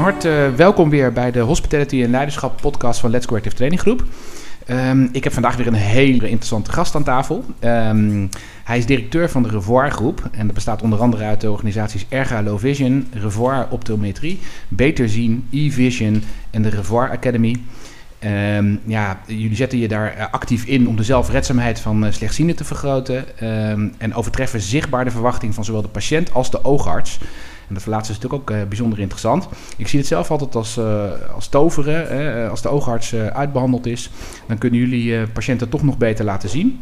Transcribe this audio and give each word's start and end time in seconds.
harte 0.00 0.52
welkom 0.56 0.90
weer 0.90 1.12
bij 1.12 1.30
de 1.30 1.40
Hospitality 1.40 2.02
en 2.02 2.10
Leiderschap 2.10 2.60
podcast 2.60 3.00
van 3.00 3.10
Let's 3.10 3.26
Go 3.26 3.36
Active 3.36 3.54
Training 3.54 3.80
Groep. 3.80 4.04
Ehm, 4.66 5.08
ik 5.12 5.24
heb 5.24 5.32
vandaag 5.32 5.56
weer 5.56 5.66
een 5.66 5.74
hele 5.74 6.28
interessante 6.28 6.72
gast 6.72 6.94
aan 6.94 7.02
tafel. 7.02 7.44
Ehm, 7.58 8.26
hij 8.64 8.78
is 8.78 8.86
directeur 8.86 9.30
van 9.30 9.42
de 9.42 9.48
Revoir 9.48 9.90
Groep. 9.90 10.28
En 10.32 10.46
dat 10.46 10.54
bestaat 10.54 10.82
onder 10.82 11.00
andere 11.00 11.24
uit 11.24 11.40
de 11.40 11.50
organisaties 11.50 12.06
Erga 12.08 12.42
Low 12.42 12.58
Vision, 12.58 13.08
Revoir 13.12 13.66
Optometrie, 13.70 14.40
Beter 14.68 15.08
Zien, 15.08 15.48
E-Vision 15.50 16.22
en 16.50 16.62
de 16.62 16.68
Revoir 16.68 17.10
Academy. 17.10 17.56
Ehm, 18.18 18.76
ja, 18.84 19.20
jullie 19.26 19.56
zetten 19.56 19.78
je 19.78 19.88
daar 19.88 20.14
eh, 20.14 20.26
actief 20.30 20.64
in 20.64 20.88
om 20.88 20.96
de 20.96 21.02
zelfredzaamheid 21.02 21.80
van 21.80 22.04
uh, 22.04 22.12
slechtzienden 22.12 22.56
te 22.56 22.64
vergroten. 22.64 23.38
en 23.98 24.14
overtreffen 24.14 24.60
zichtbaar 24.60 25.04
de 25.04 25.10
verwachting 25.10 25.54
van 25.54 25.64
zowel 25.64 25.82
de 25.82 25.88
patiënt 25.88 26.34
als 26.34 26.50
de 26.50 26.64
oogarts. 26.64 27.18
En 27.70 27.76
dat 27.76 27.86
laatste 27.86 28.12
is 28.12 28.18
natuurlijk 28.18 28.50
ook 28.50 28.56
uh, 28.56 28.64
bijzonder 28.64 28.98
interessant. 28.98 29.48
Ik 29.76 29.88
zie 29.88 29.98
het 29.98 30.08
zelf 30.08 30.30
altijd 30.30 30.54
als, 30.54 30.76
uh, 30.78 31.10
als 31.34 31.48
toveren. 31.48 32.06
Hè. 32.06 32.48
Als 32.48 32.62
de 32.62 32.68
oogarts 32.68 33.14
uitbehandeld 33.14 33.86
is, 33.86 34.10
dan 34.46 34.58
kunnen 34.58 34.78
jullie 34.78 35.26
patiënten 35.26 35.68
toch 35.68 35.82
nog 35.82 35.98
beter 35.98 36.24
laten 36.24 36.48
zien. 36.48 36.80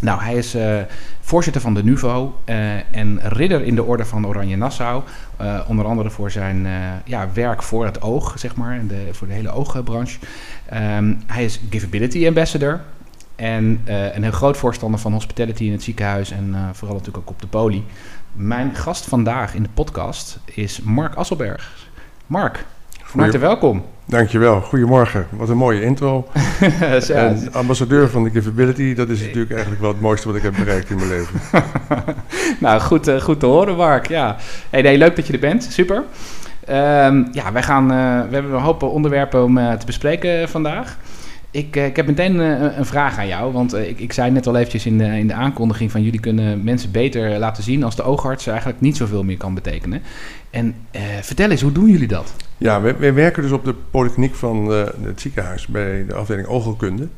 Nou, 0.00 0.22
hij 0.22 0.34
is 0.34 0.56
voorzitter 1.20 1.62
van 1.62 1.74
de 1.74 1.84
NUVO 1.84 2.40
en 2.90 3.20
ridder 3.22 3.62
in 3.62 3.74
de 3.74 3.84
orde 3.84 4.04
van 4.04 4.26
Oranje 4.26 4.56
Nassau. 4.56 5.02
onder 5.66 5.86
andere 5.86 6.10
voor 6.10 6.30
zijn 6.30 6.66
ja, 7.04 7.28
werk 7.32 7.62
voor 7.62 7.84
het 7.84 8.02
oog, 8.02 8.38
zeg 8.38 8.56
maar, 8.56 8.86
de, 8.86 9.08
voor 9.12 9.26
de 9.26 9.32
hele 9.32 9.50
oogbranche. 9.50 10.18
Um, 10.74 11.20
hij 11.26 11.44
is 11.44 11.60
Giveability 11.70 12.26
Ambassador. 12.26 12.80
En 13.36 13.80
een 13.84 14.22
heel 14.22 14.32
groot 14.32 14.56
voorstander 14.56 15.00
van 15.00 15.12
hospitality 15.12 15.64
in 15.64 15.72
het 15.72 15.82
ziekenhuis 15.82 16.30
en 16.30 16.54
vooral 16.72 16.96
natuurlijk 16.96 17.24
ook 17.24 17.34
op 17.34 17.40
de 17.40 17.46
poli. 17.46 17.84
Mijn 18.36 18.74
gast 18.74 19.04
vandaag 19.04 19.54
in 19.54 19.62
de 19.62 19.68
podcast 19.74 20.38
is 20.44 20.80
Mark 20.80 21.14
Asselberg. 21.14 21.88
Mark, 22.26 22.64
van 23.02 23.20
harte 23.20 23.38
welkom. 23.38 23.84
Dankjewel, 24.04 24.60
goedemorgen. 24.60 25.26
Wat 25.30 25.48
een 25.48 25.56
mooie 25.56 25.82
intro. 25.82 26.28
en 27.08 27.52
ambassadeur 27.52 28.08
van 28.08 28.24
de 28.24 28.30
Giveability, 28.30 28.94
dat 28.94 29.08
is 29.08 29.20
natuurlijk 29.20 29.50
eigenlijk 29.50 29.80
wel 29.80 29.90
het 29.90 30.00
mooiste 30.00 30.26
wat 30.26 30.36
ik 30.36 30.42
heb 30.42 30.54
bereikt 30.56 30.90
in 30.90 30.96
mijn 30.96 31.08
leven. 31.08 31.40
nou, 32.60 32.80
goed, 32.80 33.08
uh, 33.08 33.20
goed 33.20 33.40
te 33.40 33.46
horen, 33.46 33.76
Mark. 33.76 34.08
Ja. 34.08 34.36
Hey, 34.70 34.82
nee, 34.82 34.98
leuk 34.98 35.16
dat 35.16 35.26
je 35.26 35.32
er 35.32 35.38
bent, 35.38 35.64
super. 35.64 35.96
Um, 35.96 37.28
ja, 37.32 37.52
wij 37.52 37.62
gaan, 37.62 37.84
uh, 37.84 38.28
we 38.28 38.34
hebben 38.34 38.52
een 38.52 38.60
hoop 38.60 38.82
onderwerpen 38.82 39.44
om 39.44 39.58
uh, 39.58 39.72
te 39.72 39.86
bespreken 39.86 40.48
vandaag. 40.48 40.96
Ik, 41.56 41.76
ik 41.76 41.96
heb 41.96 42.06
meteen 42.06 42.38
een 42.78 42.86
vraag 42.86 43.18
aan 43.18 43.26
jou, 43.26 43.52
want 43.52 43.74
ik, 43.74 44.00
ik 44.00 44.12
zei 44.12 44.30
net 44.30 44.46
al 44.46 44.56
eventjes 44.56 44.86
in 44.86 44.98
de, 44.98 45.04
in 45.04 45.26
de 45.26 45.34
aankondiging 45.34 45.90
van 45.90 46.02
jullie 46.02 46.20
kunnen 46.20 46.64
mensen 46.64 46.90
beter 46.90 47.38
laten 47.38 47.62
zien 47.62 47.82
als 47.82 47.96
de 47.96 48.02
oogarts 48.02 48.46
eigenlijk 48.46 48.80
niet 48.80 48.96
zoveel 48.96 49.22
meer 49.22 49.36
kan 49.36 49.54
betekenen. 49.54 50.02
En 50.50 50.74
vertel 51.20 51.50
eens, 51.50 51.62
hoe 51.62 51.72
doen 51.72 51.90
jullie 51.90 52.08
dat? 52.08 52.34
Ja, 52.58 52.80
wij, 52.80 52.96
wij 52.98 53.14
werken 53.14 53.42
dus 53.42 53.52
op 53.52 53.64
de 53.64 53.74
polykliniek 53.90 54.34
van 54.34 54.70
het 55.02 55.20
ziekenhuis 55.20 55.66
bij 55.66 56.04
de 56.06 56.14
afdeling 56.14 56.48
oogheelkunde. 56.48 57.08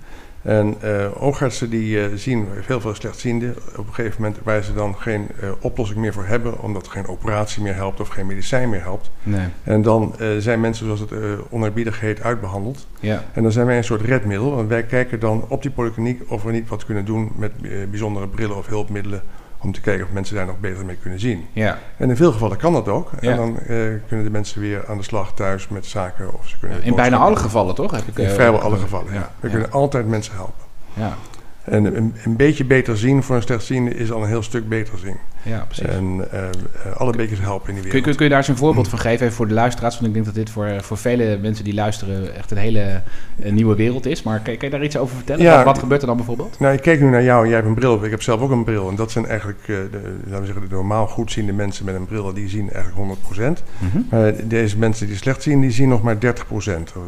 En 0.42 0.74
uh, 0.84 1.22
oogartsen 1.22 1.70
die 1.70 1.96
uh, 1.96 2.04
zien 2.14 2.46
heel 2.66 2.80
veel 2.80 2.94
slechtzienden. 2.94 3.56
Op 3.76 3.86
een 3.86 3.94
gegeven 3.94 4.22
moment 4.22 4.40
waar 4.42 4.62
ze 4.62 4.74
dan 4.74 4.96
geen 4.96 5.26
uh, 5.42 5.50
oplossing 5.60 5.98
meer 5.98 6.12
voor 6.12 6.24
hebben, 6.24 6.62
omdat 6.62 6.88
geen 6.88 7.06
operatie 7.06 7.62
meer 7.62 7.74
helpt 7.74 8.00
of 8.00 8.08
geen 8.08 8.26
medicijn 8.26 8.68
meer 8.68 8.82
helpt. 8.82 9.10
Nee. 9.22 9.46
En 9.62 9.82
dan 9.82 10.14
zijn 10.38 10.60
mensen, 10.60 10.84
zoals 10.84 11.00
het 11.00 11.10
onerbiedig 11.50 12.00
heet, 12.00 12.22
uitbehandeld. 12.22 12.86
Ja. 13.00 13.24
En 13.32 13.42
dan 13.42 13.52
zijn 13.52 13.66
wij 13.66 13.76
een 13.76 13.84
soort 13.84 14.00
redmiddel. 14.00 14.54
Want 14.54 14.68
wij 14.68 14.82
kijken 14.82 15.20
dan 15.20 15.44
op 15.48 15.62
die 15.62 15.70
polykliniek 15.70 16.22
of 16.28 16.42
we 16.42 16.52
niet 16.52 16.68
wat 16.68 16.84
kunnen 16.84 17.04
doen 17.04 17.32
met 17.36 17.52
bijzondere 17.90 18.28
brillen 18.28 18.56
of 18.56 18.66
hulpmiddelen 18.66 19.22
om 19.60 19.72
te 19.72 19.80
kijken 19.80 20.06
of 20.06 20.12
mensen 20.12 20.34
daar 20.34 20.46
nog 20.46 20.60
beter 20.60 20.84
mee 20.84 20.96
kunnen 20.96 21.20
zien. 21.20 21.46
Ja. 21.52 21.78
En 21.96 22.08
in 22.08 22.16
veel 22.16 22.32
gevallen 22.32 22.56
kan 22.56 22.72
dat 22.72 22.88
ook. 22.88 23.10
Ja. 23.20 23.30
En 23.30 23.36
dan 23.36 23.48
uh, 23.48 23.92
kunnen 24.06 24.24
de 24.24 24.30
mensen 24.30 24.60
weer 24.60 24.86
aan 24.88 24.96
de 24.96 25.02
slag 25.02 25.34
thuis 25.34 25.68
met 25.68 25.86
zaken. 25.86 26.34
Of 26.34 26.48
ze 26.48 26.58
kunnen 26.58 26.82
in 26.82 26.94
bijna 26.94 27.16
alle 27.16 27.36
gevallen, 27.36 27.74
toch? 27.74 27.90
Heb 27.90 28.06
ik, 28.06 28.18
in 28.18 28.24
uh, 28.24 28.30
vrijwel 28.30 28.60
alle 28.60 28.76
gevallen, 28.76 29.12
ja. 29.12 29.30
We 29.40 29.48
kunnen 29.48 29.72
altijd 29.72 30.06
mensen 30.06 30.34
helpen. 30.34 30.64
Ja. 30.94 31.16
En 31.64 31.84
een, 31.84 32.14
een, 32.24 32.36
beetje 32.36 32.64
beter 32.64 32.98
zien 32.98 33.22
voor 33.22 33.36
een 33.36 33.42
slechtziende 33.42 33.94
is 33.94 34.12
al 34.12 34.22
een 34.22 34.28
heel 34.28 34.42
stuk 34.42 34.68
beter 34.68 34.98
zien. 34.98 35.16
Ja, 35.48 35.64
precies. 35.64 35.84
En 35.84 36.24
uh, 36.34 36.96
alle 36.96 37.12
beetjes 37.12 37.40
helpen 37.40 37.68
in 37.68 37.74
die 37.74 37.82
wereld. 37.82 38.04
Kun, 38.04 38.14
kun, 38.14 38.24
je 38.24 38.30
daar 38.30 38.38
eens 38.38 38.48
een 38.48 38.56
voorbeeld 38.56 38.88
van 38.88 38.98
geven 38.98 39.24
even 39.24 39.36
voor 39.36 39.48
de 39.48 39.54
luisteraars? 39.54 39.94
Want 39.94 40.06
ik 40.06 40.12
denk 40.12 40.24
dat 40.24 40.34
dit 40.34 40.50
voor, 40.50 40.68
voor 40.80 40.96
vele 40.96 41.38
mensen 41.42 41.64
die 41.64 41.74
luisteren 41.74 42.34
echt 42.36 42.50
een 42.50 42.56
hele 42.56 43.02
uh, 43.44 43.52
nieuwe 43.52 43.76
wereld 43.76 44.06
is. 44.06 44.22
Maar 44.22 44.40
kan, 44.40 44.56
kan, 44.56 44.68
je 44.68 44.74
daar 44.74 44.84
iets 44.84 44.96
over 44.96 45.16
vertellen? 45.16 45.42
Ja, 45.42 45.56
wat, 45.56 45.64
wat, 45.64 45.78
gebeurt 45.78 46.00
er 46.00 46.06
dan 46.06 46.16
bijvoorbeeld? 46.16 46.58
Nou, 46.58 46.74
ik 46.74 46.82
kijk 46.82 47.00
nu 47.00 47.10
naar 47.10 47.22
jou 47.22 47.42
en 47.42 47.46
jij 47.46 47.56
hebt 47.56 47.68
een 47.68 47.74
bril. 47.74 48.04
Ik 48.04 48.10
heb 48.10 48.22
zelf 48.22 48.40
ook 48.40 48.50
een 48.50 48.64
bril. 48.64 48.88
En 48.88 48.96
dat 48.96 49.10
zijn 49.10 49.26
eigenlijk, 49.26 49.66
de, 49.66 49.88
laten 50.24 50.40
we 50.40 50.46
zeggen, 50.46 50.68
de 50.68 50.74
normaal 50.74 51.06
goedziende 51.06 51.52
mensen 51.52 51.84
met 51.84 51.94
een 51.94 52.06
bril. 52.06 52.32
Die 52.32 52.48
zien 52.48 52.70
eigenlijk 52.72 53.18
100%. 53.36 53.40
Mm 53.78 53.90
-hmm. 53.92 54.06
Maar 54.10 54.32
deze 54.44 54.78
mensen 54.78 55.06
die 55.06 55.16
slecht 55.16 55.42
zien, 55.42 55.60
die 55.60 55.70
zien 55.70 55.88
nog 55.88 56.02
maar 56.02 56.16
30%. 56.16 56.18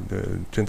De 0.07 0.23
20%, 0.51 0.63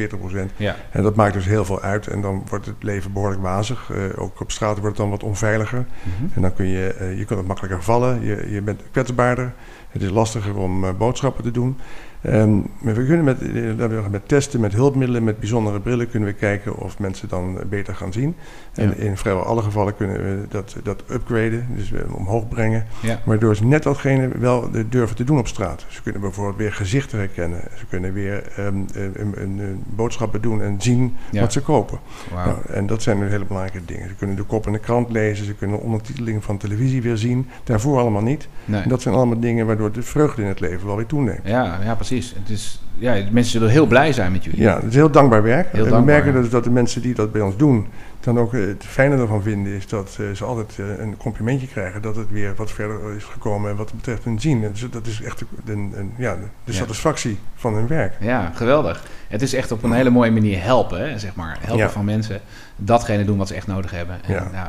40%. 0.00 0.56
Ja. 0.56 0.76
En 0.90 1.02
dat 1.02 1.14
maakt 1.14 1.34
dus 1.34 1.44
heel 1.44 1.64
veel 1.64 1.80
uit. 1.80 2.06
En 2.06 2.20
dan 2.20 2.44
wordt 2.48 2.66
het 2.66 2.82
leven 2.82 3.12
behoorlijk 3.12 3.42
wazig. 3.42 3.90
ook 4.16 4.40
op 4.40 4.50
straat 4.50 4.78
wordt 4.78 4.86
het 4.86 4.96
dan 4.96 5.10
wat 5.10 5.22
onveiliger. 5.22 5.78
Mm 5.78 6.12
-hmm. 6.18 6.30
En 6.34 6.42
dan 6.42 6.54
kun 6.54 6.66
je 6.66 7.11
je 7.18 7.24
kunt 7.24 7.38
het 7.38 7.48
makkelijker 7.48 7.82
vallen, 7.82 8.24
je, 8.24 8.50
je 8.50 8.62
bent 8.62 8.82
kwetsbaarder. 8.90 9.52
Het 9.88 10.02
is 10.02 10.10
lastiger 10.10 10.56
om 10.56 10.84
uh, 10.84 10.90
boodschappen 10.98 11.44
te 11.44 11.50
doen. 11.50 11.78
Um, 12.26 12.66
maar 12.78 12.94
we 12.94 13.06
kunnen 13.06 13.24
met, 13.24 13.42
uh, 13.42 14.06
met 14.10 14.28
testen, 14.28 14.60
met 14.60 14.72
hulpmiddelen, 14.72 15.24
met 15.24 15.38
bijzondere 15.38 15.80
brillen 15.80 16.10
kunnen 16.10 16.28
we 16.28 16.34
kijken 16.34 16.76
of 16.76 16.98
mensen 16.98 17.28
dan 17.28 17.58
beter 17.68 17.94
gaan 17.94 18.12
zien. 18.12 18.34
En 18.74 18.88
ja. 18.88 18.94
in 18.94 19.16
vrijwel 19.16 19.44
alle 19.44 19.62
gevallen 19.62 19.96
kunnen 19.96 20.16
we 20.16 20.46
dat, 20.48 20.76
dat 20.82 21.02
upgraden, 21.10 21.66
dus 21.76 21.92
omhoog 22.16 22.48
brengen. 22.48 22.86
Ja. 23.02 23.20
Waardoor 23.24 23.56
ze 23.56 23.64
net 23.64 23.82
datgene 23.82 24.28
wel 24.38 24.70
durven 24.88 25.16
te 25.16 25.24
doen 25.24 25.38
op 25.38 25.48
straat. 25.48 25.84
Ze 25.88 26.02
kunnen 26.02 26.20
bijvoorbeeld 26.20 26.56
weer 26.56 26.72
gezichten 26.72 27.18
herkennen. 27.18 27.60
Ze 27.78 27.86
kunnen 27.86 28.12
weer 28.12 28.52
um, 28.58 28.86
een, 28.92 29.12
een, 29.20 29.58
een, 29.58 29.84
boodschappen 29.86 30.42
doen 30.42 30.62
en 30.62 30.76
zien 30.78 31.16
ja. 31.30 31.40
wat 31.40 31.52
ze 31.52 31.60
kopen. 31.60 31.98
Wow. 32.30 32.46
Nou, 32.46 32.58
en 32.68 32.86
dat 32.86 33.02
zijn 33.02 33.28
hele 33.28 33.44
belangrijke 33.44 33.84
dingen. 33.84 34.08
Ze 34.08 34.14
kunnen 34.14 34.36
de 34.36 34.42
kop 34.42 34.66
in 34.66 34.72
de 34.72 34.78
krant 34.78 35.10
lezen, 35.10 35.46
ze 35.46 35.54
kunnen 35.54 35.80
ondertiteling 35.80 36.44
van 36.44 36.56
televisie 36.56 37.02
weer 37.02 37.16
zien. 37.16 37.48
Daarvoor 37.64 37.98
allemaal 37.98 38.22
niet. 38.22 38.48
Nee. 38.64 38.82
En 38.82 38.88
dat 38.88 39.02
zijn 39.02 39.14
allemaal 39.14 39.40
dingen 39.40 39.66
waardoor 39.66 39.92
de 39.92 40.02
vreugde 40.02 40.42
in 40.42 40.48
het 40.48 40.60
leven 40.60 40.86
wel 40.86 40.96
weer 40.96 41.06
toeneemt. 41.06 41.40
Ja, 41.44 41.78
ja 41.82 41.94
precies. 41.94 42.11
Het 42.12 42.50
is, 42.50 42.80
ja, 42.94 43.12
mensen 43.30 43.52
zullen 43.52 43.70
heel 43.70 43.86
blij 43.86 44.12
zijn 44.12 44.32
met 44.32 44.44
jullie. 44.44 44.60
Ja, 44.60 44.74
het 44.74 44.84
is 44.84 44.94
heel 44.94 45.10
dankbaar 45.10 45.42
werk. 45.42 45.72
Heel 45.72 45.84
en 45.84 45.90
dankbaar, 45.90 46.16
we 46.16 46.24
merken 46.24 46.42
dus 46.42 46.50
dat 46.50 46.64
de 46.64 46.70
mensen 46.70 47.02
die 47.02 47.14
dat 47.14 47.32
bij 47.32 47.40
ons 47.40 47.56
doen, 47.56 47.86
dan 48.20 48.38
ook 48.38 48.52
het 48.52 48.84
fijne 48.86 49.16
ervan 49.16 49.42
vinden 49.42 49.72
is 49.72 49.86
dat 49.86 50.18
ze 50.34 50.44
altijd 50.44 50.78
een 50.98 51.16
complimentje 51.16 51.66
krijgen 51.66 52.02
dat 52.02 52.16
het 52.16 52.30
weer 52.30 52.54
wat 52.54 52.70
verder 52.70 53.16
is 53.16 53.24
gekomen 53.24 53.76
wat 53.76 53.92
betreft 53.94 54.24
hun 54.24 54.40
zien. 54.40 54.60
Dus 54.60 54.86
dat 54.90 55.06
is 55.06 55.22
echt 55.22 55.44
een, 55.64 55.92
een, 55.96 56.12
ja, 56.16 56.36
de 56.64 56.72
satisfactie 56.72 57.38
van 57.54 57.74
hun 57.74 57.86
werk. 57.86 58.14
Ja, 58.20 58.52
geweldig. 58.54 59.04
Het 59.28 59.42
is 59.42 59.54
echt 59.54 59.72
op 59.72 59.82
een 59.82 59.92
hele 59.92 60.10
mooie 60.10 60.30
manier 60.30 60.62
helpen, 60.62 61.10
hè, 61.10 61.18
zeg 61.18 61.34
maar. 61.34 61.58
Helpen 61.60 61.84
ja. 61.84 61.90
van 61.90 62.04
mensen 62.04 62.40
datgene 62.76 63.24
doen 63.24 63.38
wat 63.38 63.48
ze 63.48 63.54
echt 63.54 63.66
nodig 63.66 63.90
hebben. 63.90 64.24
En. 64.24 64.48
Nou, 64.52 64.68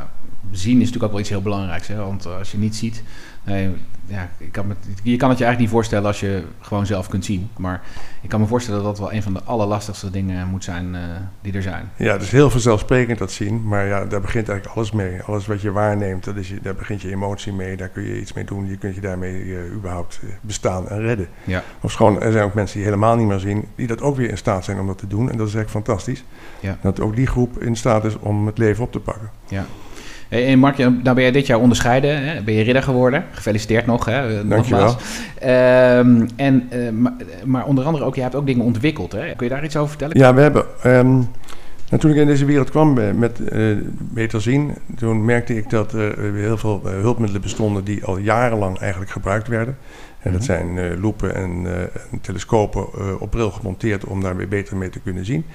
zien 0.51 0.73
is 0.73 0.77
natuurlijk 0.77 1.03
ook 1.03 1.11
wel 1.11 1.19
iets 1.19 1.29
heel 1.29 1.41
belangrijks. 1.41 1.87
Hè? 1.87 1.95
Want 1.95 2.25
als 2.25 2.51
je 2.51 2.57
niet 2.57 2.75
ziet, 2.75 3.03
nee, 3.43 3.71
ja, 4.05 4.29
ik 4.37 4.51
kan 4.51 4.67
me, 4.67 4.75
je 5.03 5.17
kan 5.17 5.29
het 5.29 5.37
je 5.37 5.43
eigenlijk 5.43 5.59
niet 5.59 5.69
voorstellen 5.69 6.07
als 6.07 6.19
je 6.19 6.43
gewoon 6.59 6.85
zelf 6.85 7.07
kunt 7.07 7.25
zien. 7.25 7.49
Maar 7.57 7.81
ik 8.21 8.29
kan 8.29 8.39
me 8.39 8.47
voorstellen 8.47 8.83
dat 8.83 8.89
dat 8.95 8.99
wel 8.99 9.13
een 9.13 9.23
van 9.23 9.33
de 9.33 9.43
allerlastigste 9.43 10.09
dingen 10.09 10.47
moet 10.47 10.63
zijn 10.63 10.93
uh, 10.93 10.99
die 11.41 11.53
er 11.53 11.61
zijn. 11.61 11.91
Ja, 11.95 12.13
het 12.13 12.21
is 12.21 12.31
heel 12.31 12.49
vanzelfsprekend 12.49 13.17
dat 13.17 13.31
zien. 13.31 13.67
Maar 13.67 13.85
ja, 13.85 14.05
daar 14.05 14.21
begint 14.21 14.49
eigenlijk 14.49 14.77
alles 14.77 14.91
mee. 14.91 15.21
Alles 15.21 15.45
wat 15.45 15.61
je 15.61 15.71
waarneemt, 15.71 16.23
dat 16.23 16.35
is 16.35 16.49
je, 16.49 16.59
daar 16.61 16.75
begint 16.75 17.01
je 17.01 17.11
emotie 17.11 17.53
mee. 17.53 17.77
Daar 17.77 17.89
kun 17.89 18.03
je 18.03 18.19
iets 18.19 18.33
mee 18.33 18.45
doen. 18.45 18.67
Je 18.67 18.77
kunt 18.77 18.95
je 18.95 19.01
daarmee 19.01 19.43
uh, 19.43 19.73
überhaupt 19.73 20.19
bestaan 20.41 20.89
en 20.89 20.99
redden. 20.99 21.27
Ja. 21.43 21.63
Of 21.81 21.93
gewoon, 21.93 22.21
er 22.21 22.31
zijn 22.31 22.43
ook 22.43 22.53
mensen 22.53 22.77
die 22.77 22.85
helemaal 22.85 23.15
niet 23.15 23.27
meer 23.27 23.39
zien, 23.39 23.67
die 23.75 23.87
dat 23.87 24.01
ook 24.01 24.15
weer 24.15 24.29
in 24.29 24.37
staat 24.37 24.63
zijn 24.63 24.79
om 24.79 24.87
dat 24.87 24.97
te 24.97 25.07
doen. 25.07 25.31
En 25.31 25.37
dat 25.37 25.47
is 25.47 25.55
eigenlijk 25.55 25.85
fantastisch. 25.85 26.23
Ja. 26.59 26.77
Dat 26.81 26.99
ook 26.99 27.15
die 27.15 27.27
groep 27.27 27.61
in 27.61 27.75
staat 27.75 28.05
is 28.05 28.17
om 28.19 28.45
het 28.45 28.57
leven 28.57 28.83
op 28.83 28.91
te 28.91 28.99
pakken. 28.99 29.29
Ja. 29.47 29.65
En 30.33 30.59
Mark, 30.59 30.77
nou 30.77 31.01
ben 31.01 31.21
jij 31.21 31.31
dit 31.31 31.47
jaar 31.47 31.59
onderscheiden. 31.59 32.23
Hè? 32.23 32.41
Ben 32.41 32.53
je 32.53 32.63
ridder 32.63 32.83
geworden. 32.83 33.23
Gefeliciteerd 33.31 33.85
nog. 33.85 34.05
Hè? 34.05 34.47
Dankjewel. 34.47 34.95
Um, 35.97 36.27
en, 36.35 36.69
uh, 36.73 36.89
maar, 36.89 37.13
maar, 37.45 37.65
onder 37.65 37.85
andere 37.85 38.03
ook, 38.03 38.15
je 38.15 38.21
hebt 38.21 38.35
ook 38.35 38.45
dingen 38.45 38.65
ontwikkeld. 38.65 39.11
Hè? 39.11 39.35
Kun 39.35 39.47
je 39.47 39.53
daar 39.53 39.63
iets 39.63 39.75
over 39.75 39.89
vertellen? 39.89 40.17
Ja, 40.17 40.33
we 40.33 40.41
hebben... 40.41 40.65
Um, 40.85 41.27
nou, 41.89 42.01
toen 42.01 42.11
ik 42.11 42.17
in 42.17 42.27
deze 42.27 42.45
wereld 42.45 42.69
kwam 42.69 43.17
met 43.17 43.39
uh, 43.51 43.77
Beter 43.97 44.41
Zien, 44.41 44.73
toen 44.95 45.25
merkte 45.25 45.57
ik 45.57 45.69
dat 45.69 45.93
er 45.93 46.33
heel 46.35 46.57
veel 46.57 46.81
hulpmiddelen 46.83 47.41
bestonden 47.41 47.83
die 47.83 48.05
al 48.05 48.17
jarenlang 48.17 48.79
eigenlijk 48.79 49.11
gebruikt 49.11 49.47
werden. 49.47 49.77
En 50.23 50.31
dat 50.31 50.41
mhm. 50.41 50.43
zijn 50.43 50.75
uh, 50.75 51.01
loepen 51.01 51.35
en, 51.35 51.63
uh, 51.63 51.81
en 51.81 52.21
telescopen 52.21 52.85
uh, 52.97 53.21
op 53.21 53.31
bril 53.31 53.51
gemonteerd 53.51 54.05
om 54.05 54.21
daar 54.21 54.35
weer 54.35 54.47
beter 54.47 54.77
mee 54.77 54.89
te 54.89 54.99
kunnen 54.99 55.25
zien. 55.25 55.45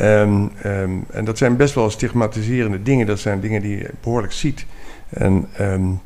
Um, 0.00 0.50
um, 0.64 1.04
en 1.10 1.24
dat 1.24 1.38
zijn 1.38 1.56
best 1.56 1.74
wel 1.74 1.90
stigmatiserende 1.90 2.82
dingen. 2.82 3.06
Dat 3.06 3.18
zijn 3.18 3.40
dingen 3.40 3.62
die 3.62 3.78
je 3.78 3.90
behoorlijk 4.00 4.32
ziet. 4.32 4.66
En 5.08 5.48
um, 5.60 6.00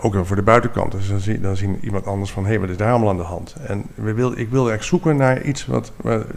ook 0.00 0.26
voor 0.26 0.36
de 0.36 0.42
buitenkant. 0.42 0.92
Dus 0.92 1.08
dan, 1.08 1.20
zie, 1.20 1.40
dan 1.40 1.56
zien 1.56 1.78
iemand 1.82 2.06
anders 2.06 2.30
van, 2.30 2.42
hé, 2.42 2.48
hey, 2.48 2.60
wat 2.60 2.68
is 2.68 2.76
daar 2.76 2.90
allemaal 2.90 3.08
aan 3.08 3.16
de 3.16 3.22
hand? 3.22 3.56
En 3.66 3.84
we 3.94 4.12
wil, 4.12 4.38
ik 4.38 4.48
wilde 4.48 4.72
echt 4.72 4.84
zoeken 4.84 5.16
naar 5.16 5.42
iets 5.42 5.66
wat, 5.66 5.92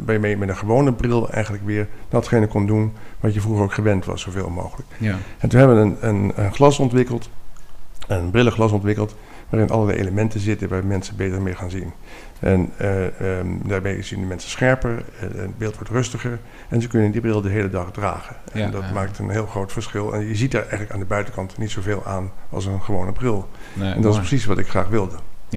waarbij 0.06 0.30
je 0.30 0.38
met 0.38 0.50
een 0.50 0.58
gewone 0.58 0.94
bril 0.94 1.30
eigenlijk 1.30 1.66
weer 1.66 1.88
datgene 2.10 2.48
kon 2.48 2.66
doen 2.66 2.94
wat 3.20 3.34
je 3.34 3.42
vroeger 3.42 3.64
ook 3.64 3.74
gewend 3.74 4.06
was, 4.06 4.22
zoveel 4.22 4.50
mogelijk. 4.50 4.88
Ja. 4.98 5.18
En 5.38 5.50
toen 5.50 5.60
hebben 5.60 5.78
we 5.78 5.84
een, 5.84 6.16
een, 6.16 6.32
een 6.36 6.54
glas 6.54 6.80
ontwikkeld, 6.80 7.30
een 8.08 8.32
brillenglas 8.32 8.72
ontwikkeld, 8.72 9.16
waarin 9.50 9.70
allerlei 9.70 9.98
elementen 9.98 10.40
zitten 10.40 10.70
waar 10.70 10.86
mensen 10.86 11.16
beter 11.16 11.42
mee 11.42 11.56
gaan 11.56 11.70
zien. 11.70 11.92
En 12.40 12.72
uh, 12.82 13.38
um, 13.40 13.62
daarbij 13.64 14.02
zien 14.02 14.20
de 14.20 14.26
mensen 14.26 14.50
scherper, 14.50 15.04
het 15.16 15.58
beeld 15.58 15.76
wordt 15.76 15.90
rustiger 15.90 16.40
en 16.70 16.82
ze 16.82 16.88
kunnen 16.88 17.12
die 17.12 17.22
bril 17.22 17.42
de 17.42 17.50
hele 17.50 17.70
dag 17.70 17.92
dragen. 17.92 18.36
Ja, 18.54 18.66
en 18.66 18.72
dat 18.72 18.92
maakt 18.94 19.20
een 19.20 19.30
heel 19.30 19.46
groot 19.46 19.72
verschil. 19.72 20.14
En 20.14 20.28
je 20.28 20.36
ziet 20.36 20.52
daar 20.52 20.62
eigenlijk 20.62 20.92
aan 20.92 21.00
de 21.00 21.06
buitenkant 21.06 21.58
niet 21.58 21.72
zoveel 21.72 22.06
aan 22.06 22.32
als 22.50 22.66
een 22.66 22.82
gewone 22.82 23.12
bril. 23.12 23.50
Nee, 23.74 23.94
en 23.94 24.02
dat 24.02 24.14
is 24.14 24.20
precies 24.20 24.46
wat 24.46 24.58
ik 24.58 24.68
graag 24.68 24.88
wilde. 24.88 25.16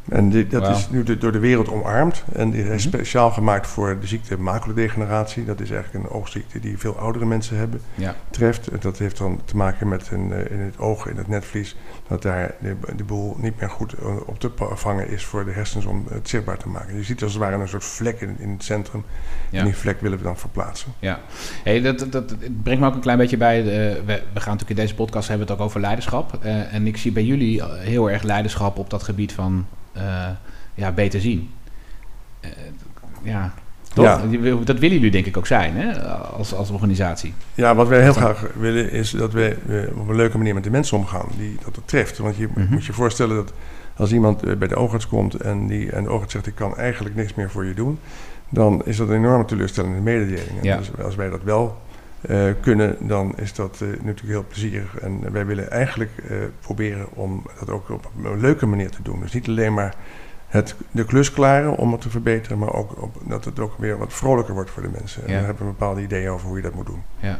En 0.09 0.49
dat 0.49 0.69
is 0.69 0.91
nu 0.91 1.19
door 1.19 1.33
de 1.33 1.39
wereld 1.39 1.69
omarmd. 1.69 2.25
En 2.33 2.51
die 2.51 2.63
is 2.63 2.69
mhm. 2.69 2.79
speciaal 2.79 3.31
gemaakt 3.31 3.67
voor 3.67 4.01
de 4.01 4.07
ziekte 4.07 4.39
maculodegeneratie. 4.39 5.45
Dat 5.45 5.61
is 5.61 5.71
eigenlijk 5.71 6.05
een 6.05 6.11
oogziekte 6.11 6.61
die 6.61 6.79
veel 6.79 6.99
oudere 6.99 7.25
mensen 7.25 7.57
hebben, 7.57 7.81
ja. 7.95 8.15
treft. 8.31 8.83
Dat 8.83 8.99
heeft 8.99 9.19
dan 9.19 9.41
te 9.45 9.57
maken 9.57 9.89
met 9.89 10.11
een, 10.11 10.33
eh, 10.33 10.51
in 10.51 10.59
het 10.59 10.79
oog, 10.79 11.07
in 11.07 11.17
het 11.17 11.29
netvlies, 11.29 11.77
dat 12.09 12.23
daar 12.23 12.55
de, 12.61 12.77
de, 12.97 13.05
boel 13.05 13.37
niet 13.39 13.61
meer 13.61 13.71
goed 13.71 13.93
eh, 13.93 14.17
op 14.27 14.41
te 14.41 14.51
vangen 14.75 15.09
is 15.09 15.25
voor 15.25 15.45
de 15.45 15.51
hersens 15.51 15.85
om 15.85 16.07
het 16.11 16.29
zichtbaar 16.29 16.59
te 16.59 16.69
maken. 16.69 16.97
Je 16.97 17.03
ziet 17.03 17.23
als 17.23 17.33
het 17.33 17.43
ware 17.43 17.57
een 17.57 17.69
soort 17.69 17.85
vlek 17.85 18.21
in, 18.21 18.37
in 18.39 18.51
het 18.51 18.65
centrum. 18.65 19.05
En 19.51 19.65
die 19.65 19.77
vlek 19.77 20.01
willen 20.01 20.19
we 20.19 20.25
dan 20.25 20.37
verplaatsen. 20.37 20.93
Ja, 20.99 21.21
hey, 21.65 21.81
dat, 21.81 21.99
dat, 21.99 22.13
dat 22.13 22.37
brengt 22.63 22.81
me 22.81 22.87
ook 22.87 22.95
een 22.95 23.01
klein 23.01 23.19
beetje 23.19 23.37
bij. 23.37 23.63
De, 23.63 24.03
we, 24.07 24.23
we, 24.33 24.41
gaan 24.41 24.53
natuurlijk 24.53 24.71
in 24.71 24.77
deze 24.77 24.95
podcast 24.95 25.29
hebben 25.29 25.47
het 25.47 25.57
ook 25.57 25.65
over 25.65 25.81
leiderschap. 25.81 26.39
Uh, 26.45 26.75
en 26.75 26.87
ik 26.87 26.97
zie 26.97 27.13
bij 27.13 27.25
jullie 27.25 27.65
heel 27.65 28.11
erg 28.11 28.23
leiderschap 28.23 28.79
op 28.79 28.91
dat 28.91 29.03
gebied 29.03 29.33
van 29.33 29.67
ja, 30.75 30.93
beter 30.93 31.21
zien. 31.21 31.51
Uh, 32.45 32.51
ja, 33.23 33.55
toch? 33.95 34.05
Ja. 34.05 34.21
Dat 34.65 34.79
willen 34.79 34.97
jullie 34.97 35.11
denk 35.11 35.27
ik 35.27 35.37
ook 35.37 35.47
zijn, 35.47 35.77
hè? 35.77 36.03
Als, 36.19 36.55
als 36.55 36.71
organisatie. 36.71 37.35
Ja, 37.55 37.75
wat 37.75 37.89
wij 37.89 38.03
heel 38.03 38.13
graag 38.13 38.47
willen 38.59 38.91
is 38.91 39.11
dat 39.11 39.33
we 39.33 39.57
op 39.97 40.09
een 40.09 40.17
leuke 40.17 40.37
manier 40.37 40.55
met 40.55 40.65
de 40.65 40.71
mensen 40.71 40.97
omgaan 40.97 41.29
die 41.37 41.57
dat 41.65 41.77
het 41.77 41.89
treft. 41.89 42.19
Want 42.19 42.37
je 42.37 42.49
mm 42.55 42.67
moet 42.71 42.85
je 42.85 42.93
voorstellen 42.93 43.37
dat 43.37 43.53
als 43.97 44.13
iemand 44.13 44.43
eh, 44.43 44.57
bij 44.57 44.69
de 44.69 44.77
oogarts 44.77 45.09
komt 45.09 45.35
en, 45.35 45.67
die, 45.67 45.91
en 45.91 46.03
de 46.03 46.11
oogarts 46.11 46.33
zegt 46.33 46.47
ik 46.47 46.55
kan 46.55 46.77
eigenlijk 46.77 47.15
niks 47.15 47.35
meer 47.35 47.51
voor 47.51 47.65
je 47.65 47.75
doen, 47.75 47.99
dan 48.49 48.83
is 48.85 48.97
dat 48.97 49.09
een 49.09 49.15
enorme 49.15 49.45
teleurstellende 49.45 50.01
mededeling. 50.01 50.59
Ja. 50.63 50.77
Dus 50.77 50.91
als 51.05 51.15
wij 51.15 51.31
dat 51.31 51.43
wel 51.43 51.77
uh, 52.31 52.53
kunnen, 52.61 52.97
dan 53.01 53.39
is 53.39 53.55
dat 53.55 53.81
uh, 53.83 53.89
natuurlijk 53.89 54.29
heel 54.29 54.45
plezierig. 54.49 54.99
En 54.99 55.33
wij 55.33 55.47
willen 55.47 55.71
eigenlijk 55.71 56.11
uh, 56.31 56.37
proberen 56.61 57.07
om 57.15 57.47
dat 57.59 57.71
ook 57.71 57.91
op 57.91 58.11
een 58.25 58.41
leuke 58.41 58.67
manier 58.67 58.91
te 58.91 59.03
doen. 59.03 59.21
Dus 59.21 59.33
niet 59.33 59.49
alleen 59.49 59.75
maar 59.75 59.95
het, 60.49 60.75
de 60.91 61.05
klus 61.05 61.33
klaren 61.33 61.77
om 61.77 61.93
het 61.93 62.01
te 62.01 62.11
verbeteren, 62.11 62.59
maar 62.59 62.75
ook 62.75 63.03
op, 63.03 63.17
dat 63.29 63.45
het 63.45 63.61
ook 63.61 63.75
weer 63.79 63.99
wat 63.99 64.13
vrolijker 64.13 64.55
wordt 64.55 64.71
voor 64.71 64.83
de 64.83 64.91
mensen. 64.99 65.27
En 65.27 65.33
daar 65.33 65.45
hebben 65.45 65.67
we 65.67 65.73
bepaalde 65.73 66.03
ideeën 66.03 66.31
over 66.31 66.47
hoe 66.47 66.57
je 66.57 66.63
dat 66.63 66.75
moet 66.75 66.87
doen. 66.87 67.03
Ja. 67.21 67.39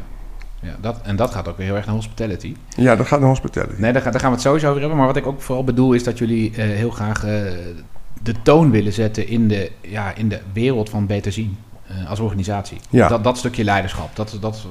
Ja, 0.59 0.75
dat, 0.81 1.01
en 1.01 1.15
dat 1.15 1.31
gaat 1.31 1.47
ook 1.47 1.57
weer 1.57 1.65
heel 1.65 1.75
erg 1.75 1.85
naar 1.85 1.95
hospitality. 1.95 2.55
Ja, 2.69 2.95
dat 2.95 3.07
gaat 3.07 3.19
naar 3.19 3.29
hospitality. 3.29 3.81
Nee, 3.81 3.93
daar, 3.93 4.03
daar 4.03 4.19
gaan 4.19 4.29
we 4.29 4.35
het 4.35 4.41
sowieso 4.45 4.67
over 4.67 4.79
hebben. 4.79 4.97
Maar 4.97 5.07
wat 5.07 5.17
ik 5.17 5.27
ook 5.27 5.41
vooral 5.41 5.63
bedoel 5.63 5.93
is 5.93 6.03
dat 6.03 6.17
jullie 6.17 6.51
heel 6.55 6.89
graag 6.89 7.21
de 8.23 8.41
toon 8.43 8.71
willen 8.71 8.93
zetten 8.93 9.27
in 9.27 9.47
de, 9.47 9.71
ja, 9.81 10.15
in 10.15 10.29
de 10.29 10.39
wereld 10.53 10.89
van 10.89 11.05
beter 11.05 11.31
zien. 11.31 11.57
Eh, 11.87 12.09
als 12.09 12.19
organisatie. 12.19 12.79
Ja. 12.89 13.07
Dat, 13.07 13.23
dat 13.23 13.37
stukje 13.37 13.63
leiderschap, 13.63 14.15
dat 14.15 14.33
is 14.33 14.39
dat 14.39 14.67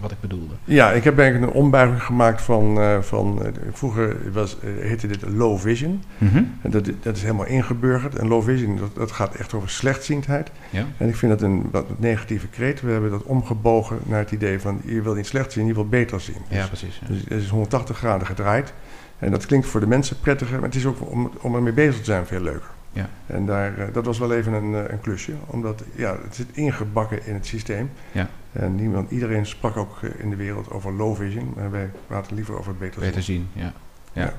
wat 0.00 0.10
ik 0.10 0.20
bedoelde. 0.20 0.54
Ja, 0.64 0.90
ik 0.90 1.04
heb 1.04 1.18
eigenlijk 1.18 1.52
een 1.52 1.58
ombuiging 1.58 2.02
gemaakt 2.02 2.42
van... 2.42 2.78
Uh, 2.78 3.00
van 3.00 3.38
uh, 3.42 3.48
vroeger 3.72 4.32
was, 4.32 4.56
heette 4.80 5.06
dit 5.06 5.22
low 5.28 5.58
vision. 5.58 6.02
Mm 6.18 6.50
en 6.62 6.70
dat, 6.70 6.84
dat 7.02 7.16
is 7.16 7.22
helemaal 7.22 7.46
ingeburgerd. 7.46 8.14
En 8.14 8.28
low 8.28 8.42
vision, 8.42 8.76
dat, 8.76 8.94
dat 8.94 9.12
gaat 9.12 9.34
echt 9.34 9.54
over 9.54 9.70
slechtziendheid. 9.70 10.50
Ja. 10.70 10.84
En 10.96 11.08
ik 11.08 11.16
vind 11.16 11.32
dat 11.32 11.42
een 11.42 11.68
wat 11.70 11.98
negatieve 11.98 12.46
kreet. 12.46 12.80
We 12.80 12.90
hebben 12.90 13.10
dat 13.10 13.22
omgebogen 13.22 13.98
naar 14.02 14.18
het 14.18 14.30
idee 14.30 14.60
van... 14.60 14.80
je 14.84 15.02
wil 15.02 15.14
niet 15.14 15.26
slecht 15.26 15.52
zien, 15.52 15.66
je 15.66 15.74
wil 15.74 15.88
beter 15.88 16.20
zien. 16.20 16.36
Dus, 16.48 16.58
ja, 16.58 16.66
precies. 16.66 17.00
Dus 17.08 17.20
het 17.28 17.42
is 17.42 17.48
180 17.48 17.96
graden 17.96 18.26
gedraaid. 18.26 18.72
En 19.18 19.30
dat 19.30 19.46
klinkt 19.46 19.66
voor 19.66 19.80
de 19.80 19.86
mensen 19.86 20.20
prettiger... 20.20 20.54
maar 20.54 20.68
het 20.68 20.74
is 20.74 20.86
ook 20.86 21.10
om, 21.10 21.30
om 21.40 21.54
ermee 21.54 21.72
bezig 21.72 21.98
te 21.98 22.04
zijn 22.04 22.26
veel 22.26 22.40
leuker. 22.40 22.70
Ja. 22.92 23.08
En 23.26 23.46
daar, 23.46 23.78
eh, 23.78 23.86
dat 23.92 24.04
was 24.06 24.18
wel 24.18 24.32
even 24.32 24.52
een, 24.52 24.74
eh, 24.74 24.92
een 24.92 25.00
klusje, 25.00 25.32
omdat 25.46 25.82
ja, 25.94 26.16
het 26.22 26.34
zit 26.34 26.46
ingebakken 26.52 27.26
in 27.26 27.34
het 27.34 27.46
systeem. 27.46 27.90
Ja. 28.12 28.28
En 28.52 28.74
niemand, 28.74 29.10
iedereen 29.10 29.46
sprak 29.46 29.76
ook 29.76 29.98
eh, 30.02 30.10
in 30.18 30.30
de 30.30 30.36
wereld 30.36 30.70
over 30.70 30.92
low 30.92 31.16
vision, 31.16 31.52
maar 31.56 31.70
wij 31.70 31.90
praten 32.06 32.34
liever 32.34 32.58
over 32.58 32.76
beter, 32.76 33.00
beter 33.00 33.22
zien. 33.22 33.48
ja. 33.52 33.72
ja. 34.12 34.32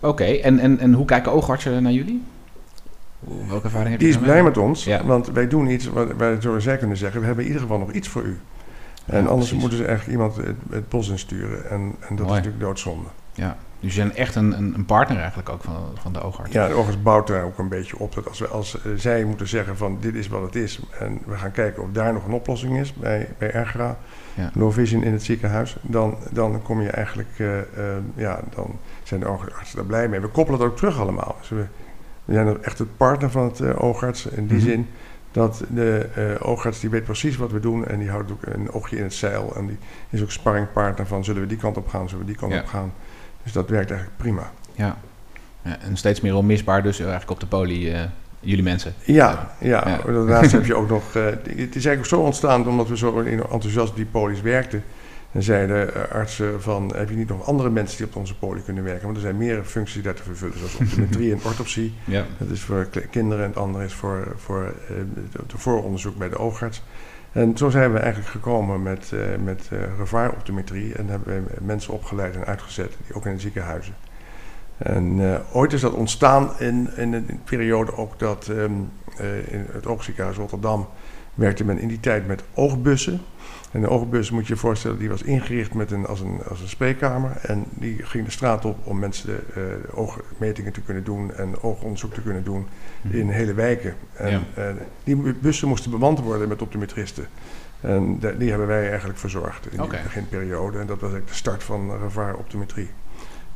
Oké, 0.00 0.24
en, 0.24 0.58
en, 0.58 0.78
en 0.78 0.92
hoe 0.92 1.04
kijken 1.04 1.32
oogartsen 1.32 1.82
naar 1.82 1.92
jullie? 1.92 2.22
Welke 3.48 3.64
ervaring 3.64 3.90
heb 3.90 4.00
je 4.00 4.06
Die 4.06 4.16
is 4.16 4.22
blij 4.22 4.42
met 4.42 4.58
ons, 4.58 4.86
want 5.04 5.30
wij 5.30 5.48
doen 5.48 5.70
iets 5.70 5.86
wat 5.86 6.16
wij 6.16 6.40
zo 6.40 6.58
zij 6.58 6.76
kunnen 6.76 6.96
zeggen, 6.96 7.20
we 7.20 7.26
hebben 7.26 7.44
in 7.44 7.50
ieder 7.50 7.66
geval 7.66 7.78
nog 7.78 7.92
iets 7.92 8.08
voor 8.08 8.22
u. 8.22 8.38
En 9.06 9.26
anders 9.26 9.52
moeten 9.52 9.78
ze 9.78 9.84
echt 9.84 10.06
iemand 10.06 10.36
het, 10.36 10.56
het 10.70 10.88
bos 10.88 11.08
insturen 11.08 11.70
en, 11.70 11.94
en 12.08 12.16
dat 12.16 12.26
is 12.26 12.32
natuurlijk 12.32 12.60
doodzonde. 12.60 13.08
Ja, 13.34 13.56
dus 13.82 13.94
je 13.94 14.02
bent 14.02 14.14
echt 14.14 14.34
een, 14.34 14.52
een, 14.52 14.84
partner 14.84 15.18
eigenlijk 15.18 15.48
ook 15.48 15.62
van, 15.62 15.74
van 15.94 16.12
de 16.12 16.22
oogarts. 16.22 16.52
Ja, 16.52 16.68
de 16.68 16.74
oogarts 16.74 17.02
bouwt 17.02 17.26
daar 17.26 17.44
ook 17.44 17.58
een 17.58 17.68
beetje 17.68 17.98
op. 17.98 18.14
Dat 18.14 18.28
als, 18.28 18.38
we, 18.38 18.46
als 18.46 18.78
uh, 18.86 18.92
zij 18.96 19.24
moeten 19.24 19.48
zeggen 19.48 19.76
van 19.76 19.96
dit 20.00 20.14
is 20.14 20.28
wat 20.28 20.42
het 20.42 20.54
is... 20.54 20.80
en 20.98 21.18
we 21.26 21.36
gaan 21.36 21.50
kijken 21.50 21.82
of 21.82 21.88
daar 21.92 22.12
nog 22.12 22.26
een 22.26 22.32
oplossing 22.32 22.78
is 22.78 22.92
bij, 22.92 23.28
bij 23.38 23.52
Ergra... 23.52 23.96
Ja. 24.34 24.70
Vision 24.70 25.02
in 25.02 25.12
het 25.12 25.22
ziekenhuis... 25.22 25.76
dan, 25.80 26.16
dan 26.30 26.62
kom 26.62 26.82
je 26.82 26.90
eigenlijk... 26.90 27.28
Uh, 27.36 27.56
uh, 27.56 27.62
ja, 28.14 28.40
dan 28.54 28.78
zijn 29.02 29.20
de 29.20 29.26
oogartsen 29.26 29.76
daar 29.76 29.86
blij 29.86 30.08
mee. 30.08 30.20
We 30.20 30.28
koppelen 30.28 30.60
het 30.60 30.70
ook 30.70 30.76
terug 30.76 30.98
allemaal. 30.98 31.36
Dus 31.38 31.48
we, 31.48 31.64
we 32.24 32.32
zijn 32.32 32.62
echt 32.62 32.78
het 32.78 32.96
partner 32.96 33.30
van 33.30 33.44
het 33.44 33.76
oogarts 33.76 34.26
in 34.26 34.46
die 34.46 34.58
mm 34.58 34.62
-hmm. 34.62 34.70
zin... 34.70 34.88
dat 35.32 35.64
de 35.68 36.36
oogarts 36.40 36.80
die 36.80 36.90
weet 36.90 37.04
precies 37.04 37.36
wat 37.36 37.50
we 37.50 37.60
doen... 37.60 37.86
en 37.86 37.98
die 37.98 38.10
houdt 38.10 38.30
ook 38.30 38.46
een 38.46 38.72
oogje 38.72 38.96
in 38.96 39.02
het 39.02 39.14
zeil... 39.14 39.52
en 39.56 39.66
die 39.66 39.78
is 40.10 40.22
ook 40.22 40.30
sparringpartner 40.30 41.06
van... 41.06 41.24
zullen 41.24 41.42
we 41.42 41.48
die 41.48 41.58
kant 41.58 41.76
op 41.76 41.88
gaan, 41.88 42.08
zullen 42.08 42.24
we 42.24 42.30
die 42.30 42.40
kant 42.40 42.52
ja. 42.52 42.60
op 42.60 42.66
gaan... 42.66 42.92
Dus 43.42 43.52
dat 43.52 43.68
werkt 43.68 43.90
eigenlijk 43.90 44.20
prima. 44.20 44.50
Ja. 44.74 44.96
ja 45.62 45.78
en 45.80 45.96
steeds 45.96 46.20
meer 46.20 46.34
onmisbaar 46.34 46.82
dus 46.82 46.98
eigenlijk 46.98 47.30
op 47.30 47.40
de 47.40 47.46
poli, 47.46 47.92
uh, 47.92 48.00
jullie 48.40 48.64
mensen. 48.64 48.94
Ja, 49.04 49.54
ja. 49.58 49.88
ja. 49.88 50.12
daarnaast 50.12 50.52
heb 50.52 50.64
je 50.64 50.74
ook 50.74 50.88
nog... 50.88 51.14
Uh, 51.16 51.24
het 51.24 51.76
is 51.76 51.84
eigenlijk 51.84 52.06
zo 52.06 52.20
ontstaan 52.20 52.68
omdat 52.68 52.88
we 52.88 52.96
zo 52.96 53.20
enthousiast 53.22 53.96
die 53.96 54.06
polies 54.06 54.40
werkten. 54.40 54.84
En 55.32 55.42
zeiden 55.42 56.10
artsen 56.10 56.62
van, 56.62 56.92
heb 56.94 57.08
je 57.08 57.16
niet 57.16 57.28
nog 57.28 57.46
andere 57.46 57.70
mensen 57.70 57.96
die 57.96 58.06
op 58.06 58.16
onze 58.16 58.34
poli 58.38 58.62
kunnen 58.62 58.84
werken? 58.84 59.04
Want 59.04 59.16
er 59.16 59.22
zijn 59.22 59.36
meer 59.36 59.64
functies 59.64 60.02
daar 60.02 60.14
te 60.14 60.22
vervullen, 60.22 60.58
zoals 60.58 60.76
optometrie 60.76 61.32
en 61.32 61.40
orthopsie. 61.44 61.94
Ja. 62.04 62.24
Dat 62.38 62.50
is 62.50 62.60
voor 62.60 62.88
kinderen 63.10 63.44
en 63.44 63.50
het 63.50 63.58
andere 63.58 63.84
is 63.84 63.94
voor, 63.94 64.34
voor 64.36 64.74
het 65.32 65.52
vooronderzoek 65.54 66.16
bij 66.16 66.28
de 66.28 66.38
oogarts. 66.38 66.82
En 67.32 67.56
zo 67.56 67.70
zijn 67.70 67.92
we 67.92 67.98
eigenlijk 67.98 68.30
gekomen 68.30 68.82
met, 68.82 69.10
uh, 69.14 69.20
met 69.44 69.70
gevaaroptometrie 69.98 70.94
en 70.94 71.08
hebben 71.08 71.44
we 71.44 71.64
mensen 71.64 71.92
opgeleid 71.92 72.34
en 72.34 72.44
uitgezet, 72.44 72.96
die 73.06 73.16
ook 73.16 73.26
in 73.26 73.34
de 73.34 73.40
ziekenhuizen. 73.40 73.94
En 74.76 75.18
uh, 75.18 75.34
ooit 75.52 75.72
is 75.72 75.80
dat 75.80 75.92
ontstaan 75.92 76.50
in, 76.58 76.90
in 76.96 77.12
een 77.12 77.40
periode 77.44 77.96
ook 77.96 78.18
dat 78.18 78.48
um, 78.48 78.90
in 79.46 79.66
het 79.72 79.86
oogziekenhuis 79.86 80.36
Rotterdam 80.36 80.88
werkte 81.34 81.64
men 81.64 81.78
in 81.78 81.88
die 81.88 82.00
tijd 82.00 82.26
met 82.26 82.42
oogbussen. 82.54 83.20
En 83.72 83.80
de 83.80 83.88
oogbus 83.88 84.30
moet 84.30 84.46
je 84.46 84.52
je 84.52 84.58
voorstellen, 84.58 84.98
die 84.98 85.08
was 85.08 85.22
ingericht 85.22 85.74
met 85.74 85.90
een, 85.90 86.06
als, 86.06 86.20
een, 86.20 86.40
als 86.48 86.60
een 86.60 86.68
spreekkamer. 86.68 87.36
En 87.42 87.64
die 87.70 88.02
ging 88.02 88.24
de 88.24 88.30
straat 88.30 88.64
op 88.64 88.86
om 88.86 88.98
mensen 88.98 89.26
de, 89.26 89.40
uh, 89.56 89.98
oogmetingen 89.98 90.72
te 90.72 90.80
kunnen 90.80 91.04
doen 91.04 91.34
en 91.34 91.60
oogonderzoek 91.60 92.14
te 92.14 92.20
kunnen 92.20 92.44
doen 92.44 92.66
mhm. 93.02 93.16
in 93.16 93.28
hele 93.28 93.54
wijken. 93.54 93.94
En 94.12 94.44
uh, 94.58 94.64
die 95.04 95.16
bussen 95.16 95.68
moesten 95.68 95.90
bemand 95.90 96.20
worden 96.20 96.48
met 96.48 96.62
optometristen. 96.62 97.26
En 97.80 98.18
de, 98.18 98.36
die 98.36 98.48
hebben 98.48 98.66
wij 98.66 98.88
eigenlijk 98.88 99.18
verzorgd 99.18 99.66
in 99.72 99.82
okay. 99.82 99.94
die 99.94 100.02
beginperiode. 100.02 100.78
En 100.78 100.86
dat 100.86 101.00
was 101.00 101.10
eigenlijk 101.10 101.28
de 101.28 101.34
start 101.34 101.62
van 101.62 101.90
gevaar 102.02 102.34
optometrie. 102.34 102.90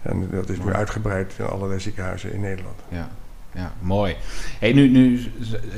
En 0.02 0.28
dat 0.30 0.48
is 0.48 0.58
nu 0.58 0.72
uitgebreid 0.72 1.34
in 1.38 1.46
allerlei 1.46 1.80
ziekenhuizen 1.80 2.32
in 2.32 2.40
Nederland. 2.40 2.80
Ja 2.88 3.08
ja, 3.56 3.72
mooi. 3.80 4.16
Hey, 4.58 4.72
nu, 4.72 4.88
nu, 4.88 5.20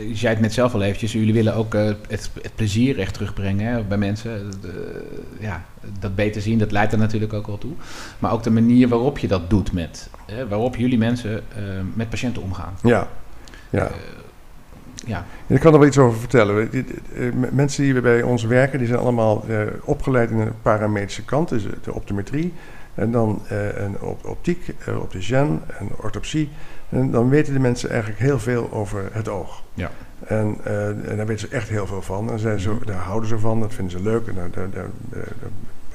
je 0.09 0.17
zei 0.17 0.33
het 0.33 0.43
net 0.43 0.53
zelf 0.53 0.75
al 0.75 0.83
eventjes, 0.83 1.13
jullie 1.13 1.33
willen 1.33 1.55
ook 1.55 1.75
uh, 1.75 1.85
het, 2.09 2.31
het, 2.43 2.55
plezier 2.55 2.99
echt 2.99 3.15
terugbrengen 3.15 3.73
hè, 3.73 3.83
bij 3.83 3.99
mensen. 3.99 4.51
De, 4.61 5.05
ja, 5.41 5.65
dat 5.99 6.15
beter 6.15 6.43
zien, 6.43 6.59
dat 6.59 6.73
leidt 6.73 6.93
er 6.93 6.99
natuurlijk 6.99 7.33
ook 7.33 7.47
wel 7.47 7.59
toe. 7.59 7.73
Maar 8.19 8.33
ook 8.33 8.43
de 8.43 8.51
manier 8.51 8.89
waarop 8.89 9.19
je 9.19 9.29
dat 9.29 9.51
doet 9.51 9.73
met, 9.73 10.11
hè, 10.27 10.49
waarop 10.49 10.77
jullie 10.77 10.99
mensen 10.99 11.31
uh, 11.31 11.63
met 11.95 12.11
patiënten 12.11 12.43
omgaan. 12.43 12.75
Ja, 12.83 13.09
ja. 13.71 13.89
Uh, 13.89 13.95
ja. 15.07 15.27
Ik 15.47 15.61
kan 15.61 15.73
er 15.73 15.79
wel 15.79 15.89
iets 15.89 15.99
over 15.99 16.19
vertellen. 16.19 16.71
Mensen 17.53 17.83
die 17.83 18.01
bij 18.01 18.23
ons 18.23 18.45
werken, 18.45 18.79
die 18.79 18.89
zijn 18.89 19.01
allemaal 19.01 19.45
opgeleid 19.85 20.31
in 20.31 20.39
een 20.39 20.53
paramedische 20.63 21.25
kant, 21.25 21.49
dus 21.49 21.63
de 21.83 21.95
optometrie. 21.95 22.53
En 22.95 23.11
dan 23.11 23.43
een 23.75 24.01
optiek, 24.23 24.75
opticien 25.01 25.61
en 25.79 25.89
orthopsie. 25.97 26.49
En 26.88 27.11
dan 27.11 27.28
weten 27.28 27.52
de 27.52 27.59
mensen 27.59 27.90
eigenlijk 27.90 28.21
heel 28.21 28.38
veel 28.38 28.73
over 28.73 29.09
het 29.12 29.28
oog. 29.28 29.62
Ja. 29.75 29.90
En, 30.26 30.57
uh, 30.66 30.88
en 30.88 31.16
daar 31.16 31.26
weten 31.26 31.49
ze 31.49 31.54
echt 31.54 31.68
heel 31.68 31.87
veel 31.87 32.02
van. 32.02 32.30
En 32.30 32.38
zijn 32.38 32.61
ze, 32.61 32.71
mhm. 32.71 32.87
daar 32.87 32.97
houden 32.97 33.28
ze 33.28 33.38
van, 33.38 33.61
dat 33.61 33.75
vinden 33.75 33.99
ze 33.99 34.02
leuk. 34.02 34.26
En 34.26 34.35
daar, 34.35 34.50
daar, 34.50 34.71
daar, 34.71 35.26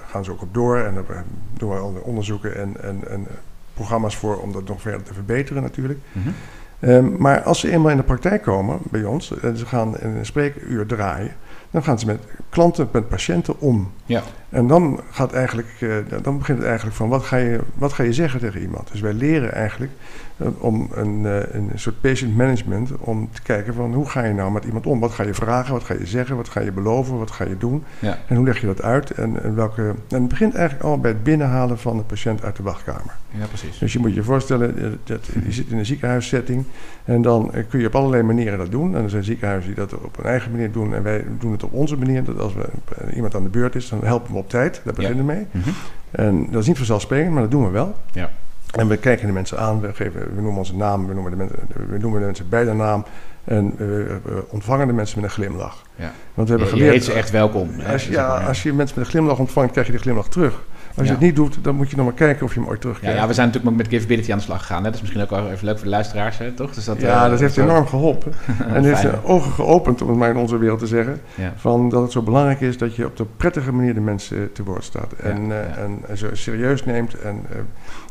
gaan 0.07 0.23
ze 0.23 0.31
ook 0.31 0.41
op 0.41 0.53
door. 0.53 0.77
En 0.77 0.93
daar 0.93 1.23
doen 1.53 1.69
we 1.69 1.75
al 1.75 2.01
onderzoeken 2.03 2.55
en, 2.55 2.81
en, 2.81 2.99
en, 3.09 3.27
programma's 3.73 4.15
voor 4.15 4.37
om 4.37 4.51
dat 4.51 4.67
nog 4.67 4.81
verder 4.81 5.03
te 5.03 5.13
verbeteren 5.13 5.61
natuurlijk. 5.61 5.99
Mm 6.11 6.23
-hmm. 6.23 6.89
um, 6.89 7.15
maar 7.17 7.41
als 7.41 7.59
ze 7.59 7.71
eenmaal 7.71 7.91
in 7.91 7.97
de 7.97 8.03
praktijk 8.03 8.41
komen 8.41 8.79
bij 8.83 9.03
ons 9.03 9.39
en 9.39 9.57
ze 9.57 9.65
gaan 9.65 9.95
een 9.99 10.25
spreekuur 10.25 10.85
draaien, 10.85 11.31
dan 11.71 11.83
gaan 11.83 11.99
ze 11.99 12.05
met 12.05 12.19
klanten, 12.49 12.89
met 12.91 13.09
patiënten 13.09 13.59
om. 13.59 13.91
Ja. 14.05 14.23
En 14.53 14.67
dan, 14.67 14.99
gaat 15.09 15.33
eigenlijk, 15.33 15.67
uh, 15.79 15.95
dan 16.21 16.37
begint 16.37 16.57
het 16.57 16.67
eigenlijk 16.67 16.95
van 16.95 17.09
wat 17.09 17.23
ga, 17.23 17.37
je, 17.37 17.59
wat 17.73 17.93
ga 17.93 18.03
je 18.03 18.13
zeggen 18.13 18.39
tegen 18.39 18.61
iemand. 18.61 18.91
Dus 18.91 19.01
wij 19.01 19.13
leren 19.13 19.53
eigenlijk 19.53 19.91
uh, 20.37 20.47
om 20.57 20.87
een, 20.93 21.23
uh, 21.23 21.39
een 21.51 21.71
soort 21.75 22.01
patient 22.01 22.35
management, 22.35 22.91
om 22.97 23.29
te 23.31 23.41
kijken 23.41 23.73
van 23.73 23.93
hoe 23.93 24.09
ga 24.09 24.23
je 24.23 24.33
nou 24.33 24.51
met 24.51 24.65
iemand 24.65 24.85
om? 24.85 24.99
Wat 24.99 25.11
ga 25.11 25.23
je 25.23 25.33
vragen, 25.33 25.73
wat 25.73 25.83
ga 25.83 25.93
je 25.93 26.05
zeggen, 26.05 26.35
wat 26.35 26.49
ga 26.49 26.59
je 26.59 26.71
beloven, 26.71 27.17
wat 27.17 27.31
ga 27.31 27.45
je 27.45 27.57
doen? 27.57 27.83
Ja. 27.99 28.17
En 28.27 28.35
hoe 28.35 28.45
leg 28.45 28.61
je 28.61 28.67
dat 28.67 28.81
uit? 28.81 29.11
En, 29.11 29.43
en, 29.43 29.55
welke, 29.55 29.81
en 30.09 30.19
het 30.19 30.27
begint 30.27 30.55
eigenlijk 30.55 30.85
al 30.85 30.99
bij 30.99 31.11
het 31.11 31.23
binnenhalen 31.23 31.79
van 31.79 31.97
de 31.97 32.03
patiënt 32.03 32.43
uit 32.43 32.55
de 32.55 32.63
wachtkamer. 32.63 33.15
Ja, 33.29 33.45
precies. 33.45 33.77
Dus 33.77 33.93
je 33.93 33.99
moet 33.99 34.13
je 34.13 34.23
voorstellen, 34.23 34.99
dat, 35.03 35.29
je 35.45 35.51
zit 35.51 35.69
in 35.69 35.77
een 35.77 35.85
ziekenhuissetting 35.85 36.65
en 37.03 37.21
dan 37.21 37.51
kun 37.69 37.79
je 37.79 37.87
op 37.87 37.95
allerlei 37.95 38.23
manieren 38.23 38.57
dat 38.57 38.71
doen. 38.71 38.95
En 38.95 39.03
er 39.03 39.09
zijn 39.09 39.23
ziekenhuizen 39.23 39.75
die 39.75 39.85
dat 39.87 39.93
op 39.93 40.17
een 40.17 40.25
eigen 40.25 40.51
manier 40.51 40.71
doen 40.71 40.93
en 40.93 41.03
wij 41.03 41.25
doen 41.39 41.51
het 41.51 41.63
op 41.63 41.73
onze 41.73 41.97
manier. 41.97 42.23
Dat 42.23 42.39
als 42.39 42.53
we, 42.53 42.65
iemand 43.13 43.35
aan 43.35 43.43
de 43.43 43.49
beurt 43.49 43.75
is, 43.75 43.89
dan 43.89 43.99
helpen 44.03 44.31
we 44.31 44.37
op 44.43 44.49
tijd. 44.49 44.81
Daar 44.83 44.93
beginnen 44.93 45.25
we 45.25 45.31
mee. 45.33 45.47
Mhm. 45.51 45.69
En 46.11 46.47
dat 46.51 46.61
is 46.61 46.67
niet 46.67 46.77
vanzelfsprekend, 46.77 47.31
maar 47.33 47.41
dat 47.41 47.51
doen 47.51 47.63
we 47.65 47.69
wel. 47.71 47.95
Ja. 48.11 48.29
En 48.75 48.87
we 48.87 48.97
kijken 48.97 49.27
de 49.27 49.33
mensen 49.33 49.59
aan, 49.59 49.81
we, 49.81 49.93
geven, 49.93 50.19
we 50.35 50.41
noemen 50.41 50.57
onze 50.57 50.75
naam, 50.75 51.07
we 51.07 51.13
noemen 51.13 51.31
de 51.31 51.37
mensen, 51.37 51.57
we 51.89 51.97
noemen 51.97 52.19
de 52.19 52.25
mensen 52.25 52.49
bij 52.49 52.63
de 52.63 52.73
naam. 52.73 53.05
En 53.43 53.73
we, 53.77 54.19
ontvangen 54.49 54.87
de 54.87 54.93
mensen 54.93 55.21
met 55.21 55.29
een 55.29 55.35
glimlach. 55.35 55.81
Ja. 55.95 56.11
Want 56.33 56.49
we 56.49 56.55
hebben 56.55 56.73
Je, 56.73 56.83
geleerd. 56.83 56.93
je 56.93 56.99
heet 56.99 57.03
ze 57.03 57.13
echt 57.19 57.29
welkom. 57.31 57.69
hè, 57.71 57.91
Als 57.93 58.05
je, 58.05 58.13
zeg 58.13 58.27
maar, 58.27 58.41
ja, 58.41 58.47
als 58.47 58.63
je 58.63 58.73
mensen 58.73 58.95
met 58.97 59.05
een 59.05 59.11
glimlach 59.11 59.39
ontvangt, 59.39 59.71
krijg 59.71 59.85
je 59.87 59.91
die 59.93 60.01
glimlach 60.01 60.27
terug. 60.27 60.61
Als 60.95 61.07
je 61.07 61.13
het 61.13 61.21
niet 61.21 61.35
doet, 61.35 61.57
dan 61.61 61.75
moet 61.75 61.89
je 61.89 61.95
nog 61.95 62.05
maar 62.05 62.13
kijken 62.13 62.45
of 62.45 62.53
je 62.53 62.59
hem 62.59 62.69
ooit 62.69 62.81
terugkrijgt. 62.81 63.17
ja, 63.17 63.27
we 63.27 63.33
zijn 63.33 63.47
natuurlijk 63.47 63.73
ook 63.73 63.81
met 63.81 63.91
Givability 63.91 64.31
aan 64.31 64.37
de 64.37 64.43
slag 64.43 64.59
gegaan. 64.59 64.77
Hè? 64.77 64.83
Dat 64.83 64.93
is 64.93 65.01
misschien 65.01 65.21
ook 65.21 65.29
wel 65.29 65.51
even 65.51 65.65
leuk 65.65 65.75
voor 65.75 65.83
de 65.83 65.89
luisteraars, 65.89 66.37
hè, 66.37 66.51
toch? 66.51 66.73
Dus 66.73 66.85
dat, 66.85 67.01
Ja, 67.01 67.23
eh, 67.23 67.29
dat 67.29 67.39
heeft 67.39 67.57
enorm 67.57 67.87
geholpen. 67.87 68.33
en 68.73 68.83
heeft 68.83 69.01
de 69.01 69.23
ogen 69.23 69.51
geopend, 69.51 70.01
om 70.01 70.07
het 70.07 70.17
maar 70.17 70.29
in 70.29 70.37
onze 70.37 70.57
wereld 70.57 70.79
te 70.79 70.87
zeggen. 70.87 71.21
Van 71.55 71.89
dat 71.89 72.01
het 72.01 72.11
zo 72.11 72.21
belangrijk 72.21 72.61
is 72.61 72.77
dat 72.77 72.95
je 72.95 73.05
op 73.05 73.17
de 73.17 73.25
prettige 73.37 73.71
manier 73.71 73.93
de 73.93 73.99
mensen 73.99 74.51
te 74.53 74.63
woord 74.63 74.83
staat. 74.83 75.13
En, 75.13 75.51
eh, 75.51 75.83
en, 75.83 75.99
en 76.07 76.17
ze 76.17 76.29
serieus 76.33 76.85
neemt 76.85 77.19
en 77.19 77.45
eh, 77.51 77.57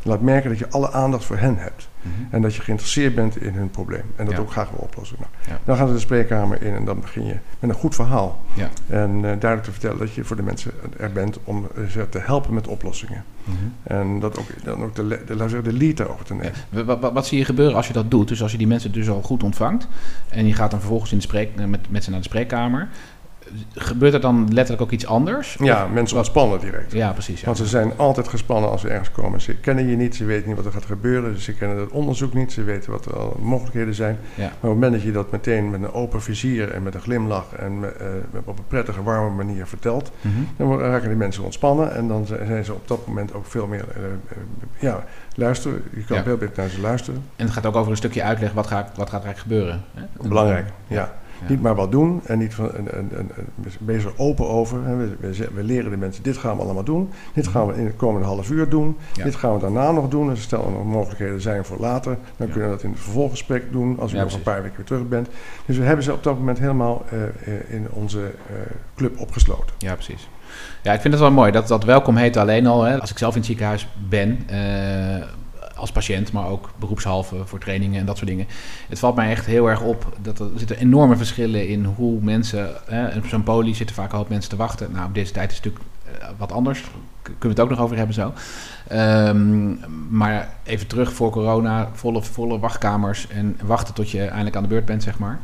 laat 0.03 0.21
merken 0.21 0.51
dat 0.51 0.59
je 0.59 0.69
alle 0.71 0.93
aandacht 0.93 1.25
voor 1.25 1.39
hen 1.39 1.57
hebt. 1.59 1.89
En 2.31 2.43
dat 2.43 2.55
je 2.55 2.63
geïnteresseerd 2.63 3.15
bent 3.15 3.37
in 3.43 3.55
hun 3.55 3.71
probleem. 3.71 4.03
En 4.17 4.25
dat 4.25 4.35
Ja. 4.35 4.41
ook 4.41 4.51
graag 4.51 4.71
wil 4.71 4.79
oplossen. 4.81 5.17
Nou, 5.21 5.31
Ja. 5.49 5.59
Dan 5.65 5.77
gaan 5.77 5.87
ze 5.89 5.93
de 5.95 6.01
spreekkamer 6.01 6.63
in 6.63 6.75
en 6.75 6.85
dan 6.85 7.01
begin 7.01 7.27
je 7.27 7.37
met 7.59 7.71
een 7.71 7.77
goed 7.77 7.95
verhaal. 7.95 8.43
Ja. 8.55 8.69
En 8.87 9.11
eh, 9.15 9.23
duidelijk 9.23 9.63
te 9.63 9.71
vertellen 9.71 9.99
dat 9.99 10.15
je 10.15 10.25
voor 10.25 10.37
de 10.37 10.43
mensen 10.43 10.73
er 10.99 11.13
bent 11.13 11.39
om 11.45 11.67
eh, 11.77 11.85
ze 11.85 12.09
te 12.09 12.19
helpen 12.19 12.55
met 12.55 12.67
oplossingen. 12.69 13.25
Mhm. 13.45 13.57
En 13.83 14.21
dat 14.21 14.39
ook, 14.39 14.47
dan 14.65 14.83
ook 14.83 14.95
de, 14.95 15.07
de, 15.27 15.37
zeggen, 15.37 15.65
de 15.65 15.73
lead 15.73 15.97
daarover 15.97 16.25
te 16.25 16.35
nemen. 16.35 16.87
Wat, 16.87 17.01
wat, 17.01 17.13
wat 17.13 17.27
zie 17.27 17.39
je 17.39 17.45
gebeuren 17.45 17.77
als 17.77 17.87
je 17.87 17.93
dat 17.93 18.11
doet? 18.11 18.29
Dus 18.29 18.43
als 18.43 18.53
je 18.53 18.59
die 18.59 18.67
mensen 18.67 18.93
dus 18.93 19.09
al 19.09 19.23
goed 19.23 19.43
ontvangt 19.43 19.89
en 20.29 20.47
je 20.47 20.55
gaat 20.55 20.71
dan 20.71 20.81
vervolgens 20.81 21.11
in 21.13 21.17
de 21.17 21.23
spreek, 21.23 21.51
met, 21.67 21.91
met 21.91 22.05
ze 22.05 22.11
naar 22.11 22.19
de 22.19 22.25
spreekkamer, 22.25 22.89
gebeurt 23.75 24.15
er 24.15 24.21
dan 24.21 24.45
letterlijk 24.53 24.83
ook 24.83 24.91
iets 24.91 25.07
anders? 25.07 25.57
Ja, 25.61 25.85
Of- 25.85 25.91
mensen 25.91 26.17
ontspannen 26.17 26.61
direct. 26.61 26.93
ja 26.93 27.13
precies. 27.13 27.39
Ja. 27.41 27.45
Want 27.47 27.57
ze 27.59 27.67
zijn 27.67 27.93
altijd 27.97 28.29
gespannen 28.29 28.71
als 28.71 28.81
ze 28.81 28.89
ergens 28.89 29.11
komen. 29.13 29.41
Ze 29.41 29.55
kennen 29.55 29.87
je 29.89 29.97
niet, 29.97 30.17
ze 30.17 30.25
weten 30.25 30.47
niet 30.49 30.57
wat 30.57 30.67
er 30.67 30.73
gaat 30.73 30.85
gebeuren. 30.85 31.41
Ze 31.41 31.53
kennen 31.55 31.77
het 31.79 31.91
onderzoek 31.91 32.35
niet, 32.35 32.53
ze 32.53 32.63
weten 32.63 32.91
wat 32.91 33.05
er 33.07 33.17
al 33.19 33.37
mogelijkheden 33.43 33.95
zijn. 33.95 34.19
Ja. 34.35 34.43
Maar 34.43 34.47
op 34.53 34.61
het 34.61 34.71
moment 34.73 34.93
dat 34.93 35.03
je 35.03 35.13
dat 35.13 35.31
meteen 35.31 35.71
met 35.71 35.83
een 35.83 35.93
open 35.93 36.23
vizier 36.23 36.71
en 36.71 36.83
met 36.83 36.95
een 36.95 37.01
glimlach 37.01 37.53
en 37.55 37.73
eh, 38.01 38.07
op 38.45 38.59
een 38.59 38.67
prettige, 38.69 39.03
warme 39.03 39.31
manier 39.31 39.67
vertelt, 39.67 40.11
Mhm. 40.21 40.35
dan 40.57 40.79
raken 40.81 41.09
die 41.09 41.17
mensen 41.19 41.45
ontspannen 41.45 41.95
en 41.95 42.09
dan 42.09 42.27
zijn 42.27 42.65
ze 42.65 42.73
op 42.75 42.89
dat 42.89 43.07
moment 43.07 43.35
ook 43.35 43.47
veel 43.47 43.67
meer, 43.67 43.85
eh, 43.97 44.03
eh, 44.05 44.37
ja, 44.79 45.05
luisteren. 45.35 45.83
Je 45.95 46.05
kan 46.05 46.17
Ja. 46.17 46.23
veel 46.23 46.37
beter 46.37 46.57
naar 46.57 46.69
ze 46.69 46.81
luisteren. 46.81 47.23
En 47.37 47.45
het 47.45 47.55
gaat 47.55 47.67
ook 47.67 47.77
over 47.77 47.91
een 47.91 47.97
stukje 47.97 48.23
uitleggen 48.23 48.57
wat 48.57 48.67
gaat, 48.67 48.97
wat 48.97 49.11
gaat 49.11 49.21
er 49.21 49.27
eigenlijk 49.27 49.39
gebeuren. 49.57 49.83
Hè? 49.95 50.29
Belangrijk, 50.29 50.67
ja. 50.87 51.13
Ja. 51.43 51.49
Niet 51.49 51.63
maar 51.63 51.75
wat 51.75 51.91
doen 51.91 52.21
en 52.25 52.39
niet 52.39 52.55
van, 52.55 52.75
en, 52.75 52.93
en, 52.93 53.11
en, 53.17 53.31
wees 53.81 54.05
er 54.05 54.13
open 54.17 54.49
over. 54.49 54.99
We, 54.99 55.17
we, 55.21 55.49
we 55.55 55.63
leren 55.63 55.91
de 55.91 55.97
mensen, 55.97 56.23
dit 56.23 56.37
gaan 56.37 56.57
we 56.57 56.63
allemaal 56.63 56.85
doen. 56.85 57.11
Dit 57.35 57.47
gaan 57.47 57.67
we 57.67 57.75
in 57.75 57.85
het 57.85 57.97
komende 57.97 58.27
half 58.27 58.51
uur 58.51 58.69
doen. 58.69 58.97
Ja. 59.13 59.25
Dit 59.25 59.35
gaan 59.35 59.55
we 59.55 59.61
daarna 59.61 59.91
nog 59.91 60.09
doen. 60.09 60.31
En 60.31 60.37
stel 60.37 60.65
er 60.65 60.71
nog 60.71 60.85
mogelijkheden 60.85 61.41
zijn 61.41 61.65
voor 61.65 61.79
later, 61.79 62.19
dan 62.37 62.49
kunnen 62.49 62.69
we 62.69 62.75
dat 62.75 62.85
in 62.85 62.91
het 62.91 63.01
vervolggesprek 63.01 63.73
doen 63.73 63.99
als 63.99 64.13
u 64.13 64.17
nog 64.17 64.35
een 64.35 64.43
paar 64.43 64.63
weken 64.63 64.77
weer 64.77 64.87
terug 64.87 65.09
bent. 65.09 65.29
Dus 65.67 65.77
we 65.77 65.85
hebben 65.85 66.05
ze 66.05 66.13
op 66.13 66.23
dat 66.23 66.39
moment 66.39 66.59
helemaal 66.59 67.05
eh, 67.11 67.23
eh, 67.23 67.71
in 67.71 67.87
onze 67.91 68.21
eh, 68.21 68.57
club 68.97 69.21
opgesloten. 69.21 69.75
Ja, 69.79 69.95
precies. 69.95 70.29
Ja, 70.83 70.93
ik 70.93 71.01
vind 71.01 71.15
het 71.15 71.23
wel 71.23 71.33
mooi. 71.33 71.53
Dat, 71.53 71.69
dat 71.69 71.85
welkom 71.85 72.17
heet 72.17 72.37
alleen 72.37 72.67
al. 72.67 72.83
Hè, 72.83 73.01
als 73.01 73.11
ik 73.11 73.19
zelf 73.19 73.33
in 73.33 73.39
het 73.39 73.47
ziekenhuis 73.47 73.89
ben, 74.09 74.47
als 75.83 75.93
patiënt, 75.93 76.33
maar 76.33 76.47
ook 76.47 76.71
beroepshalve 76.79 77.37
voor 77.45 77.59
trainingen 77.59 78.01
en 78.01 78.07
dat 78.07 78.17
soort 78.17 78.29
dingen. 78.29 78.47
Het 78.89 78.99
valt 78.99 79.15
mij 79.17 79.31
echt 79.31 79.47
heel 79.47 79.67
erg 79.69 79.81
op 79.81 80.17
dat 80.23 80.39
er, 80.39 80.47
zitten 80.57 80.79
enorme 80.79 81.17
verschillen 81.17 81.69
in 81.69 81.85
hoe 81.85 82.21
mensen. 82.21 82.71
Hè, 82.87 83.17
op 83.17 83.27
zo'n 83.27 83.43
poli 83.43 83.75
zitten 83.75 83.97
vaak 83.97 84.13
een 84.13 84.19
hoop 84.19 84.29
mensen 84.29 84.51
te 84.51 84.57
wachten. 84.57 84.93
Nou, 84.93 85.07
op 85.07 85.15
deze 85.15 85.33
tijd 85.33 85.51
is 85.51 85.57
het 85.57 85.65
natuurlijk 85.65 85.91
eh, 86.23 86.29
wat 86.39 86.53
anders. 86.53 86.85
Kunnen 87.23 87.41
we 87.41 87.49
het 87.49 87.61
ook 87.61 87.69
nog 87.71 87.81
over 87.81 87.97
hebben 87.97 88.15
zo. 88.15 88.33
Ehm, 88.89 89.71
maar 90.17 90.49
even 90.65 90.87
terug 90.87 91.13
voor 91.13 91.31
corona, 91.31 91.89
volle, 91.93 92.23
volle 92.23 92.59
wachtkamers 92.59 93.29
en 93.29 93.59
wachten 93.65 93.95
tot 93.95 94.11
je 94.11 94.25
eindelijk 94.25 94.57
aan 94.57 94.63
de 94.63 94.69
beurt 94.69 94.85
bent, 94.85 95.03
zeg 95.03 95.19
maar. 95.19 95.41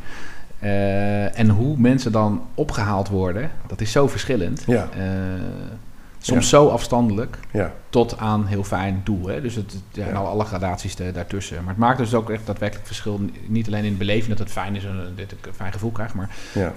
Eh, 0.59 1.38
en 1.38 1.49
hoe 1.49 1.76
mensen 1.78 2.12
dan 2.12 2.42
opgehaald 2.54 3.09
worden, 3.09 3.50
dat 3.66 3.80
is 3.80 3.92
zo 3.92 4.09
verschillend. 4.09 4.62
Ja, 4.66 4.88
Eh, 4.92 5.02
soms 6.29 6.51
Ja. 6.51 6.59
zo 6.59 6.69
afstandelijk 6.69 7.39
ja, 7.51 7.73
tot 7.91 8.19
aan 8.19 8.47
heel 8.47 8.65
fijn 8.65 9.01
doel. 9.05 9.27
Hè? 9.27 9.41
Dus 9.41 9.55
het, 9.55 9.73
het- 9.73 9.83
ja, 10.07 10.13
nou, 10.13 10.27
alle 10.27 10.45
gradaties 10.45 10.97
daartussen. 10.97 11.57
Maar 11.59 11.69
het 11.69 11.77
maakt 11.79 11.99
dus 11.99 12.15
ook 12.15 12.31
echt 12.31 12.47
daadwerkelijk 12.47 12.87
verschil. 12.87 13.21
Niet 13.47 13.67
alleen 13.67 13.85
in 13.85 13.93
de 13.93 13.97
beleving 13.99 14.29
dat 14.29 14.39
het 14.39 14.51
fijn 14.51 14.77
is 14.77 14.85
en 14.85 14.91
eh, 15.01 15.17
dat 15.17 15.33
ik 15.33 15.47
een 15.47 15.55
fijn 15.55 15.73
gevoel 15.73 15.91
krijg. 15.91 16.15
Maar 16.15 16.31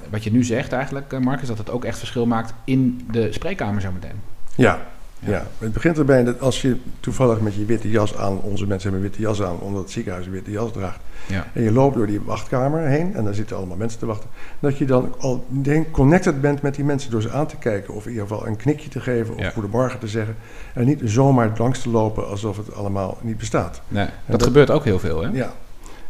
wat 0.09 0.23
je 0.23 0.31
nu 0.31 0.43
zegt 0.43 0.73
eigenlijk, 0.73 1.13
eh, 1.13 1.19
Marcus, 1.19 1.47
dat 1.47 1.57
het 1.57 1.69
ook 1.69 1.85
echt 1.85 1.97
verschil 1.97 2.25
maakt 2.25 2.53
in 2.63 3.07
de 3.11 3.33
spreekkamer 3.33 3.81
zo 3.81 3.91
meteen. 3.91 4.21
Ja, 4.55 4.79
Ja. 5.25 5.47
het 5.57 5.73
begint 5.73 5.97
erbij 5.97 6.23
dat 6.23 6.39
als 6.39 6.61
je 6.61 6.77
toevallig 6.99 7.39
met 7.41 7.53
je 7.55 7.65
witte 7.65 7.89
jas 7.89 8.17
aan, 8.17 8.39
onze 8.41 8.67
mensen 8.67 8.91
hebben 8.91 9.09
witte 9.09 9.23
jas 9.23 9.41
aan, 9.43 9.59
omdat 9.59 9.81
het 9.81 9.91
ziekenhuis 9.91 10.25
een 10.25 10.31
witte 10.31 10.51
jas 10.51 10.71
draagt, 10.71 10.99
Ja. 11.27 11.47
en 11.53 11.63
je 11.63 11.71
loopt 11.71 11.95
door 11.95 12.07
die 12.07 12.21
wachtkamer 12.21 12.79
heen 12.87 13.15
en 13.15 13.23
daar 13.23 13.33
zitten 13.33 13.57
allemaal 13.57 13.77
mensen 13.77 13.99
te 13.99 14.05
wachten, 14.05 14.29
dat 14.59 14.77
je 14.77 14.85
dan 14.85 15.13
al 15.19 15.45
connected 15.91 16.41
bent 16.41 16.61
met 16.61 16.75
die 16.75 16.85
mensen 16.85 17.11
door 17.11 17.21
ze 17.21 17.31
aan 17.31 17.47
te 17.47 17.57
kijken 17.57 17.93
of 17.93 18.05
in 18.05 18.11
ieder 18.11 18.27
geval 18.27 18.47
een 18.47 18.55
knikje 18.55 18.89
te 18.89 18.99
geven 18.99 19.33
of 19.35 19.41
Ja. 19.41 19.49
goedemorgen 19.49 19.99
te 19.99 20.07
zeggen 20.07 20.35
en 20.73 20.85
niet 20.85 21.01
zomaar 21.03 21.51
langs 21.57 21.81
te 21.81 21.89
lopen 21.89 22.27
alsof 22.27 22.57
het 22.57 22.73
allemaal 22.75 23.17
niet 23.21 23.37
bestaat. 23.37 23.81
Nee, 23.87 24.05
dat, 24.05 24.39
dat- 24.39 24.43
gebeurt 24.47 24.69
ook 24.71 24.83
heel 24.83 24.99
veel. 24.99 25.21
Hè? 25.23 25.29
Ja. 25.33 25.51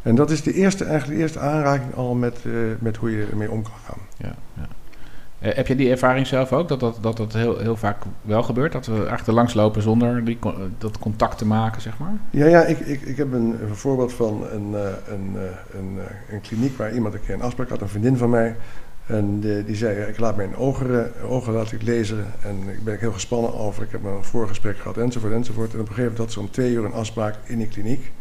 En 0.02 0.16
dat 0.16 0.32
is 0.32 0.44
de 0.44 0.54
eerste, 0.54 0.84
eigenlijk 0.86 1.16
de 1.18 1.22
eerste 1.24 1.40
aanraking 1.40 1.96
al 1.96 2.14
met, 2.14 2.38
eh, 2.46 2.52
met 2.80 2.98
hoe 2.98 3.12
je 3.12 3.28
ermee 3.32 3.52
om 3.52 3.64
kan 3.64 3.72
gaan. 3.86 3.98
Ja, 4.18 4.36
ja. 4.58 4.68
Eh, 5.42 5.56
heb 5.56 5.68
je 5.68 5.76
die 5.76 5.90
ervaring 5.90 6.28
zelf 6.28 6.54
ook, 6.54 6.68
dat 6.68 6.80
dat, 6.80 6.98
dat, 7.02 7.18
dat 7.18 7.34
heel, 7.34 7.58
heel 7.58 7.76
vaak 7.76 7.98
wel 8.22 8.44
gebeurt? 8.44 8.72
Dat 8.72 8.86
we 8.86 8.94
eigenlijk 8.94 9.28
er 9.28 9.34
langs 9.34 9.54
lopen 9.54 9.82
zonder 9.82 10.26
die, 10.26 10.40
con- 10.40 10.76
dat 10.78 11.00
contact 11.00 11.38
te 11.38 11.46
maken, 11.46 11.82
zeg 11.82 11.98
maar? 11.98 12.14
Ja, 12.30 12.46
ja 12.46 12.64
ik, 12.64 12.80
ik, 12.80 13.02
ik 13.02 13.18
heb 13.18 13.34
een, 13.34 13.56
voorbeeld 13.72 14.14
van 14.14 14.44
een, 14.52 14.76
eh, 14.76 14.82
een, 15.08 15.36
eh, 15.36 15.80
een, 15.80 15.98
eh, 16.00 16.34
een 16.34 16.42
kliniek 16.42 16.78
waar 16.78 16.94
iemand 16.94 17.14
een 17.14 17.22
keer 17.26 17.36
een 17.36 17.42
afspraak 17.42 17.70
had, 17.70 17.82
een 17.82 17.90
vriendin 17.90 18.18
van 18.18 18.30
mij. 18.30 18.56
En 19.06 19.40
die, 19.40 19.64
die 19.64 19.76
zei, 19.76 20.00
ik 20.00 20.20
laat 20.20 20.36
mijn 20.36 20.56
ogen, 20.56 21.14
eh, 21.16 21.32
ogen 21.32 21.54
laat 21.54 21.72
ik 21.72 21.82
lezen 21.82 22.26
en 22.42 22.56
ik 22.70 22.84
ben 22.84 22.94
ik 22.94 23.00
heel 23.00 23.12
gespannen 23.12 23.54
over. 23.54 23.84
Ik 23.84 23.92
heb 23.92 24.04
een 24.04 24.24
voorgesprek 24.24 24.78
gehad 24.78 24.98
enzovoort 24.98 25.34
enzovoort. 25.34 25.74
En 25.74 25.80
op 25.80 25.88
een 25.88 25.94
gegeven 25.94 26.12
moment 26.12 26.18
had 26.18 26.32
ze 26.32 26.40
om 26.40 26.52
twee 26.52 26.72
uur 26.72 26.86
een 26.86 26.94
afspraak 26.94 27.36
in 27.44 27.58
die 27.58 27.68
kliniek. 27.68 28.12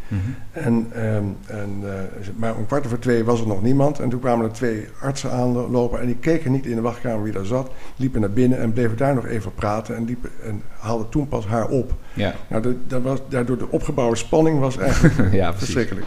En, 0.53 0.87
ehm, 0.95 1.25
en, 1.47 1.71
eh, 1.85 2.29
maar 2.37 2.55
om 2.57 2.67
kwart 2.67 2.87
over 2.87 2.99
twee 3.01 3.25
was 3.25 3.41
er 3.41 3.47
nog 3.47 3.63
niemand. 3.63 3.99
En 4.01 4.09
toen 4.09 4.21
kwamen 4.21 4.45
er 4.47 4.53
twee 4.53 4.89
artsen 5.01 5.31
aanlopen. 5.33 6.01
En 6.01 6.07
die 6.07 6.17
keken 6.17 6.53
niet 6.53 6.67
in 6.67 6.75
de 6.75 6.81
wachtkamer 6.81 7.23
wie 7.23 7.33
daar 7.33 7.45
zat. 7.45 7.71
Liepen 7.97 8.21
naar 8.21 8.31
binnen 8.31 8.59
en 8.59 8.73
bleven 8.73 8.97
daar 8.97 9.15
nog 9.15 9.27
even 9.27 9.55
praten. 9.55 9.97
En, 9.97 10.05
liepen, 10.05 10.31
en 10.45 10.63
haalden 10.79 11.09
toen 11.09 11.29
pas 11.29 11.47
haar 11.47 11.69
op. 11.69 11.93
Ja, 12.13 12.35
Nou, 12.49 12.63
de, 12.63 12.77
dat 12.87 13.03
was, 13.03 13.19
daardoor 13.29 13.59
de 13.59 13.71
opgebouwde 13.71 14.17
spanning 14.17 14.59
was 14.61 14.79
eigenlijk 14.79 15.33
ja 15.43 15.55
verschrikkelijk. 15.55 16.07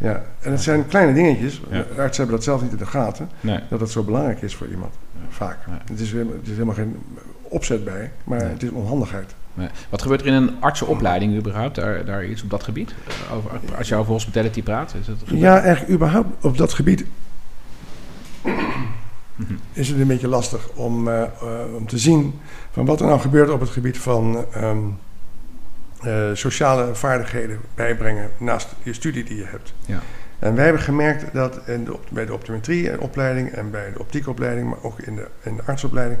Ja. 0.00 0.08
Ja. 0.08 0.22
En 0.40 0.50
het 0.50 0.62
zijn 0.62 0.86
kleine 0.86 1.12
dingetjes. 1.12 1.62
Ja. 1.70 1.76
De 1.94 2.00
artsen 2.02 2.16
hebben 2.22 2.34
dat 2.36 2.44
zelf 2.44 2.62
niet 2.62 2.72
in 2.72 2.76
de 2.78 2.86
gaten. 2.86 3.28
Nee. 3.40 3.60
Dat 3.70 3.80
het 3.80 3.90
zo 3.90 4.02
belangrijk 4.02 4.42
is 4.42 4.54
voor 4.56 4.66
iemand. 4.66 4.94
Vaak. 5.28 5.58
Het, 5.90 6.00
is, 6.00 6.12
helemaal- 6.12 6.32
het 6.34 6.46
is 6.46 6.52
helemaal 6.52 6.74
geen 6.74 6.96
opzet 7.42 7.84
bij. 7.84 8.10
Maar 8.24 8.38
Nee. 8.38 8.48
het 8.48 8.62
is 8.62 8.70
onhandigheid. 8.70 9.34
Nee. 9.54 9.68
Wat 9.88 10.02
gebeurt 10.02 10.20
er 10.20 10.26
in 10.26 10.32
een 10.32 10.56
artsenopleiding 10.60 11.36
überhaupt, 11.36 11.74
daar, 11.74 12.04
daar 12.04 12.24
iets 12.26 12.42
op 12.42 12.50
dat 12.50 12.62
gebied? 12.62 12.94
Over, 13.32 13.50
als 13.78 13.88
je 13.88 13.94
over 13.94 14.12
hospitality 14.12 14.62
praat? 14.62 14.94
Is 15.00 15.06
het, 15.06 15.18
Ja, 15.24 15.60
eigenlijk 15.60 15.94
überhaupt 15.94 16.44
op 16.44 16.56
dat 16.56 16.72
gebied 16.72 17.04
Mhm. 19.36 19.54
is 19.72 19.88
het 19.88 20.00
een 20.00 20.06
beetje 20.06 20.28
lastig 20.28 20.68
om, 20.74 21.08
eh, 21.08 21.22
eh, 21.22 21.28
om 21.76 21.86
te 21.86 21.98
zien 21.98 22.40
van 22.70 22.86
wat 22.86 23.00
er 23.00 23.06
nou 23.06 23.20
gebeurt 23.20 23.50
op 23.50 23.60
het 23.60 23.70
gebied 23.70 23.98
van 23.98 24.44
ehm, 24.52 24.78
eh, 26.00 26.30
sociale 26.32 26.94
vaardigheden 26.94 27.60
bijbrengen 27.74 28.30
naast 28.38 28.74
je 28.82 28.92
studie 28.92 29.24
die 29.24 29.36
je 29.36 29.44
hebt. 29.44 29.74
Ja. 29.86 30.00
En 30.44 30.54
wij 30.54 30.64
hebben 30.64 30.82
gemerkt 30.82 31.24
dat 31.32 31.60
in 31.66 31.84
de, 31.84 31.96
bij 32.10 32.26
de 32.26 32.32
optometrie-opleiding 32.32 33.48
en 33.48 33.70
bij 33.70 33.92
de 33.92 33.98
optiekopleiding, 33.98 34.68
maar 34.68 34.78
ook 34.82 35.00
in 35.00 35.16
de, 35.16 35.28
in 35.42 35.56
de 35.56 35.62
artsopleiding, 35.66 36.20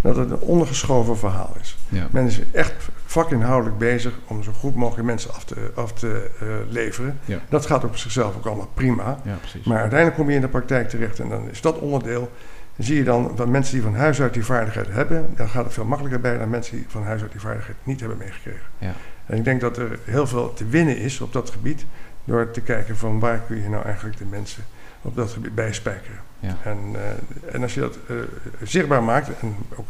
dat 0.00 0.16
het 0.16 0.30
een 0.30 0.40
ondergeschoven 0.40 1.18
verhaal 1.18 1.56
is. 1.60 1.78
Ja. 1.88 2.06
Men 2.10 2.26
is 2.26 2.40
echt 2.52 2.72
vakinhoudelijk 3.04 3.78
bezig 3.78 4.12
om 4.26 4.42
zo 4.42 4.52
goed 4.52 4.74
mogelijk 4.74 5.06
mensen 5.06 5.34
af 5.34 5.44
te, 5.44 5.70
af 5.74 5.92
te 5.92 6.30
eh, 6.40 6.46
leveren. 6.68 7.18
Ja. 7.24 7.38
Dat 7.48 7.66
gaat 7.66 7.84
op 7.84 7.96
zichzelf 7.96 8.36
ook 8.36 8.46
allemaal 8.46 8.70
prima. 8.74 9.20
ja. 9.24 9.38
Maar 9.64 9.80
uiteindelijk 9.80 10.18
kom 10.18 10.28
je 10.28 10.34
in 10.34 10.40
de 10.40 10.48
praktijk 10.48 10.88
terecht 10.88 11.20
en 11.20 11.28
dan 11.28 11.50
is 11.50 11.60
dat 11.60 11.78
onderdeel 11.78 12.30
zie 12.78 12.96
je 12.96 13.04
dan 13.04 13.32
van 13.36 13.50
mensen 13.50 13.74
die 13.74 13.82
van 13.82 13.94
huis 13.94 14.20
uit 14.20 14.34
die 14.34 14.44
vaardigheid 14.44 14.88
hebben, 14.90 15.32
dan 15.36 15.48
gaat 15.48 15.64
het 15.64 15.72
veel 15.72 15.84
makkelijker 15.84 16.20
bij 16.20 16.38
dan 16.38 16.50
mensen 16.50 16.76
die 16.76 16.84
van 16.88 17.02
huis 17.02 17.22
uit 17.22 17.30
die 17.32 17.40
vaardigheid 17.40 17.76
niet 17.82 18.00
hebben 18.00 18.18
meegekregen. 18.18 18.66
Ja. 18.78 18.92
En 19.26 19.36
ik 19.36 19.44
denk 19.44 19.60
dat 19.60 19.76
er 19.76 19.98
heel 20.04 20.26
veel 20.26 20.52
te 20.52 20.66
winnen 20.66 20.96
is 20.96 21.20
op 21.20 21.32
dat 21.32 21.50
gebied 21.50 21.84
door 22.24 22.50
te 22.50 22.60
kijken 22.60 22.96
van 22.96 23.20
waar 23.20 23.40
kun 23.46 23.62
je 23.62 23.68
nou 23.68 23.84
eigenlijk 23.84 24.18
de 24.18 24.24
mensen 24.24 24.64
op 25.02 25.16
dat 25.16 25.30
gebied 25.30 25.54
bijspijkeren. 25.54 26.20
Ja. 26.40 26.56
En, 26.64 26.78
uh, 26.92 27.54
en 27.54 27.62
als 27.62 27.74
je 27.74 27.80
dat 27.80 27.98
uh, 28.10 28.16
zichtbaar 28.62 29.02
maakt 29.02 29.28
en 29.40 29.56
ook 29.74 29.88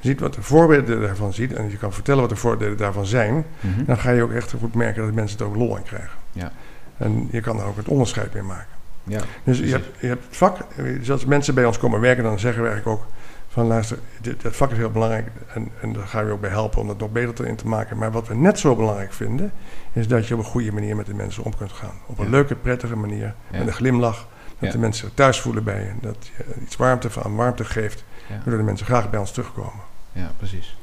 ziet 0.00 0.20
wat 0.20 0.34
de 0.34 0.42
voordelen 0.42 1.00
daarvan 1.00 1.32
ziet 1.32 1.52
en 1.52 1.70
je 1.70 1.76
kan 1.76 1.92
vertellen 1.92 2.20
wat 2.20 2.30
de 2.30 2.36
voordelen 2.36 2.76
daarvan 2.76 3.06
zijn, 3.06 3.34
mm 3.34 3.44
-hmm. 3.60 3.84
dan 3.84 3.98
ga 3.98 4.10
je 4.10 4.22
ook 4.22 4.32
echt 4.32 4.54
goed 4.58 4.74
merken 4.74 5.04
dat 5.04 5.14
mensen 5.14 5.38
het 5.38 5.46
ook 5.46 5.56
lol 5.56 5.76
in 5.76 5.82
krijgen. 5.82 6.18
Ja. 6.32 6.52
En 6.96 7.28
je 7.30 7.40
kan 7.40 7.56
daar 7.56 7.66
ook 7.66 7.76
het 7.76 7.88
onderscheid 7.88 8.34
mee 8.34 8.42
maken. 8.42 8.76
Ja, 9.04 9.20
dus 9.44 9.58
je 9.58 9.66
hebt, 9.66 10.00
je 10.00 10.06
hebt 10.06 10.24
het 10.24 10.36
vak, 10.36 10.58
als 11.10 11.24
mensen 11.24 11.54
bij 11.54 11.64
ons 11.64 11.78
komen 11.78 12.00
werken, 12.00 12.24
dan 12.24 12.38
zeggen 12.38 12.62
we 12.62 12.68
eigenlijk 12.68 13.00
ook 13.00 13.06
van 13.58 13.66
luister, 13.66 13.98
dit, 14.20 14.42
dat 14.42 14.56
vak 14.56 14.70
is 14.70 14.76
heel 14.76 14.90
belangrijk 14.90 15.26
en, 15.54 15.68
en 15.80 15.92
daar 15.92 16.06
gaan 16.06 16.26
we 16.26 16.32
ook 16.32 16.40
bij 16.40 16.50
helpen 16.50 16.80
om 16.80 16.86
dat 16.86 16.98
nog 16.98 17.12
beter 17.12 17.46
in 17.46 17.56
te 17.56 17.66
maken. 17.66 17.98
Maar 17.98 18.12
wat 18.12 18.28
we 18.28 18.34
net 18.34 18.58
zo 18.58 18.76
belangrijk 18.76 19.12
vinden, 19.12 19.52
is 19.92 20.08
dat 20.08 20.26
je 20.26 20.34
op 20.34 20.40
een 20.40 20.46
goede 20.46 20.72
manier 20.72 20.96
met 20.96 21.06
de 21.06 21.14
mensen 21.14 21.44
om 21.44 21.56
kunt 21.56 21.72
gaan. 21.72 21.94
Op 22.06 22.18
een 22.18 22.24
Ja. 22.24 22.30
leuke, 22.30 22.54
prettige 22.54 22.96
manier, 22.96 23.34
Ja. 23.50 23.58
met 23.58 23.66
een 23.66 23.72
glimlach. 23.72 24.26
Dat 24.58 24.68
Ja. 24.68 24.70
de 24.70 24.78
mensen 24.78 25.06
zich 25.06 25.14
thuis 25.14 25.40
voelen 25.40 25.64
bij 25.64 25.80
je. 25.80 25.90
Dat 26.00 26.30
je 26.36 26.44
iets 26.62 26.76
warmte 26.76 27.10
van 27.10 27.34
warmte 27.36 27.64
geeft, 27.64 28.04
waardoor 28.28 28.56
de 28.56 28.62
mensen 28.62 28.86
graag 28.86 29.10
bij 29.10 29.20
ons 29.20 29.30
terugkomen. 29.30 29.80
Ja, 30.12 30.30
precies. 30.36 30.76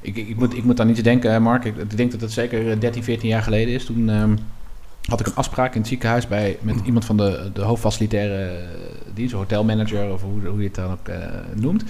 Ik, 0.00 0.16
ik, 0.16 0.36
moet, 0.36 0.56
ik 0.56 0.64
moet 0.64 0.80
aan 0.80 0.88
iets 0.88 1.02
denken, 1.02 1.42
Mark. 1.42 1.64
Ik, 1.64 1.76
ik 1.76 1.96
denk 1.96 2.10
dat 2.12 2.20
het 2.20 2.32
zeker 2.32 2.70
eh, 2.70 2.80
13, 2.80 3.04
14 3.04 3.28
jaar 3.28 3.42
geleden 3.42 3.74
is. 3.74 3.84
Toen 3.84 4.08
ehm, 4.08 4.36
had 5.08 5.20
ik 5.20 5.26
een 5.26 5.34
afspraak 5.34 5.74
in 5.74 5.80
het 5.80 5.88
ziekenhuis 5.88 6.26
bij, 6.26 6.58
met 6.60 6.76
iemand 6.84 7.04
van 7.04 7.16
de, 7.16 7.50
de 7.52 7.62
hoofdfacilitaire 7.62 8.44
eh, 8.44 8.64
dienst, 9.14 9.34
hotelmanager 9.34 10.12
of 10.12 10.22
hoe, 10.22 10.46
hoe 10.46 10.58
je 10.58 10.64
het 10.64 10.74
dan 10.74 10.90
ook 10.90 11.08
eh, 11.08 11.16
noemt. 11.54 11.84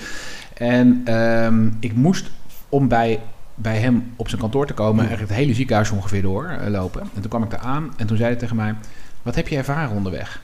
En 0.54 1.00
ehm, 1.04 1.70
ik 1.80 1.94
moest 1.94 2.30
om 2.68 2.88
bij, 2.88 3.20
bij 3.54 3.78
hem 3.78 4.12
op 4.16 4.28
zijn 4.28 4.40
kantoor 4.40 4.66
te 4.66 4.74
komen, 4.74 4.98
eigenlijk 4.98 5.30
het 5.30 5.38
hele 5.40 5.54
ziekenhuis 5.54 5.90
ongeveer 5.90 6.22
doorlopen. 6.22 7.00
En 7.00 7.20
toen 7.20 7.30
kwam 7.30 7.42
ik 7.42 7.50
daar 7.50 7.60
aan 7.60 7.92
en 7.96 8.06
toen 8.06 8.16
zei 8.16 8.28
hij 8.28 8.38
tegen 8.38 8.56
mij: 8.56 8.74
Wat 9.22 9.34
heb 9.34 9.48
je 9.48 9.56
ervaren 9.56 9.96
onderweg? 9.96 10.42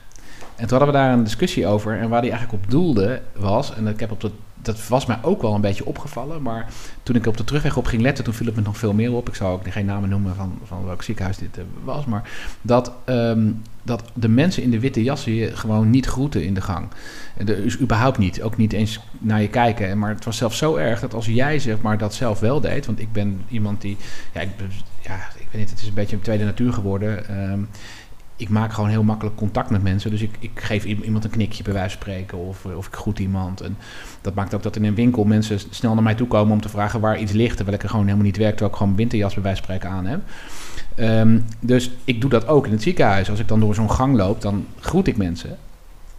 En 0.55 0.67
toen 0.67 0.77
hadden 0.77 0.87
we 0.87 1.01
daar 1.01 1.13
een 1.13 1.23
discussie 1.23 1.67
over. 1.67 1.99
En 1.99 2.09
waar 2.09 2.21
hij 2.21 2.31
eigenlijk 2.31 2.63
op 2.63 2.71
doelde 2.71 3.21
was, 3.35 3.75
en 3.75 3.87
ik 3.87 3.99
heb 3.99 4.11
op 4.11 4.21
de, 4.21 4.31
dat 4.65 4.87
was 4.87 5.05
mij 5.05 5.17
ook 5.21 5.41
wel 5.41 5.53
een 5.53 5.61
beetje 5.61 5.85
opgevallen. 5.85 6.41
Maar 6.41 6.67
toen 7.03 7.15
ik 7.15 7.25
op 7.25 7.37
de 7.37 7.43
terugweg 7.43 7.77
op 7.77 7.85
ging 7.85 8.01
letten, 8.01 8.23
toen 8.23 8.33
viel 8.33 8.45
het 8.45 8.55
me 8.55 8.61
nog 8.61 8.77
veel 8.77 8.93
meer 8.93 9.13
op. 9.13 9.27
Ik 9.27 9.35
zou 9.35 9.53
ook 9.53 9.71
geen 9.71 9.85
namen 9.85 10.09
noemen 10.09 10.35
van, 10.35 10.59
van 10.63 10.85
welk 10.85 11.03
ziekenhuis 11.03 11.37
dit 11.37 11.57
eh, 11.57 11.63
was. 11.83 12.05
Maar 12.05 12.29
dat, 12.61 12.91
ehm, 13.05 13.51
dat 13.83 14.03
de 14.13 14.27
mensen 14.27 14.63
in 14.63 14.71
de 14.71 14.79
witte 14.79 15.03
jassen 15.03 15.33
je 15.33 15.55
gewoon 15.55 15.89
niet 15.89 16.05
groeten 16.05 16.43
in 16.43 16.53
de 16.53 16.61
gang. 16.61 16.87
Dus 17.43 17.79
überhaupt 17.79 18.17
niet. 18.17 18.41
Ook 18.41 18.57
niet 18.57 18.73
eens 18.73 18.99
naar 19.19 19.41
je 19.41 19.49
kijken. 19.49 19.97
Maar 19.97 20.09
het 20.09 20.25
was 20.25 20.37
zelfs 20.37 20.57
zo 20.57 20.75
erg 20.75 20.99
dat 20.99 21.13
als 21.13 21.25
jij 21.25 21.59
zeg 21.59 21.81
maar, 21.81 21.97
dat 21.97 22.13
zelf 22.13 22.39
wel 22.39 22.61
deed. 22.61 22.85
Want 22.85 22.99
ik 22.99 23.11
ben 23.11 23.41
iemand 23.47 23.81
die. 23.81 23.97
Ja, 24.33 24.41
ik, 24.41 24.49
ja, 25.01 25.15
ik 25.15 25.47
weet 25.51 25.61
niet, 25.61 25.69
het 25.69 25.81
is 25.81 25.87
een 25.87 25.93
beetje 25.93 26.15
een 26.15 26.21
tweede 26.21 26.43
natuur 26.43 26.73
geworden. 26.73 27.27
Ehm, 27.27 27.59
ik 28.35 28.49
maak 28.49 28.73
gewoon 28.73 28.89
heel 28.89 29.03
makkelijk 29.03 29.35
contact 29.35 29.69
met 29.69 29.83
mensen. 29.83 30.11
Dus 30.11 30.21
ik, 30.21 30.35
ik 30.39 30.51
geef 30.53 30.85
iemand 30.85 31.23
een 31.23 31.29
knikje 31.29 31.63
bij 31.63 31.73
wijze 31.73 31.89
van 31.89 32.01
spreken. 32.01 32.37
Of, 32.37 32.65
of 32.65 32.87
ik 32.87 32.93
groet 32.93 33.19
iemand. 33.19 33.61
En 33.61 33.77
dat 34.21 34.33
maakt 34.33 34.53
ook 34.53 34.63
dat 34.63 34.75
in 34.75 34.83
een 34.83 34.95
winkel 34.95 35.23
mensen 35.23 35.59
snel 35.69 35.93
naar 35.93 36.03
mij 36.03 36.15
toe 36.15 36.27
komen 36.27 36.53
om 36.53 36.61
te 36.61 36.69
vragen 36.69 36.99
waar 36.99 37.19
iets 37.19 37.31
ligt. 37.31 37.55
Terwijl 37.55 37.77
ik 37.77 37.83
er 37.83 37.89
gewoon 37.89 38.05
helemaal 38.05 38.25
niet 38.25 38.37
werk. 38.37 38.51
Terwijl 38.51 38.71
ik 38.71 38.77
gewoon 38.77 38.95
winterjas 38.95 39.33
bij 39.33 39.43
wijze 39.43 39.63
van 39.63 39.73
spreken 39.73 39.97
aan 39.97 40.05
heb. 40.05 40.21
Ehm, 40.95 41.39
dus 41.59 41.91
ik 42.03 42.21
doe 42.21 42.29
dat 42.29 42.47
ook 42.47 42.65
in 42.65 42.71
het 42.71 42.81
ziekenhuis. 42.81 43.29
Als 43.29 43.39
ik 43.39 43.47
dan 43.47 43.59
door 43.59 43.75
zo'n 43.75 43.91
gang 43.91 44.15
loop, 44.15 44.41
dan 44.41 44.65
groet 44.79 45.07
ik 45.07 45.17
mensen. 45.17 45.57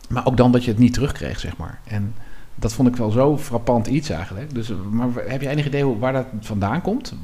Maar 0.08 0.26
ook 0.26 0.36
dan 0.36 0.52
dat 0.52 0.64
je 0.64 0.70
het 0.70 0.80
niet 0.80 0.92
terugkreeg, 0.92 1.40
zeg 1.40 1.56
maar. 1.56 1.80
En 1.84 2.14
dat 2.54 2.72
vond 2.72 2.88
ik 2.88 2.96
wel 2.96 3.10
zo 3.10 3.38
frappant 3.38 3.86
iets 3.86 4.10
eigenlijk. 4.10 4.54
Dus, 4.54 4.70
eh, 4.70 4.76
maar 4.90 5.08
heb 5.26 5.40
je 5.40 5.48
enig 5.48 5.66
idee 5.66 5.84
waar 5.84 6.12
dat 6.12 6.26
vandaan 6.40 6.82
komt? 6.82 7.14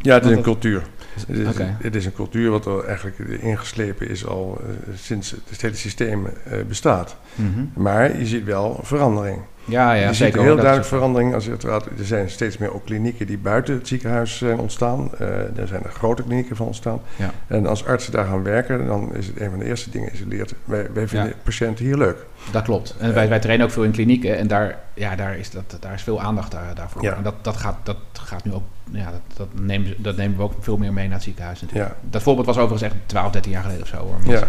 Ja, 0.00 0.14
het 0.14 0.24
is 0.24 0.36
een 0.36 0.42
cultuur. 0.42 0.82
Het 1.14 1.38
is, 1.38 1.48
Oké. 1.48 1.76
het 1.80 1.94
is 1.94 2.06
een 2.06 2.12
cultuur 2.12 2.50
wat 2.50 2.66
al 2.66 2.86
eigenlijk 2.86 3.18
ingeslepen 3.18 4.08
is 4.08 4.26
al 4.26 4.60
eh, 4.60 4.94
sinds 4.96 5.34
het 5.48 5.60
hele 5.60 5.74
systeem 5.74 6.26
eh, 6.26 6.58
bestaat. 6.68 7.16
Mhm. 7.34 7.64
Maar 7.74 8.18
je 8.18 8.26
ziet 8.26 8.44
wel 8.44 8.80
verandering. 8.82 9.38
Ja, 9.64 9.92
ja, 9.92 10.08
je 10.08 10.14
zeker. 10.14 10.42
heel 10.42 10.56
duidelijk 10.56 10.86
verandering. 10.86 11.34
Als 11.34 11.44
je 11.44 11.50
het 11.50 11.64
raadt, 11.64 11.86
er 11.98 12.04
zijn 12.04 12.30
steeds 12.30 12.58
meer 12.58 12.74
ook 12.74 12.84
klinieken 12.84 13.26
die 13.26 13.38
buiten 13.38 13.74
het 13.74 13.88
ziekenhuis 13.88 14.38
zijn 14.38 14.58
ontstaan. 14.58 15.10
Eh, 15.18 15.28
er 15.58 15.66
zijn 15.66 15.82
er 15.82 15.90
grote 15.90 16.22
klinieken 16.22 16.56
van 16.56 16.66
ontstaan. 16.66 17.00
Ja. 17.16 17.30
En 17.46 17.66
als 17.66 17.84
artsen 17.86 18.12
daar 18.12 18.24
gaan 18.24 18.42
werken, 18.42 18.86
dan 18.86 19.14
is 19.14 19.26
het 19.26 19.40
een 19.40 19.50
van 19.50 19.58
de 19.58 19.64
eerste 19.64 19.90
dingen 19.90 20.12
is 20.12 20.18
je 20.18 20.26
leert. 20.26 20.54
Wij, 20.64 20.86
wij 20.94 21.08
vinden 21.08 21.28
Ja. 21.28 21.34
patiënten 21.42 21.84
hier 21.84 21.96
leuk. 21.96 22.26
Dat 22.50 22.62
klopt. 22.62 22.94
En 22.98 23.14
wij, 23.14 23.28
wij 23.28 23.40
trainen 23.40 23.66
ook 23.66 23.72
veel 23.72 23.84
in 23.84 23.90
klinieken 23.90 24.38
en 24.38 24.46
daar, 24.46 24.78
ja, 24.94 25.16
daar, 25.16 25.36
is, 25.38 25.50
dat, 25.50 25.76
daar 25.80 25.94
is 25.94 26.02
veel 26.02 26.20
aandacht 26.20 26.50
daar, 26.50 26.74
daarvoor. 26.74 27.02
Ja. 27.02 27.16
En 27.16 27.22
dat, 27.22 27.34
dat, 27.42 27.56
gaat, 27.56 27.76
dat 27.82 27.96
gaat 28.12 28.44
nu 28.44 28.52
ook, 28.52 28.64
ja, 28.90 29.10
dat, 29.10 29.20
dat, 29.36 29.48
nemen, 29.60 29.94
dat 29.98 30.16
nemen 30.16 30.36
we 30.36 30.42
ook 30.42 30.54
veel 30.60 30.76
meer 30.76 30.92
mee 30.92 31.04
naar 31.04 31.14
het 31.14 31.22
ziekenhuis 31.22 31.60
natuurlijk. 31.60 31.90
Ja. 31.90 31.96
Dat 32.10 32.22
voorbeeld 32.22 32.46
was 32.46 32.56
overigens 32.58 32.82
echt 32.92 32.94
12, 33.06 33.32
13 33.32 33.52
jaar 33.52 33.62
geleden 33.62 33.82
of 33.82 33.88
zo 33.88 33.96
hoor. 33.96 34.16
Ja. 34.24 34.40
Dat- 34.40 34.48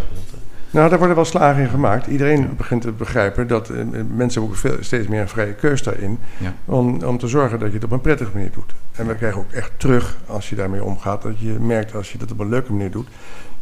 Nou, 0.74 0.90
daar 0.90 0.98
worden 0.98 1.16
wel 1.16 1.26
slagen 1.26 1.62
in 1.62 1.70
gemaakt. 1.70 2.08
Iedereen 2.08 2.42
Ja. 2.42 2.48
begint 2.58 2.82
te 2.82 2.92
begrijpen 2.92 3.48
dat 3.48 3.70
eh, 3.70 3.76
mensen 4.16 4.42
hebben 4.42 4.44
ook 4.44 4.56
veel, 4.56 4.76
steeds 4.80 5.08
meer 5.08 5.22
een 5.22 5.28
vrije 5.28 5.54
keus 5.54 5.84
daarin. 5.84 6.20
Ja. 6.38 6.54
Om, 6.66 7.04
om 7.04 7.18
te 7.18 7.28
zorgen 7.28 7.60
dat 7.60 7.68
je 7.68 7.74
het 7.76 7.84
op 7.84 7.92
een 7.92 8.02
prettige 8.02 8.32
manier 8.34 8.52
doet. 8.52 8.74
En 8.92 9.08
we 9.08 9.16
krijgen 9.16 9.40
ook 9.40 9.52
echt 9.52 9.72
terug 9.78 10.18
als 10.26 10.50
je 10.50 10.56
daarmee 10.56 10.84
omgaat. 10.84 11.22
Dat 11.22 11.40
je 11.40 11.52
merkt 11.60 11.96
als 11.96 12.12
je 12.12 12.18
dat 12.18 12.32
op 12.32 12.40
een 12.40 12.50
leuke 12.50 12.72
manier 12.72 12.92
doet. 12.92 13.08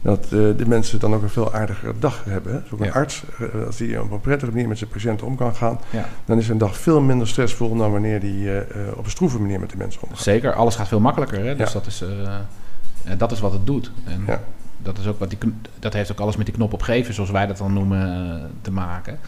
Dat 0.02 0.24
eh, 0.24 0.30
de 0.32 0.63
mensen 0.67 1.00
dan 1.00 1.13
ook 1.13 1.21
een 1.21 1.30
veel 1.30 1.54
aardigere 1.54 1.93
dag 2.00 2.24
hebben. 2.30 2.62
Dus 2.63 2.71
ook 2.74 2.80
een 2.80 2.86
Ja. 2.86 2.91
arts, 2.91 3.24
eh, 3.39 3.65
als 3.65 3.78
die 3.78 4.02
op 4.02 4.12
een 4.12 4.21
prettige 4.21 4.52
manier 4.52 4.67
met 4.67 4.78
zijn 4.78 4.89
patiënten 4.89 5.28
om 5.28 5.36
kan 5.36 5.56
gaan. 5.56 5.80
Dan 6.26 6.38
is 6.38 6.50
een 6.50 6.58
dag 6.58 6.78
veel 6.78 7.02
minder 7.02 7.28
stressvol 7.28 7.76
dan 7.78 7.91
wanneer 7.91 8.19
die 8.19 8.50
eh, 8.50 8.58
eh, 8.58 8.65
op 8.97 9.06
een 9.06 9.12
stroeve 9.12 9.39
manier 9.39 9.60
met 9.60 9.69
de 9.69 9.78
mensen 9.78 10.02
omgaat. 10.02 10.19
Zeker, 10.19 10.54
alles 10.54 10.76
gaat 10.76 10.88
veel 10.88 11.00
makkelijker. 11.00 11.45
Hè? 11.45 11.56
Dus 11.56 11.71
dat, 11.71 11.86
is, 11.86 12.02
eh, 12.02 12.10
eh, 13.04 13.17
dat 13.17 13.32
is 13.32 13.39
wat 13.39 13.52
het 13.54 13.65
doet. 13.65 13.91
En 14.06 14.24
Ja. 14.28 14.39
Dat, 14.83 14.97
is 14.97 15.07
ook 15.07 15.19
wat 15.19 15.29
die, 15.29 15.39
dat 15.79 15.93
heeft 15.93 16.11
ook 16.11 16.19
alles 16.19 16.35
met 16.35 16.45
die 16.45 16.55
knop 16.55 16.73
op 16.73 16.81
geven, 16.81 17.13
zoals 17.13 17.31
wij 17.31 17.47
dat 17.47 17.57
dan 17.57 17.73
noemen, 17.73 18.13
eh, 18.13 18.45
te 18.61 18.71
maken. 18.71 19.19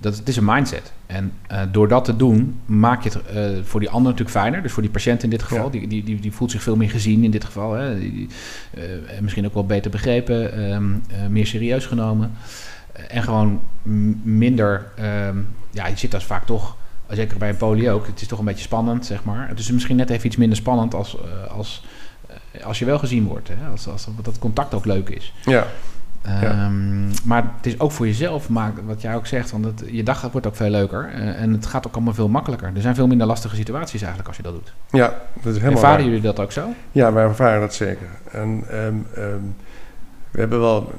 Dat, 0.00 0.16
het 0.16 0.28
is 0.28 0.36
een 0.36 0.44
mindset. 0.44 0.92
En 1.06 1.32
eh, 1.46 1.62
door 1.72 1.88
dat 1.88 2.04
te 2.04 2.16
doen, 2.16 2.60
maak 2.66 3.02
je 3.02 3.08
het 3.08 3.26
eh, 3.26 3.64
voor 3.64 3.80
die 3.80 3.88
ander 3.88 4.10
natuurlijk 4.10 4.38
fijner. 4.38 4.62
Dus 4.62 4.72
voor 4.72 4.82
die 4.82 4.90
patiënt 4.92 5.22
in 5.22 5.30
dit 5.30 5.42
geval. 5.42 5.64
Ja. 5.64 5.70
Die, 5.70 5.88
die, 5.88 6.04
die, 6.04 6.20
die 6.20 6.32
voelt 6.32 6.50
zich 6.50 6.62
veel 6.62 6.76
meer 6.76 6.90
gezien 6.90 7.24
in 7.24 7.30
dit 7.30 7.44
geval. 7.44 7.72
Hè? 7.72 7.98
Die, 7.98 8.28
misschien 9.20 9.46
ook 9.46 9.54
wel 9.54 9.66
beter 9.66 9.90
begrepen, 9.90 10.52
ehm, 10.52 10.92
eh, 10.92 11.26
meer 11.28 11.46
serieus 11.46 11.86
genomen. 11.86 12.32
En 13.08 13.22
gewoon 13.22 13.60
minder... 14.22 14.86
ehm, 14.96 15.38
ja, 15.70 15.86
je 15.86 15.96
zit 15.96 16.10
daar 16.10 16.22
vaak 16.22 16.46
toch... 16.46 16.76
Zeker 17.08 17.38
bij 17.38 17.48
een 17.48 17.56
poli 17.56 17.90
ook. 17.90 18.06
Het 18.06 18.20
is 18.20 18.26
toch 18.26 18.38
een 18.38 18.44
beetje 18.44 18.64
spannend, 18.64 19.06
zeg 19.06 19.24
maar. 19.24 19.48
Het 19.48 19.58
is 19.58 19.70
misschien 19.70 19.96
net 19.96 20.10
even 20.10 20.26
iets 20.26 20.36
minder 20.36 20.56
spannend 20.56 20.94
als, 20.94 21.16
als, 21.50 21.84
als 22.64 22.78
je 22.78 22.84
wel 22.84 22.98
gezien 22.98 23.26
wordt. 23.26 23.48
Hè? 23.48 23.70
Als, 23.70 23.88
als 23.88 24.06
dat 24.22 24.38
contact 24.38 24.74
ook 24.74 24.84
leuk 24.84 25.08
is. 25.08 25.32
Ja, 25.44 25.66
Ehm, 26.22 27.08
Maar 27.24 27.44
het 27.56 27.66
is 27.66 27.80
ook 27.80 27.92
voor 27.92 28.06
jezelf, 28.06 28.48
maakt, 28.48 28.80
wat 28.84 29.00
jij 29.02 29.14
ook 29.14 29.26
zegt, 29.26 29.50
want 29.50 29.64
het, 29.64 29.84
je 29.90 30.02
dag 30.02 30.30
wordt 30.32 30.46
ook 30.46 30.56
veel 30.56 30.68
leuker. 30.70 31.08
eh, 31.12 31.42
en 31.42 31.52
het 31.52 31.66
gaat 31.66 31.86
ook 31.86 31.94
allemaal 31.94 32.14
veel 32.14 32.28
makkelijker. 32.28 32.70
Er 32.74 32.80
zijn 32.80 32.94
veel 32.94 33.06
minder 33.06 33.26
lastige 33.26 33.56
situaties 33.56 33.98
eigenlijk 34.00 34.28
als 34.28 34.36
je 34.36 34.42
dat 34.42 34.52
doet. 34.52 34.72
ja, 34.90 35.06
dat 35.32 35.44
is 35.44 35.52
helemaal 35.52 35.70
Ervaren 35.70 35.96
waar. 35.96 36.06
jullie 36.06 36.20
dat 36.20 36.40
ook 36.40 36.52
zo? 36.52 36.68
Ja, 36.92 37.12
wij 37.12 37.24
ervaren 37.24 37.60
dat 37.60 37.74
zeker. 37.74 38.06
En 38.32 38.64
ehm, 38.70 38.94
we 40.34 40.40
hebben 40.40 40.60
wel 40.60 40.92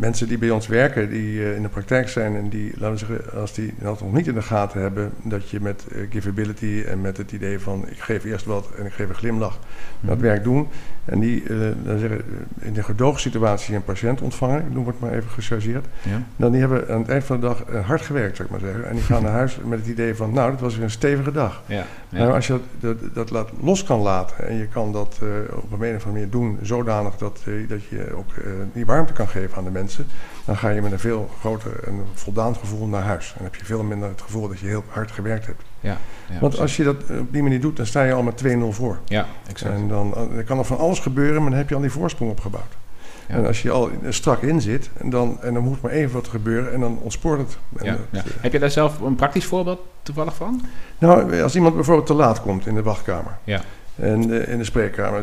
mensen 0.00 0.28
die 0.28 0.38
bij 0.38 0.50
ons 0.50 0.66
werken, 0.66 1.10
die 1.10 1.42
eh, 1.42 1.56
in 1.56 1.62
de 1.62 1.68
praktijk 1.68 2.08
zijn 2.08 2.36
en 2.36 2.48
die, 2.48 2.72
laten 2.78 2.90
we 2.90 2.96
zeggen, 3.16 3.40
als 3.40 3.52
die 3.54 3.74
dat 3.78 4.00
nog 4.00 4.12
niet 4.12 4.26
in 4.26 4.34
de 4.34 4.42
gaten 4.42 4.80
hebben, 4.80 5.12
dat 5.22 5.50
je 5.50 5.60
met 5.60 5.84
eh, 5.92 6.00
givability 6.10 6.82
en 6.86 7.00
met 7.00 7.16
het 7.16 7.32
idee 7.32 7.58
van 7.58 7.84
ik 7.88 7.98
geef 8.00 8.24
eerst 8.24 8.44
wat 8.46 8.68
en 8.78 8.86
ik 8.86 8.92
geef 8.92 9.08
een 9.08 9.14
glimlach, 9.14 9.58
dat 10.00 10.14
Mhm. 10.16 10.24
werk 10.26 10.44
doen. 10.44 10.68
En 11.04 11.18
die 11.20 11.42
eh, 11.42 11.56
laten 11.58 11.92
we 11.94 11.98
zeggen, 11.98 12.18
eh, 12.18 12.66
in 12.66 12.76
een 12.76 12.84
gedoogsituatie 12.84 13.74
een 13.74 13.84
patiënt 13.84 14.20
ontvangen, 14.22 14.58
ik 14.58 14.72
noem 14.74 14.86
het 14.86 15.00
maar 15.00 15.12
even 15.12 15.30
gechargeerd, 15.30 15.86
Ja. 16.02 16.22
dan 16.36 16.50
die 16.52 16.60
hebben 16.60 16.88
aan 16.88 17.00
het 17.00 17.08
eind 17.08 17.24
van 17.24 17.40
de 17.40 17.46
dag 17.46 17.62
eh, 17.64 17.86
hard 17.86 18.00
gewerkt, 18.00 18.36
zou 18.36 18.48
ik 18.48 18.54
maar 18.60 18.70
zeggen. 18.70 18.88
En 18.88 18.94
die 18.94 19.04
gaan 19.04 19.22
naar 19.22 19.32
huis 19.32 19.58
met 19.64 19.78
het 19.78 19.88
idee 19.88 20.14
van, 20.14 20.32
nou, 20.32 20.50
dat 20.50 20.60
was 20.60 20.74
weer 20.74 20.84
een 20.84 20.90
stevige 20.90 21.32
dag. 21.32 21.62
Ja. 21.66 21.84
Ja. 22.08 22.18
Nou, 22.18 22.32
als 22.32 22.46
je 22.46 22.52
dat, 22.52 22.62
dat, 23.00 23.14
dat 23.14 23.30
laat, 23.30 23.50
los 23.60 23.84
kan 23.84 24.00
laten 24.00 24.48
en 24.48 24.56
je 24.56 24.66
kan 24.66 24.92
dat 24.92 25.18
eh, 25.22 25.28
op 25.56 25.72
een 25.72 25.72
of 25.72 25.80
andere 25.80 26.10
manier 26.12 26.30
doen 26.30 26.58
zodanig 26.62 27.16
dat, 27.16 27.40
eh, 27.46 27.68
dat 27.68 27.84
je 27.84 28.12
ook 28.14 28.30
eh, 28.36 28.47
die 28.72 28.86
warmte 28.86 29.12
kan 29.12 29.28
geven 29.28 29.56
aan 29.56 29.64
de 29.64 29.70
mensen, 29.70 30.06
dan 30.44 30.56
ga 30.56 30.68
je 30.68 30.82
met 30.82 30.92
een 30.92 30.98
veel 30.98 31.30
groter 31.40 31.80
en 31.86 32.04
voldaan 32.14 32.56
gevoel 32.56 32.86
naar 32.86 33.02
huis. 33.02 33.34
En 33.38 33.44
heb 33.44 33.54
je 33.54 33.64
veel 33.64 33.82
minder 33.82 34.08
het 34.08 34.22
gevoel 34.22 34.48
dat 34.48 34.58
je 34.58 34.66
heel 34.66 34.84
hard 34.88 35.10
gewerkt 35.10 35.46
hebt. 35.46 35.62
Ja. 35.80 35.96
Ja, 36.30 36.40
Want 36.40 36.58
als 36.58 36.76
je 36.76 36.84
dat 36.84 36.96
eh, 37.08 37.18
op 37.18 37.32
die 37.32 37.42
manier 37.42 37.60
doet, 37.60 37.76
dan 37.76 37.86
sta 37.86 38.02
je 38.02 38.12
al 38.12 38.22
met 38.22 38.42
2-0 38.46 38.58
voor. 38.70 38.98
ja, 39.04 39.26
exact. 39.48 39.74
En 39.74 39.88
dan, 39.88 40.14
eh, 40.14 40.22
dan 40.34 40.44
kan 40.44 40.58
er 40.58 40.64
van 40.64 40.78
alles 40.78 40.98
gebeuren, 40.98 41.40
maar 41.42 41.50
dan 41.50 41.58
heb 41.58 41.68
je 41.68 41.74
al 41.74 41.80
die 41.80 41.90
voorsprong 41.90 42.30
opgebouwd. 42.30 42.76
Ja. 43.28 43.34
En 43.34 43.46
als 43.46 43.62
je 43.62 43.70
al 43.70 43.90
strak 44.08 44.42
in 44.42 44.60
zit, 44.60 44.90
en 44.96 45.10
dan, 45.10 45.38
en 45.42 45.54
dan 45.54 45.62
moet 45.62 45.80
maar 45.82 45.90
even 45.92 46.14
wat 46.14 46.28
gebeuren 46.28 46.72
en 46.72 46.80
dan 46.80 46.98
ontspoort 47.02 47.38
het. 47.38 47.58
Ja. 47.82 47.96
eh, 48.10 48.20
Heb 48.40 48.52
je 48.52 48.58
daar 48.58 48.70
zelf 48.70 49.00
een 49.00 49.14
praktisch 49.14 49.44
voorbeeld 49.44 49.80
toevallig 50.02 50.34
van? 50.34 50.62
Nou, 50.98 51.42
als 51.42 51.54
iemand 51.54 51.74
bijvoorbeeld 51.74 52.06
te 52.06 52.14
laat 52.14 52.42
komt 52.42 52.66
in 52.66 52.74
de 52.74 52.82
wachtkamer. 52.82 53.36
Ja. 53.44 53.60
En 53.98 54.30
uh, 54.30 54.48
in 54.48 54.58
de 54.58 54.64
spreekkamer. 54.64 55.22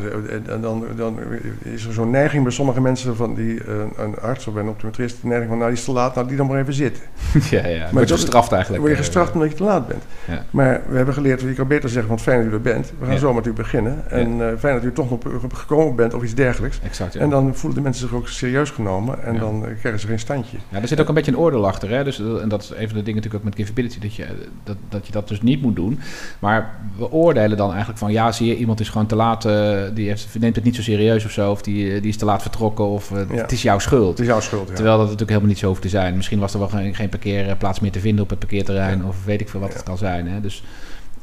En, 0.50 0.62
dan, 0.62 0.86
dan, 0.96 1.20
is 1.64 1.86
er 1.86 1.94
zo'n 1.94 2.10
neiging 2.10 2.44
bij 2.44 2.52
sommige 2.52 2.82
mensen 2.82 3.16
van 3.16 3.36
die 3.36 3.54
uh, 3.54 3.74
een 3.98 4.20
arts 4.20 4.48
of 4.48 4.54
bij 4.54 4.64
een 4.64 4.70
optometrist, 4.70 5.22
de 5.22 5.28
neiging 5.28 5.50
van 5.50 5.58
nou 5.58 5.70
die 5.70 5.80
is 5.80 5.86
te 5.86 5.92
laat, 5.92 6.16
nou 6.16 6.28
die 6.28 6.38
dan 6.38 6.48
maar 6.48 6.60
even 6.60 6.74
zitten. 6.74 7.04
ja, 7.52 7.68
ja. 7.68 7.90
Maar 7.92 8.08
je 8.08 8.14
gestraft 8.14 8.52
eigenlijk. 8.52 8.84
Word 8.84 8.96
je 8.96 9.04
gestraft 9.04 9.34
omdat 9.34 9.50
je 9.50 9.56
te 9.56 9.64
laat 9.64 9.88
bent. 9.88 10.04
Ja. 10.28 10.46
Maar 10.50 10.82
we 10.88 10.96
hebben 10.96 11.14
geleerd, 11.14 11.42
je 11.42 11.54
kan 11.54 11.68
beter 11.68 11.90
zeggen, 11.90 12.10
want 12.10 12.22
fijn 12.22 12.44
dat 12.44 12.52
u 12.52 12.54
er 12.54 12.62
bent. 12.62 12.92
We 13.00 13.06
gaan 13.06 13.14
ja. 13.14 13.20
zo 13.20 13.34
met 13.34 13.46
u 13.46 13.54
beginnen. 13.54 14.10
En 14.10 14.60
fijn 14.60 14.76
dat 14.76 14.84
u 14.84 14.92
toch 14.92 15.10
nog 15.10 15.20
gekomen 15.54 15.96
bent 15.96 16.14
of 16.14 16.24
iets 16.24 16.34
dergelijks. 16.34 16.80
Exact. 16.84 17.16
En 17.16 17.30
dan 17.30 17.56
voelen 17.56 17.78
de 17.78 17.84
mensen 17.84 18.08
zich 18.08 18.18
ook 18.18 18.28
serieus 18.28 18.70
genomen 18.70 19.24
en 19.24 19.40
dan 19.40 19.66
krijgen 19.80 20.00
ze 20.00 20.08
geen 20.08 20.20
standje. 20.20 20.58
Ja, 20.70 20.82
er 20.82 20.88
zit 20.88 21.02
ook 21.02 21.08
een 21.08 21.14
beetje 21.14 21.32
een 21.32 21.38
oordeel 21.38 21.68
achter. 21.68 21.90
Hè? 21.90 22.04
Dus, 22.04 22.20
en 22.20 22.50
dat 22.50 22.62
is 22.62 22.70
een 22.70 22.88
van 22.88 22.98
de 22.98 23.04
dingen 23.04 23.16
natuurlijk 23.16 23.36
ook 23.36 23.44
met 23.44 23.56
givability, 23.56 24.00
dat 24.00 24.16
je 24.16 24.26
dat, 24.64 24.78
dat 24.90 25.06
je 25.06 25.12
dat 25.12 25.28
dus 25.28 25.42
niet 25.42 25.62
moet 25.62 25.76
doen. 25.76 26.00
Maar 26.40 26.76
we 26.98 27.12
oordelen 27.12 27.58
dan 27.58 27.70
eigenlijk 27.70 28.00
van 28.00 28.12
ja, 28.12 28.32
zie 28.32 28.48
je, 28.48 28.65
iemand 28.66 28.80
is 28.80 28.90
gewoon 28.90 29.08
te 29.08 29.16
laat, 29.16 29.46
uh, 29.46 29.82
die 29.94 30.08
heeft, 30.08 30.28
neemt 30.40 30.56
het 30.56 30.66
niet 30.66 30.76
zo 30.76 30.82
serieus 30.82 31.26
of 31.26 31.32
zo, 31.32 31.52
of 31.52 31.62
die, 31.62 32.02
die 32.02 32.10
is 32.10 32.18
te 32.18 32.26
laat 32.26 32.42
vertrokken, 32.42 32.86
of 32.86 33.12
uh, 33.12 33.20
ja. 33.30 33.36
het 33.36 33.52
is 33.52 33.62
jouw 33.62 33.80
schuld. 33.80 34.10
Het 34.10 34.20
is 34.20 34.26
jouw 34.26 34.40
schuld, 34.40 34.68
ja. 34.68 34.74
Terwijl 34.74 34.96
dat 34.96 35.04
natuurlijk 35.04 35.30
helemaal 35.30 35.50
niet 35.50 35.60
zo 35.60 35.68
hoeft 35.68 35.82
te 35.82 35.90
zijn. 35.90 36.16
Misschien 36.16 36.40
was 36.40 36.54
er 36.54 36.60
wel 36.60 36.68
geen, 36.68 36.96
geen 36.96 37.10
parkeerplaats 37.10 37.80
meer 37.80 37.92
te 37.92 38.00
vinden 38.00 38.24
op 38.24 38.30
het 38.30 38.40
parkeerterrein, 38.40 39.00
ja. 39.00 39.08
of 39.08 39.26
weet 39.26 39.42
ik 39.42 39.50
veel 39.50 39.60
wat 39.60 39.74
het 39.74 39.84
kan 39.84 39.98
zijn. 39.98 40.28
Hè? 40.28 40.42
Dus 40.42 40.64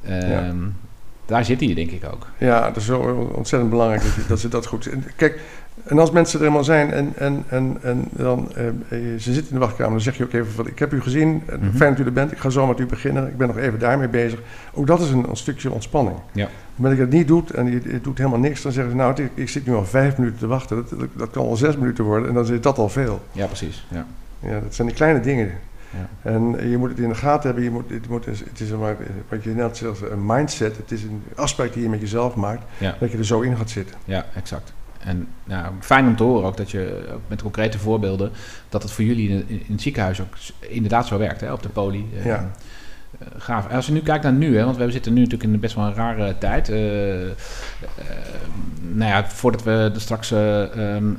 uh, 0.09 0.49
daar 1.33 1.45
zit 1.45 1.61
hij 1.61 1.75
denk 1.75 1.91
ik 1.91 2.05
ook. 2.13 2.27
Ja, 2.39 2.67
dat 2.67 2.77
is 2.77 2.85
zo 2.85 3.31
ontzettend 3.35 3.71
belangrijk 3.71 4.03
dat, 4.03 4.15
je, 4.15 4.23
dat 4.29 4.41
ze 4.41 4.49
dat 4.49 4.67
goed... 4.67 4.89
Kijk, 5.17 5.41
en 5.85 5.99
als 5.99 6.11
mensen 6.11 6.41
er 6.41 6.47
eenmaal 6.47 6.65
zijn 6.65 6.91
en, 6.93 7.13
en, 7.17 7.45
en, 7.49 7.79
en 7.83 8.09
dan, 8.11 8.53
uh, 8.59 8.99
ze 9.19 9.33
zitten 9.33 9.53
in 9.53 9.55
de 9.55 9.59
wachtkamer, 9.59 9.93
dan 9.93 10.01
zeg 10.01 10.17
je 10.17 10.25
ook 10.25 10.33
even 10.33 10.53
van, 10.53 10.67
ik 10.67 10.79
heb 10.79 10.93
u 10.93 11.01
gezien, 11.01 11.29
mm 11.29 11.43
-hmm. 11.47 11.73
fijn 11.75 11.91
dat 11.91 12.01
u 12.01 12.05
er 12.05 12.13
bent, 12.13 12.33
ik 12.33 12.39
ga 12.39 12.51
zo 12.51 12.67
met 12.67 12.79
u 12.79 12.87
beginnen, 12.87 13.29
ik 13.29 13.37
ben 13.37 13.47
nog 13.47 13.57
even 13.57 13.79
daarmee 13.79 14.09
bezig. 14.09 14.41
Ook 14.75 14.87
dat 14.87 15.01
is 15.01 15.11
een, 15.11 15.29
een 15.29 15.37
stukje 15.37 15.71
ontspanning. 15.71 16.17
Ja. 16.33 16.49
Wanneer 16.75 16.99
ik 16.99 17.05
dat 17.05 17.19
niet 17.19 17.29
doe 17.29 17.43
en 17.55 17.71
je, 17.71 18.01
doet 18.03 18.19
helemaal 18.19 18.39
niks, 18.39 18.63
dan 18.63 18.73
zeggen 18.73 18.93
ze, 18.93 18.99
nou, 18.99 19.23
ik, 19.23 19.31
ik, 19.35 19.49
zit 19.49 19.67
nu 19.67 19.75
al 19.75 19.85
vijf 19.85 20.17
minuten 20.17 20.39
te 20.39 20.47
wachten, 20.47 20.77
dat, 20.77 20.91
dat, 20.91 21.09
dat, 21.17 21.31
kan 21.31 21.47
al 21.47 21.57
zes 21.57 21.77
minuten 21.77 22.05
worden 22.05 22.29
en 22.29 22.35
dan 22.35 22.53
is 22.53 22.61
dat 22.61 22.79
al 22.79 22.89
veel. 22.89 23.23
Ja, 23.33 23.47
precies. 23.47 23.87
Ja, 23.89 24.07
ja 24.41 24.61
dat 24.61 24.75
zijn 24.75 24.87
die 24.87 24.97
kleine 24.97 25.21
dingen. 25.21 25.51
Ja. 25.93 26.31
En 26.31 26.71
je 26.71 26.77
moet 26.77 26.89
het 26.89 26.99
in 26.99 27.09
de 27.09 27.15
gaten 27.15 27.47
hebben, 27.47 27.65
je 27.65 27.71
moet, 27.71 27.91
het, 27.91 28.09
moet, 28.09 28.25
het 28.25 28.61
is 28.61 28.71
maar, 28.71 28.97
wat 29.29 29.45
je 29.45 29.51
net 29.51 29.77
zegt, 29.77 30.11
een 30.11 30.27
mindset, 30.27 30.77
het 30.77 30.91
is 30.91 31.03
een 31.03 31.23
afspraak 31.35 31.73
die 31.73 31.83
je 31.83 31.89
met 31.89 32.01
jezelf 32.01 32.35
maakt, 32.35 32.65
ja. 32.79 32.97
dat 33.01 33.11
je 33.11 33.19
er 33.19 33.25
zo 33.25 33.41
in 33.41 33.57
gaat 33.57 33.71
zitten. 33.71 33.97
Ja, 34.05 34.27
exact. 34.35 34.73
En 34.99 35.29
nou, 35.45 35.73
fijn 35.81 36.07
om 36.07 36.17
te 36.17 36.23
horen 36.23 36.47
ook 36.47 36.57
dat 36.57 36.71
je 36.71 37.09
met 37.27 37.43
concrete 37.43 37.79
voorbeelden, 37.79 38.33
dat 38.69 38.83
het 38.83 38.93
voor 38.93 39.05
jullie 39.05 39.29
in, 39.29 39.45
in 39.49 39.73
het 39.73 39.83
ziekenhuis 39.83 40.21
ook 40.21 40.35
inderdaad 40.59 41.07
zo 41.07 41.19
werkt, 41.19 41.41
hè, 41.41 41.53
op 41.53 41.63
de 41.63 41.69
poli. 41.69 42.09
Ja. 42.25 42.51
Uh, 43.21 43.29
gaaf. 43.39 43.69
Als 43.69 43.87
je 43.87 43.93
nu 43.93 44.01
kijkt 44.01 44.23
naar 44.23 44.33
nu, 44.33 44.57
hè, 44.57 44.65
want 44.65 44.77
we 44.77 44.91
zitten 44.91 45.13
nu 45.13 45.21
natuurlijk 45.21 45.53
in 45.53 45.61
best 45.61 45.75
wel 45.75 45.87
een 45.87 45.95
rare 45.95 46.39
tijd. 46.39 46.69
Uh, 46.69 46.77
nou 48.81 49.11
ja, 49.11 49.25
voordat 49.25 49.63
we 49.63 49.93
straks 49.97 50.31
um, 50.31 51.19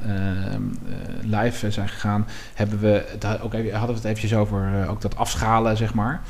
live 1.21 1.71
zijn 1.71 1.89
gegaan, 1.89 2.27
hebben 2.53 2.79
we 2.79 3.05
het 3.19 3.41
ook 3.41 3.53
even, 3.53 3.71
hadden 3.71 3.95
we 3.95 4.01
het 4.01 4.05
eventjes 4.05 4.35
over 4.35 4.87
ook 4.89 5.01
dat 5.01 5.15
afschalen, 5.15 5.77
zeg 5.77 5.93
maar. 5.93 6.21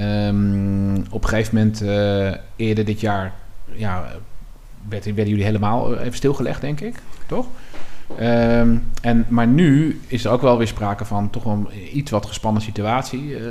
Um, 0.00 1.04
op 1.10 1.22
een 1.22 1.28
gegeven 1.28 1.54
moment 1.56 1.80
eerder 2.56 2.84
dit 2.84 3.00
jaar, 3.00 3.32
ja, 3.72 4.04
werden, 4.88 5.14
werden 5.14 5.32
jullie 5.32 5.44
helemaal 5.44 5.98
even 5.98 6.16
stilgelegd, 6.16 6.60
denk 6.60 6.80
ik, 6.80 6.94
toch? 7.26 7.46
Um, 8.20 8.84
en, 9.02 9.26
maar 9.28 9.46
nu 9.46 10.00
is 10.06 10.24
er 10.24 10.30
ook 10.30 10.42
wel 10.42 10.58
weer 10.58 10.66
sprake 10.66 11.04
van 11.04 11.30
toch 11.30 11.44
een 11.44 11.66
iets 11.92 12.10
wat 12.10 12.26
gespannen 12.26 12.62
situatie 12.62 13.40
uh, 13.40 13.46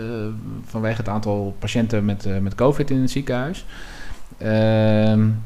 vanwege 0.66 0.98
het 0.98 1.08
aantal 1.10 1.56
patiënten 1.60 2.06
met, 2.06 2.26
uh, 2.26 2.38
met 2.38 2.56
COVID 2.56 2.90
in 2.90 3.02
het 3.02 3.12
ziekenhuis. 3.12 3.66
Um, 4.42 5.44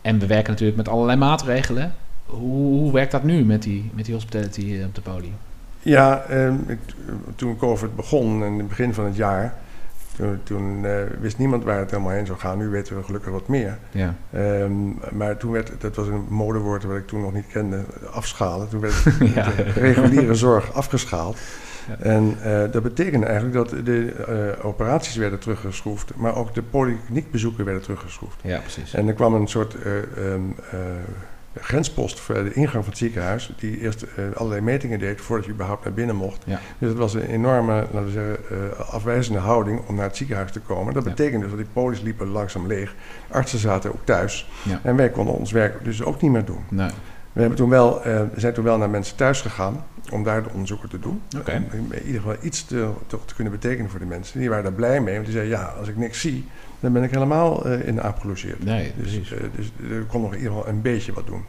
en 0.00 0.18
we 0.18 0.26
werken 0.26 0.50
natuurlijk 0.50 0.76
met 0.76 0.88
allerlei 0.88 1.18
maatregelen. 1.18 1.94
Hoe, 2.26 2.78
hoe 2.78 2.92
werkt 2.92 3.12
dat 3.12 3.22
nu 3.22 3.44
met 3.44 3.62
die, 3.62 3.90
met 3.94 4.04
die 4.04 4.14
hospitality 4.14 4.82
op 4.86 4.94
de 4.94 5.00
poli? 5.00 5.32
Ja, 5.80 6.24
um, 6.30 6.64
ik, 6.66 6.78
toen 7.36 7.56
COVID 7.56 7.96
begon 7.96 8.44
in 8.44 8.58
het 8.58 8.68
begin 8.68 8.94
van 8.94 9.04
het 9.04 9.16
jaar, 9.16 9.54
toen, 10.16 10.40
toen 10.42 10.84
uh, 10.84 10.92
wist 11.20 11.38
niemand 11.38 11.64
waar 11.64 11.78
het 11.78 11.90
helemaal 11.90 12.12
heen 12.12 12.26
zou 12.26 12.38
gaan. 12.38 12.58
Nu 12.58 12.68
weten 12.68 12.96
we 12.96 13.02
gelukkig 13.02 13.30
wat 13.30 13.48
meer. 13.48 13.78
Ja. 13.90 14.14
Um, 14.34 14.98
maar 15.12 15.36
toen 15.36 15.52
werd, 15.52 15.72
dat 15.78 15.96
was 15.96 16.06
een 16.06 16.26
modewoord 16.28 16.84
wat 16.84 16.96
ik 16.96 17.06
toen 17.06 17.20
nog 17.20 17.32
niet 17.32 17.46
kende, 17.46 17.84
afschalen. 18.12 18.68
Toen 18.68 18.80
werd 18.80 19.02
ja. 19.34 19.50
de 19.56 19.62
reguliere 19.62 20.34
zorg 20.34 20.72
afgeschaald. 20.72 21.38
Ja. 21.88 22.04
En 22.04 22.36
uh, 22.44 22.72
dat 22.72 22.82
betekende 22.82 23.26
eigenlijk 23.26 23.54
dat 23.54 23.84
de 23.86 24.14
uh, 24.28 24.66
operaties 24.66 25.16
werden 25.16 25.38
teruggeschroefd, 25.38 26.16
maar 26.16 26.36
ook 26.36 26.54
de 26.54 26.62
polykliniekbezoeken 26.62 27.64
werden 27.64 27.82
teruggeschroefd. 27.82 28.36
Ja, 28.42 28.58
precies. 28.58 28.94
En 28.94 29.08
er 29.08 29.14
kwam 29.14 29.34
een 29.34 29.48
soort 29.48 29.76
um, 30.16 30.54
grenspost 31.60 32.20
voor 32.20 32.34
de 32.34 32.52
ingang 32.52 32.84
van 32.84 32.92
het 32.92 32.98
ziekenhuis, 32.98 33.52
die 33.56 33.80
eerst 33.80 34.02
uh, 34.02 34.24
allerlei 34.34 34.60
metingen 34.60 34.98
deed 34.98 35.20
voordat 35.20 35.46
je 35.46 35.52
überhaupt 35.52 35.84
naar 35.84 35.92
binnen 35.92 36.16
mocht. 36.16 36.42
Ja. 36.46 36.60
Dus 36.78 36.88
het 36.88 36.98
was 36.98 37.14
een 37.14 37.26
enorme, 37.26 37.72
laten 37.72 38.04
we 38.04 38.10
zeggen, 38.10 38.36
uh, 38.52 38.90
afwijzende 38.90 39.38
houding 39.38 39.80
om 39.86 39.94
naar 39.94 40.06
het 40.06 40.16
ziekenhuis 40.16 40.52
te 40.52 40.60
komen. 40.60 40.94
Dat 40.94 41.04
ja. 41.04 41.10
betekende 41.10 41.40
dus 41.40 41.56
dat 41.56 41.64
die 41.64 41.72
polies 41.72 42.00
liepen 42.00 42.28
langzaam 42.28 42.66
leeg. 42.66 42.94
Artsen 43.30 43.58
zaten 43.58 43.92
ook 43.92 44.04
thuis. 44.04 44.50
Ja. 44.62 44.80
En 44.82 44.96
wij 44.96 45.10
konden 45.10 45.34
ons 45.34 45.52
werk 45.52 45.84
dus 45.84 46.02
ook 46.02 46.20
niet 46.20 46.30
meer 46.30 46.44
doen. 46.44 46.64
Nee. 46.68 46.90
We 47.32 47.40
hebben 47.40 47.58
toen 47.58 47.70
wel, 47.70 48.06
uh, 48.06 48.20
zijn 48.36 48.52
toen 48.52 48.64
wel 48.64 48.78
naar 48.78 48.90
mensen 48.90 49.16
thuis 49.16 49.40
gegaan 49.40 49.84
om 50.10 50.24
daar 50.24 50.42
de 50.42 50.48
onderzoeken 50.52 50.88
te 50.88 50.98
doen. 50.98 51.22
Okay. 51.38 51.56
Om 51.56 51.92
in 51.92 52.06
ieder 52.06 52.20
geval 52.20 52.36
iets 52.40 52.64
te, 52.64 52.90
te, 53.06 53.18
te, 53.24 53.34
kunnen 53.34 53.52
betekenen 53.52 53.90
voor 53.90 54.00
de 54.00 54.06
mensen. 54.06 54.38
Die 54.38 54.48
waren 54.48 54.64
daar 54.64 54.72
blij 54.72 55.00
mee, 55.00 55.14
want 55.14 55.26
die 55.26 55.34
zeiden 55.34 55.58
ja, 55.58 55.64
als 55.78 55.88
ik 55.88 55.96
niks 55.96 56.20
zie, 56.20 56.48
dan 56.82 56.92
ben 56.92 57.02
ik 57.02 57.10
helemaal 57.10 57.66
uh, 57.66 57.86
in 57.86 57.94
de 57.94 58.00
aap 58.00 58.18
gelogeerd. 58.18 58.64
Nee, 58.64 58.92
dus, 58.96 59.14
uh, 59.14 59.38
dus 59.54 59.72
er 59.90 60.04
kon 60.04 60.20
nog 60.20 60.32
in 60.32 60.38
ieder 60.38 60.52
geval 60.52 60.68
een 60.68 60.82
beetje 60.82 61.12
wat 61.12 61.26
doen. 61.26 61.44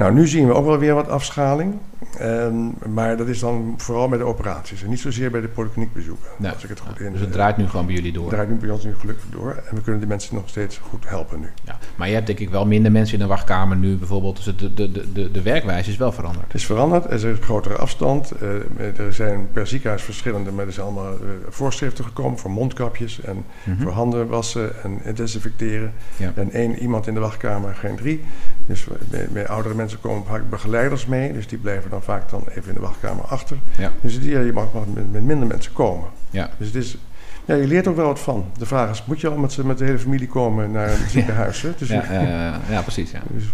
Nou, 0.00 0.12
nu 0.12 0.28
zien 0.28 0.46
we 0.46 0.54
ook 0.54 0.64
wel 0.66 0.78
weer 0.78 0.94
wat 0.94 1.08
afschaling. 1.08 1.74
Um, 2.20 2.74
maar 2.94 3.16
dat 3.16 3.28
is 3.28 3.38
dan 3.38 3.74
vooral 3.76 4.08
bij 4.08 4.18
de 4.18 4.24
operaties 4.24 4.82
en 4.82 4.88
niet 4.88 5.00
zozeer 5.00 5.30
bij 5.30 5.40
de 5.40 5.48
polykliniekbezoeken. 5.48 6.28
Nee. 6.36 6.52
Als 6.52 6.62
ik 6.62 6.68
het 6.68 6.80
goed 6.80 7.00
in. 7.00 7.12
Dus 7.12 7.20
het 7.20 7.32
draait 7.32 7.56
nu 7.56 7.68
gewoon 7.68 7.86
bij 7.86 7.94
jullie 7.94 8.12
door. 8.12 8.22
Het 8.22 8.32
draait 8.32 8.48
nu 8.48 8.54
bij 8.54 8.70
ons 8.70 8.84
nu 8.84 8.94
gelukkig 8.94 9.24
door. 9.30 9.62
En 9.68 9.76
we 9.76 9.82
kunnen 9.82 10.00
de 10.00 10.06
mensen 10.06 10.34
nog 10.34 10.48
steeds 10.48 10.80
goed 10.88 11.08
helpen 11.08 11.40
nu. 11.40 11.46
Ja, 11.64 11.78
maar 11.96 12.08
je 12.08 12.14
hebt 12.14 12.26
denk 12.26 12.38
ik 12.38 12.50
wel 12.50 12.66
minder 12.66 12.92
mensen 12.92 13.14
in 13.14 13.20
de 13.20 13.28
wachtkamer 13.28 13.76
nu 13.76 13.96
bijvoorbeeld. 13.96 14.36
Dus 14.36 14.56
de, 14.56 14.74
de, 14.74 15.12
de, 15.12 15.30
de 15.30 15.42
werkwijze 15.42 15.90
is 15.90 15.96
wel 15.96 16.12
veranderd. 16.12 16.46
Het 16.46 16.54
is 16.54 16.66
veranderd. 16.66 17.04
Er 17.04 17.12
is 17.12 17.22
een 17.22 17.42
grotere 17.42 17.76
afstand. 17.76 18.32
Uh, 18.42 18.98
er 18.98 19.14
zijn 19.14 19.48
per 19.52 19.66
ziekenhuis 19.66 20.02
verschillende, 20.02 20.52
maar 20.52 20.66
er 20.66 20.72
zijn 20.72 20.86
allemaal 20.86 21.12
uh, 21.12 21.18
voorschriften 21.48 22.04
gekomen 22.04 22.38
voor 22.38 22.50
mondkapjes 22.50 23.20
en 23.20 23.44
mm-hmm. 23.64 23.82
voor 23.82 23.92
handen 23.92 24.28
wassen 24.28 24.82
en 24.82 25.14
desinfecteren. 25.14 25.92
Ja. 26.16 26.32
En 26.34 26.50
één 26.50 26.78
iemand 26.78 27.06
in 27.06 27.14
de 27.14 27.20
wachtkamer, 27.20 27.74
geen 27.74 27.96
drie. 27.96 28.24
Dus 28.66 28.86
bij, 29.10 29.28
bij 29.32 29.48
oudere 29.48 29.74
mensen 29.74 29.89
komen 29.98 30.26
vaak 30.26 30.50
begeleiders 30.50 31.06
mee. 31.06 31.32
Dus 31.32 31.46
die 31.46 31.58
blijven 31.58 31.90
dan 31.90 32.02
vaak 32.02 32.30
dan 32.30 32.44
even 32.48 32.68
in 32.68 32.74
de 32.74 32.80
wachtkamer 32.80 33.24
achter. 33.24 33.56
Ja. 33.78 33.92
Dus 34.00 34.20
die, 34.20 34.30
je 34.30 34.52
mag, 34.52 34.72
mag 34.72 34.86
met, 34.94 35.12
met, 35.12 35.22
minder 35.22 35.46
mensen 35.46 35.72
komen. 35.72 36.08
Ja. 36.30 36.50
Dus 36.58 36.66
het 36.66 36.76
is, 36.76 36.96
ja, 37.44 37.56
je 37.56 37.66
leert 37.66 37.88
ook 37.88 37.96
wel 37.96 38.06
wat 38.06 38.20
van. 38.20 38.44
De 38.58 38.66
vraag 38.66 38.90
is, 38.90 39.04
moet 39.04 39.20
je 39.20 39.28
al 39.28 39.36
met, 39.36 39.56
met 39.64 39.78
de 39.78 39.84
hele 39.84 39.98
familie 39.98 40.28
komen 40.28 40.70
naar 40.70 40.88
het 40.88 41.10
ziekenhuis? 41.16 41.60
Ja. 41.60 41.68
Dus 41.78 41.88
ja, 41.88 42.04
ja, 42.10 42.20
ja, 42.20 42.60
ja, 42.70 42.82
precies. 42.82 43.10
Ja. 43.10 43.20
Dus, 43.26 43.44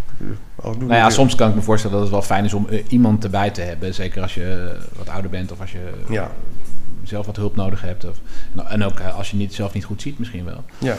nou 0.62 0.94
ja, 0.94 1.10
soms 1.10 1.34
kan 1.34 1.48
ik 1.48 1.54
me 1.54 1.62
voorstellen 1.62 1.96
dat 1.96 2.04
het 2.04 2.14
wel 2.14 2.22
fijn 2.22 2.44
is 2.44 2.54
om 2.54 2.66
uh, 2.70 2.84
iemand 2.88 3.24
erbij 3.24 3.50
te 3.50 3.60
hebben. 3.60 3.94
Zeker 3.94 4.22
als 4.22 4.34
je 4.34 4.72
uh, 4.74 4.98
wat 4.98 5.08
ouder 5.08 5.30
bent 5.30 5.52
of 5.52 5.60
als 5.60 5.72
je 5.72 5.90
ja. 6.08 6.30
zelf 7.02 7.26
wat 7.26 7.36
hulp 7.36 7.56
nodig 7.56 7.80
hebt. 7.80 8.04
Of, 8.04 8.16
nou, 8.52 8.68
en 8.68 8.84
ook 8.84 9.00
als 9.00 9.30
je 9.30 9.36
niet, 9.36 9.54
zelf 9.54 9.72
niet 9.72 9.84
goed 9.84 10.02
ziet 10.02 10.18
misschien 10.18 10.44
wel. 10.44 10.64
Ja. 10.78 10.96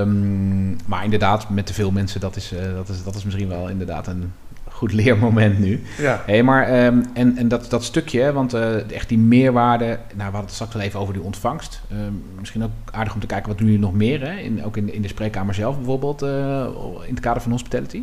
Um, 0.00 0.76
maar 0.86 1.04
inderdaad, 1.04 1.48
met 1.48 1.66
te 1.66 1.74
veel 1.74 1.90
mensen, 1.90 2.20
dat 2.20 2.36
is, 2.36 2.52
dat, 2.74 2.88
is, 2.88 3.04
dat 3.04 3.14
is 3.14 3.24
misschien 3.24 3.48
wel 3.48 3.68
inderdaad 3.68 4.06
een 4.06 4.32
goed 4.74 4.92
leermoment 4.92 5.58
nu. 5.58 5.82
Ja. 5.98 6.22
Hey, 6.26 6.42
maar 6.42 6.84
um, 6.86 7.04
en, 7.14 7.36
en 7.36 7.48
dat, 7.48 7.70
dat 7.70 7.84
stukje, 7.84 8.32
want 8.32 8.54
uh, 8.54 8.90
echt 8.90 9.08
die 9.08 9.18
meerwaarde. 9.18 9.84
Nou, 9.86 9.98
we 10.14 10.22
hadden 10.22 10.40
het 10.40 10.52
straks 10.52 10.74
al 10.74 10.80
even 10.80 11.00
over 11.00 11.14
die 11.14 11.22
ontvangst. 11.22 11.82
Um, 11.92 12.22
misschien 12.38 12.62
ook 12.64 12.70
aardig 12.90 13.14
om 13.14 13.20
te 13.20 13.26
kijken 13.26 13.48
wat 13.48 13.58
doen 13.58 13.66
jullie 13.66 13.82
nog 13.82 13.94
meer, 13.94 14.20
hè? 14.20 14.36
In, 14.36 14.64
ook 14.64 14.76
in, 14.76 14.92
in 14.92 15.02
de 15.02 15.08
spreekkamer 15.08 15.54
zelf 15.54 15.76
bijvoorbeeld, 15.76 16.22
uh, 16.22 16.66
in 17.06 17.14
het 17.14 17.20
kader 17.20 17.42
van 17.42 17.52
hospitality. 17.52 18.02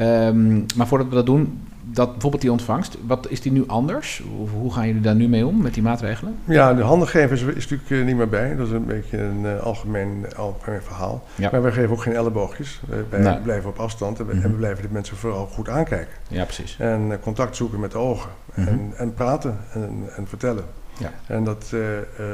Um, 0.00 0.66
maar 0.76 0.86
voordat 0.86 1.08
we 1.08 1.14
dat 1.14 1.26
doen, 1.26 1.60
dat 1.90 2.10
bijvoorbeeld 2.12 2.42
die 2.42 2.52
ontvangst, 2.52 2.96
wat 3.06 3.26
is 3.30 3.40
die 3.40 3.52
nu 3.52 3.64
anders? 3.66 4.22
Hoe, 4.36 4.48
hoe 4.48 4.72
gaan 4.72 4.86
jullie 4.86 5.02
daar 5.02 5.14
nu 5.14 5.28
mee 5.28 5.46
om 5.46 5.62
met 5.62 5.74
die 5.74 5.82
maatregelen? 5.82 6.36
Ja, 6.44 6.74
de 6.74 6.82
handengeven 6.82 7.30
is, 7.36 7.42
is 7.42 7.54
natuurlijk 7.68 7.90
uh, 7.90 8.04
niet 8.04 8.16
meer 8.16 8.28
bij. 8.28 8.56
Dat 8.56 8.66
is 8.66 8.72
een 8.72 8.84
beetje 8.86 9.18
een 9.18 9.40
uh, 9.42 9.60
algemeen, 9.62 10.26
algemeen 10.36 10.82
verhaal. 10.82 11.24
Ja. 11.34 11.48
Maar 11.52 11.62
wij 11.62 11.72
geven 11.72 11.90
ook 11.90 12.02
geen 12.02 12.14
elleboogjes. 12.14 12.80
Wij 13.10 13.20
Nee. 13.20 13.38
blijven 13.40 13.70
op 13.70 13.78
afstand 13.78 14.18
en 14.20 14.26
we, 14.26 14.34
Mhm. 14.34 14.44
en 14.44 14.50
we 14.50 14.56
blijven 14.56 14.82
de 14.82 14.88
mensen 14.92 15.16
vooral 15.16 15.46
goed 15.46 15.68
aankijken. 15.68 16.14
Ja, 16.28 16.44
precies. 16.44 16.76
En 16.78 17.00
uh, 17.08 17.14
contact 17.20 17.56
zoeken 17.56 17.80
met 17.80 17.90
de 17.92 17.98
ogen. 17.98 18.30
Mhm. 18.54 18.68
En, 18.68 18.92
en 18.96 19.14
praten 19.14 19.58
en, 19.72 20.02
en 20.16 20.26
vertellen. 20.28 20.64
Ja. 20.98 21.10
En 21.26 21.44
dat, 21.44 21.70
uh, 21.74 21.80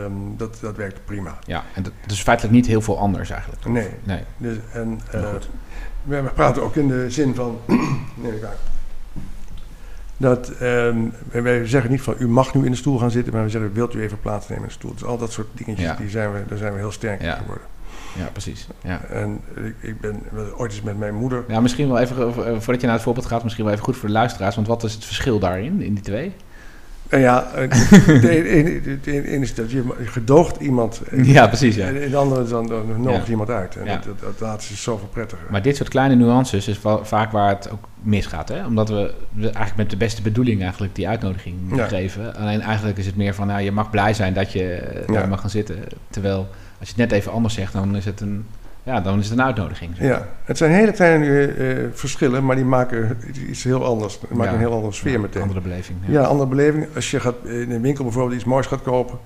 um, 0.04 0.34
dat, 0.36 0.58
dat 0.60 0.76
werkt 0.76 1.00
prima. 1.04 1.38
Ja, 1.46 1.62
en 1.74 1.82
dat 1.82 1.92
is 2.06 2.22
feitelijk 2.22 2.54
niet 2.54 2.66
heel 2.66 2.80
veel 2.80 2.98
anders 2.98 3.30
eigenlijk. 3.30 3.62
Toch? 3.62 3.72
Nee. 3.72 3.88
nee. 4.04 4.20
Dus, 4.36 4.56
en, 4.72 5.00
uh, 5.14 5.28
goed. 5.30 5.48
We, 6.02 6.22
praten 6.34 6.62
ook 6.62 6.76
in 6.76 6.88
de 6.88 7.10
zin 7.10 7.34
van. 7.34 7.58
nee, 8.22 8.32
ik 8.32 8.42
dat 10.16 10.52
um, 10.62 11.12
wij 11.30 11.66
zeggen 11.66 11.90
niet 11.90 12.00
van 12.00 12.14
u 12.18 12.28
mag 12.28 12.54
nu 12.54 12.64
in 12.64 12.70
de 12.70 12.76
stoel 12.76 12.98
gaan 12.98 13.10
zitten, 13.10 13.32
maar 13.32 13.42
we 13.42 13.50
zeggen 13.50 13.72
wilt 13.72 13.94
u 13.94 14.02
even 14.02 14.20
plaatsnemen 14.20 14.62
in 14.62 14.68
de 14.68 14.74
stoel. 14.74 14.92
Dus 14.92 15.04
al 15.04 15.18
dat 15.18 15.32
soort 15.32 15.46
dingetjes, 15.52 15.86
Ja. 15.86 15.94
die 15.94 16.08
zijn 16.08 16.32
we, 16.32 16.42
daar 16.48 16.58
zijn 16.58 16.72
we 16.72 16.78
heel 16.78 16.92
sterk 16.92 17.22
in 17.22 17.32
geworden. 17.32 17.64
Ja, 18.18 18.26
precies. 18.32 18.68
Ja. 18.82 19.00
En 19.04 19.40
ik, 19.54 19.74
ik 19.80 20.00
ben 20.00 20.22
ooit 20.56 20.72
eens 20.72 20.82
met 20.82 20.98
mijn 20.98 21.14
moeder... 21.14 21.44
Ja, 21.48 21.60
misschien 21.60 21.88
wel 21.88 21.98
even, 21.98 22.16
eh, 22.16 22.32
voordat 22.34 22.80
je 22.80 22.86
naar 22.86 22.94
het 22.94 23.04
voorbeeld 23.04 23.26
gaat, 23.26 23.42
misschien 23.42 23.64
wel 23.64 23.72
even 23.72 23.84
goed 23.84 23.96
voor 23.96 24.08
de 24.08 24.14
luisteraars. 24.14 24.54
Want 24.54 24.66
wat 24.66 24.84
is 24.84 24.94
het 24.94 25.04
verschil 25.04 25.38
daarin, 25.38 25.82
in 25.82 25.94
die 25.94 26.04
twee? 26.04 26.32
En 27.10 27.20
ja, 27.20 27.48
de 28.06 29.00
ene 29.04 29.40
is 29.40 29.54
dat 29.54 29.70
je 29.70 29.84
gedoogt 30.04 30.60
iemand. 30.60 31.00
Ja, 31.22 31.46
precies. 31.46 31.74
Ja. 31.74 31.86
En 31.86 32.10
de 32.10 32.16
andere 32.16 32.48
dan, 32.48 32.66
dan 32.66 33.20
iemand 33.28 33.50
uit. 33.50 33.76
En 33.76 33.86
dat, 33.86 34.04
dat, 34.04 34.20
dat 34.20 34.40
laatste 34.40 34.72
is 34.72 34.82
zoveel 34.82 35.08
prettiger. 35.08 35.46
Maar 35.50 35.62
dit 35.62 35.76
soort 35.76 35.88
kleine 35.88 36.14
nuances 36.14 36.68
is 36.68 36.80
vaak 37.02 37.32
waar 37.32 37.48
het 37.48 37.70
ook 37.70 37.88
misgaat. 38.02 38.48
Hè? 38.48 38.66
Omdat 38.66 38.88
we, 38.88 39.12
eigenlijk 39.40 39.76
met 39.76 39.90
de 39.90 39.96
beste 39.96 40.22
bedoeling 40.22 40.62
eigenlijk 40.62 40.94
die 40.94 41.08
uitnodiging 41.08 41.56
geven. 41.74 42.34
Alleen 42.34 42.60
eigenlijk 42.60 42.98
is 42.98 43.06
het 43.06 43.16
meer 43.16 43.34
van, 43.34 43.46
nou, 43.46 43.60
je 43.60 43.72
mag 43.72 43.90
blij 43.90 44.14
zijn 44.14 44.34
dat 44.34 44.52
je 44.52 44.82
daar 45.06 45.28
mag 45.28 45.40
gaan 45.40 45.50
zitten. 45.50 45.76
Terwijl 46.10 46.48
als 46.78 46.88
je 46.88 46.94
het 47.00 47.10
net 47.10 47.12
even 47.12 47.32
anders 47.32 47.54
zegt, 47.54 47.72
dan 47.72 47.96
is 47.96 48.04
het 48.04 48.20
een 48.20 48.44
ja, 48.82 49.00
dan 49.00 49.18
is 49.18 49.28
het 49.28 49.38
een 49.38 49.44
uitnodiging. 49.44 49.90
Ja, 49.98 50.28
het 50.44 50.58
zijn 50.58 50.70
hele 50.70 50.92
kleine 50.92 51.56
uh, 51.56 51.88
verschillen, 51.92 52.44
maar 52.44 52.56
die 52.56 52.64
maken 52.64 53.18
iets 53.48 53.64
heel 53.64 53.84
anders. 53.84 54.20
Die 54.20 54.36
maken 54.36 54.52
een 54.52 54.58
heel 54.58 54.72
andere 54.72 54.92
sfeer 54.92 55.12
ja, 55.12 55.18
meteen. 55.18 55.42
Andere 55.42 55.60
beleving. 55.60 55.98
Ja. 56.06 56.22
andere 56.22 56.48
beleving. 56.48 56.86
Als 56.94 57.10
je 57.10 57.20
gaat 57.20 57.34
in 57.44 57.70
een 57.70 57.82
winkel 57.82 58.04
bijvoorbeeld 58.04 58.34
iets 58.34 58.44
moois 58.44 58.66
gaat 58.66 58.82
kopen 58.82 59.18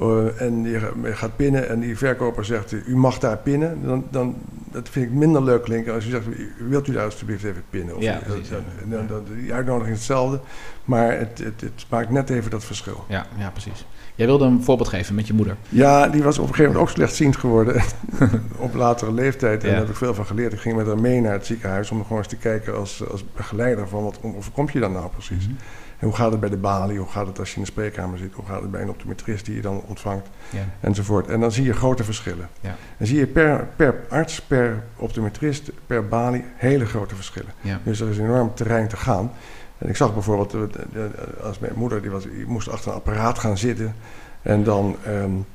uh, 0.00 0.40
en 0.40 0.62
je 0.62 0.92
gaat 1.02 1.36
pinnen 1.36 1.68
en 1.68 1.80
die 1.80 1.98
verkoper 1.98 2.44
zegt 2.44 2.72
u 2.72 2.96
mag 2.96 3.18
daar 3.18 3.36
pinnen, 3.36 3.82
dan, 3.82 4.06
dan 4.10 4.36
dat 4.72 4.88
vind 4.88 5.06
ik 5.06 5.12
minder 5.12 5.42
leuk 5.42 5.62
klinken 5.62 5.94
als 5.94 6.04
je 6.04 6.10
zegt 6.10 6.26
wilt 6.68 6.88
u 6.88 6.92
daar 6.92 7.04
alsjeblieft 7.04 7.44
even 7.44 7.62
pinnen. 7.70 7.96
Of 7.96 8.02
ja, 8.02 8.20
precies, 8.24 8.48
dan, 8.88 9.06
dan, 9.06 9.24
die 9.34 9.52
uitnodiging 9.52 9.92
is 9.94 9.98
hetzelfde, 9.98 10.40
maar 10.84 11.18
het, 11.18 11.38
het, 11.38 11.60
het 11.60 11.86
maakt 11.88 12.10
net 12.10 12.30
even 12.30 12.50
dat 12.50 12.64
verschil. 12.64 13.04
Ja, 13.08 13.26
ja 13.38 13.50
precies. 13.50 13.86
Jij 14.14 14.26
wilde 14.26 14.44
een 14.44 14.62
voorbeeld 14.62 14.88
geven 14.88 15.14
met 15.14 15.26
je 15.26 15.32
moeder. 15.32 15.56
Ja, 15.68 16.08
die 16.08 16.22
was 16.22 16.38
op 16.38 16.48
een 16.48 16.54
gegeven 16.54 16.72
moment 16.72 16.90
ook 16.90 16.96
slechtziend 16.96 17.36
geworden. 17.36 17.82
op 18.56 18.74
latere 18.74 19.12
leeftijd. 19.12 19.64
En 19.64 19.70
daar 19.70 19.78
heb 19.78 19.88
ik 19.88 19.96
veel 19.96 20.14
van 20.14 20.26
geleerd. 20.26 20.52
Ik 20.52 20.60
ging 20.60 20.76
met 20.76 20.86
haar 20.86 20.98
mee 20.98 21.20
naar 21.20 21.32
het 21.32 21.46
ziekenhuis 21.46 21.90
om 21.90 22.02
gewoon 22.02 22.18
eens 22.18 22.28
te 22.28 22.36
kijken 22.36 22.76
als, 22.76 23.08
als 23.10 23.24
begeleider 23.36 23.88
van 23.88 24.02
wat 24.02 24.18
overkomt 24.22 24.72
je 24.72 24.80
dan 24.80 24.92
nou 24.92 25.08
precies. 25.10 25.46
Mhm. 25.46 25.56
En 26.00 26.06
hoe 26.06 26.16
gaat 26.16 26.30
het 26.30 26.40
bij 26.40 26.48
de 26.48 26.56
balie? 26.56 26.98
Hoe 26.98 27.08
gaat 27.08 27.26
het 27.26 27.38
als 27.38 27.50
je 27.50 27.56
in 27.56 27.62
de 27.62 27.68
spreekkamer 27.68 28.18
zit? 28.18 28.32
Hoe 28.32 28.44
gaat 28.46 28.60
het 28.60 28.70
bij 28.70 28.82
een 28.82 28.88
optometrist 28.88 29.44
die 29.44 29.54
je 29.54 29.60
dan 29.60 29.82
ontvangt? 29.86 30.28
Ja. 30.50 30.64
Enzovoort. 30.80 31.28
En 31.28 31.40
dan 31.40 31.52
zie 31.52 31.64
je 31.64 31.72
grote 31.72 32.04
verschillen. 32.04 32.48
Ja. 32.60 32.76
En 32.96 33.06
zie 33.06 33.18
je 33.18 33.26
per, 33.26 33.68
per 33.76 33.94
arts, 34.08 34.40
per 34.40 34.82
optometrist, 34.96 35.70
per 35.86 36.08
balie 36.08 36.44
hele 36.56 36.86
grote 36.86 37.14
verschillen. 37.14 37.52
Ja. 37.60 37.80
Dus 37.82 38.00
er 38.00 38.08
is 38.08 38.18
een 38.18 38.24
enorm 38.24 38.54
terrein 38.54 38.88
te 38.88 38.96
gaan. 38.96 39.32
En 39.80 39.88
ik 39.88 39.96
zag 39.96 40.12
bijvoorbeeld, 40.12 40.54
eh, 40.54 41.02
als 41.42 41.58
mijn 41.58 41.72
moeder, 41.76 42.02
die, 42.02 42.10
was, 42.10 42.26
moest 42.46 42.68
achter 42.68 42.90
een 42.90 42.96
apparaat 42.96 43.38
gaan 43.38 43.58
zitten. 43.58 43.94
En 44.42 44.64
dan 44.64 44.96
um, 45.08 45.46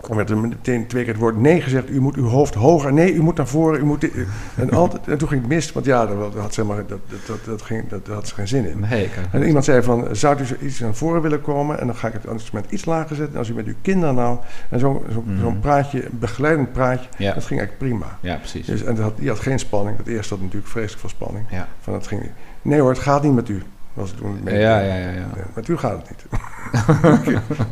werd 0.00 0.30
er 0.30 0.38
meteen 0.38 0.86
twee 0.86 1.04
keer 1.04 1.12
het 1.12 1.22
woord 1.22 1.40
nee 1.40 1.60
gezegd. 1.60 1.90
U 1.90 2.00
moet 2.00 2.16
uw 2.16 2.26
hoofd 2.26 2.54
hoger. 2.54 2.92
Nee, 2.92 3.14
u 3.14 3.22
moet 3.22 3.36
naar 3.36 3.46
voren. 3.46 3.80
U 3.80 3.84
moet 3.84 4.10
en, 4.56 4.70
altijd, 4.70 5.08
en 5.08 5.18
toen 5.18 5.28
ging 5.28 5.40
het 5.40 5.50
mis, 5.50 5.72
want 5.72 5.86
ja, 5.86 6.06
dat, 6.06 6.34
had, 6.34 6.54
ze 6.54 6.64
maar, 6.64 6.86
dat, 6.86 6.98
dat, 7.26 7.44
dat, 7.44 7.62
ging, 7.62 7.88
dat, 7.88 8.06
had 8.06 8.28
ze 8.28 8.34
geen 8.34 8.48
zin 8.48 8.70
in. 8.70 8.80
Nee, 8.90 9.10
en 9.30 9.42
iemand 9.42 9.64
zei 9.64 9.82
van, 9.82 10.16
zou 10.16 10.40
u 10.40 10.66
iets 10.66 10.78
naar 10.78 10.94
voren 10.94 11.22
willen 11.22 11.40
komen? 11.40 11.80
En 11.80 11.86
dan 11.86 11.96
ga 11.96 12.08
ik 12.08 12.12
het 12.12 12.24
instrument 12.24 12.70
iets 12.70 12.84
lager 12.84 13.16
zetten. 13.16 13.32
En 13.34 13.38
als 13.38 13.48
u 13.48 13.54
met 13.54 13.66
uw 13.66 13.74
kinderen 13.82 14.14
nou... 14.14 14.38
En 14.68 14.78
zo'n 14.78 15.02
zo, 15.12 15.22
mm. 15.26 15.40
zo'n 15.40 15.60
praatje, 15.60 16.04
een 16.04 16.18
begeleidend 16.18 16.72
praatje, 16.72 17.08
ja. 17.18 17.34
dat 17.34 17.44
ging 17.44 17.60
eigenlijk 17.60 17.78
prima. 17.78 18.18
Ja, 18.20 18.36
precies. 18.36 18.66
Dus, 18.66 18.84
en 18.84 18.94
dat, 18.94 19.18
die 19.18 19.28
had 19.28 19.40
geen 19.40 19.58
spanning. 19.58 19.96
Dat 19.96 20.06
eerste 20.06 20.34
had 20.34 20.42
natuurlijk 20.42 20.70
vreselijk 20.70 21.00
veel 21.00 21.08
spanning. 21.08 21.46
Ja. 21.50 21.68
Van, 21.80 21.92
dat 21.92 22.06
ging, 22.06 22.22
nee 22.62 22.80
hoor, 22.80 22.90
het 22.90 22.98
gaat 22.98 23.22
niet 23.22 23.34
met 23.34 23.48
u. 23.48 23.62
Was 23.94 24.10
het 24.10 24.18
toen 24.18 24.40
ja, 24.44 24.80
ja, 24.80 24.94
ja, 24.94 25.10
ja. 25.10 25.28
Met 25.54 25.68
u 25.68 25.76
gaat 25.76 25.98
het 25.98 26.10
niet. 26.10 26.24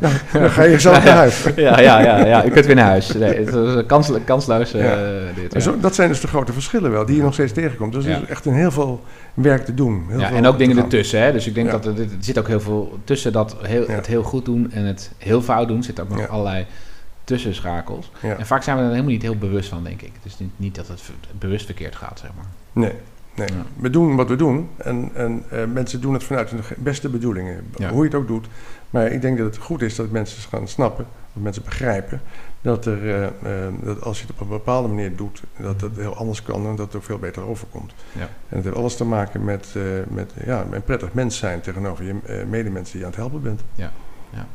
dan 0.31 0.49
ga 0.49 0.63
je 0.63 0.79
zelf 0.79 1.03
naar 1.03 1.15
huis. 1.15 1.43
ja, 1.55 1.79
ja, 1.79 1.99
ja, 1.99 2.25
ja, 2.25 2.45
u 2.45 2.49
kunt 2.49 2.65
weer 2.65 2.75
naar 2.75 2.85
huis. 2.85 3.13
Nee, 3.13 3.45
het 3.45 3.85
kanslo 3.85 4.19
kansloos. 4.25 4.75
Uh, 4.75 4.91
dit, 5.49 5.63
zo, 5.63 5.79
dat 5.79 5.95
zijn 5.95 6.09
dus 6.09 6.21
de 6.21 6.27
grote 6.27 6.53
verschillen 6.53 6.91
wel, 6.91 7.05
die 7.05 7.15
je 7.15 7.21
nog 7.21 7.33
steeds 7.33 7.51
tegenkomt. 7.51 7.93
Dus 7.93 8.05
er 8.05 8.21
is 8.21 8.27
echt 8.27 8.45
een 8.45 8.53
heel 8.53 8.71
veel 8.71 9.03
werk 9.33 9.65
te 9.65 9.73
doen. 9.73 10.05
Heel 10.09 10.19
ja, 10.19 10.31
en 10.31 10.45
ook 10.45 10.57
dingen 10.57 10.77
ertussen. 10.77 11.21
Hè? 11.21 11.31
Dus 11.31 11.47
ik 11.47 11.55
denk 11.55 11.71
dat 11.71 11.85
er, 11.85 11.99
er, 11.99 12.07
zit 12.19 12.39
ook 12.39 12.47
heel 12.47 12.61
veel 12.61 12.99
tussen 13.03 13.31
dat 13.31 13.55
heel, 13.61 13.87
het 13.87 14.07
heel 14.07 14.23
goed 14.23 14.45
doen 14.45 14.71
en 14.71 14.85
het 14.85 15.11
heel 15.17 15.41
fout 15.41 15.67
doen. 15.67 15.83
zit 15.83 15.99
ook 15.99 16.09
nog 16.09 16.27
allerlei 16.27 16.65
tussenschakels. 17.23 18.11
En 18.21 18.45
vaak 18.45 18.63
zijn 18.63 18.77
we 18.77 18.83
er 18.83 18.89
helemaal 18.89 19.11
niet 19.11 19.21
heel 19.21 19.37
bewust 19.37 19.69
van, 19.69 19.83
denk 19.83 20.01
ik. 20.01 20.11
Dus 20.23 20.39
niet, 20.39 20.51
niet 20.55 20.75
dat 20.75 20.87
het 20.87 21.01
bewust 21.39 21.65
verkeerd 21.65 21.95
gaat, 21.95 22.19
zeg 22.19 22.29
maar. 22.35 22.45
Nee. 22.83 22.93
Nee, 23.35 23.47
we 23.75 23.89
doen 23.89 24.15
wat 24.15 24.29
we 24.29 24.35
doen 24.35 24.69
en, 24.77 25.09
en 25.13 25.43
uh, 25.53 25.65
mensen 25.65 26.01
doen 26.01 26.13
het 26.13 26.23
vanuit 26.23 26.49
hun 26.49 26.61
beste 26.77 27.09
bedoelingen, 27.09 27.65
hoe 27.89 27.97
je 27.97 28.03
het 28.03 28.15
ook 28.15 28.27
doet. 28.27 28.47
Maar 28.89 29.05
ik 29.05 29.21
denk 29.21 29.37
dat 29.37 29.45
het 29.45 29.57
goed 29.57 29.81
is 29.81 29.95
dat 29.95 30.11
mensen 30.11 30.41
gaan 30.41 30.67
snappen, 30.67 31.05
dat 31.33 31.43
mensen 31.43 31.63
begrijpen 31.63 32.21
dat, 32.61 32.85
er, 32.85 33.03
uh, 33.03 33.21
uh, 33.21 33.29
dat 33.83 34.01
als 34.01 34.19
je 34.19 34.25
het 34.25 34.35
op 34.35 34.41
een 34.41 34.47
bepaalde 34.47 34.87
manier 34.87 35.15
doet, 35.15 35.43
dat 35.57 35.81
het 35.81 35.95
heel 35.97 36.15
anders 36.15 36.43
kan 36.43 36.65
en 36.67 36.75
dat 36.75 36.85
het 36.85 36.95
ook 36.95 37.03
veel 37.03 37.19
beter 37.19 37.43
overkomt. 37.43 37.93
Ja. 38.11 38.21
En 38.21 38.55
het 38.55 38.63
heeft 38.63 38.75
alles 38.75 38.95
te 38.95 39.05
maken 39.05 39.43
met, 39.43 39.75
met 40.07 40.33
ja, 40.45 40.65
een 40.71 40.83
prettig 40.83 41.13
mens 41.13 41.37
zijn 41.37 41.61
tegenover 41.61 42.05
je 42.05 42.15
medemensen 42.49 42.91
die 42.91 42.99
je 42.99 43.05
aan 43.05 43.11
het 43.11 43.19
helpen 43.19 43.41
bent. 43.41 43.61
Ja. 43.75 43.91
Ja. 44.29 44.47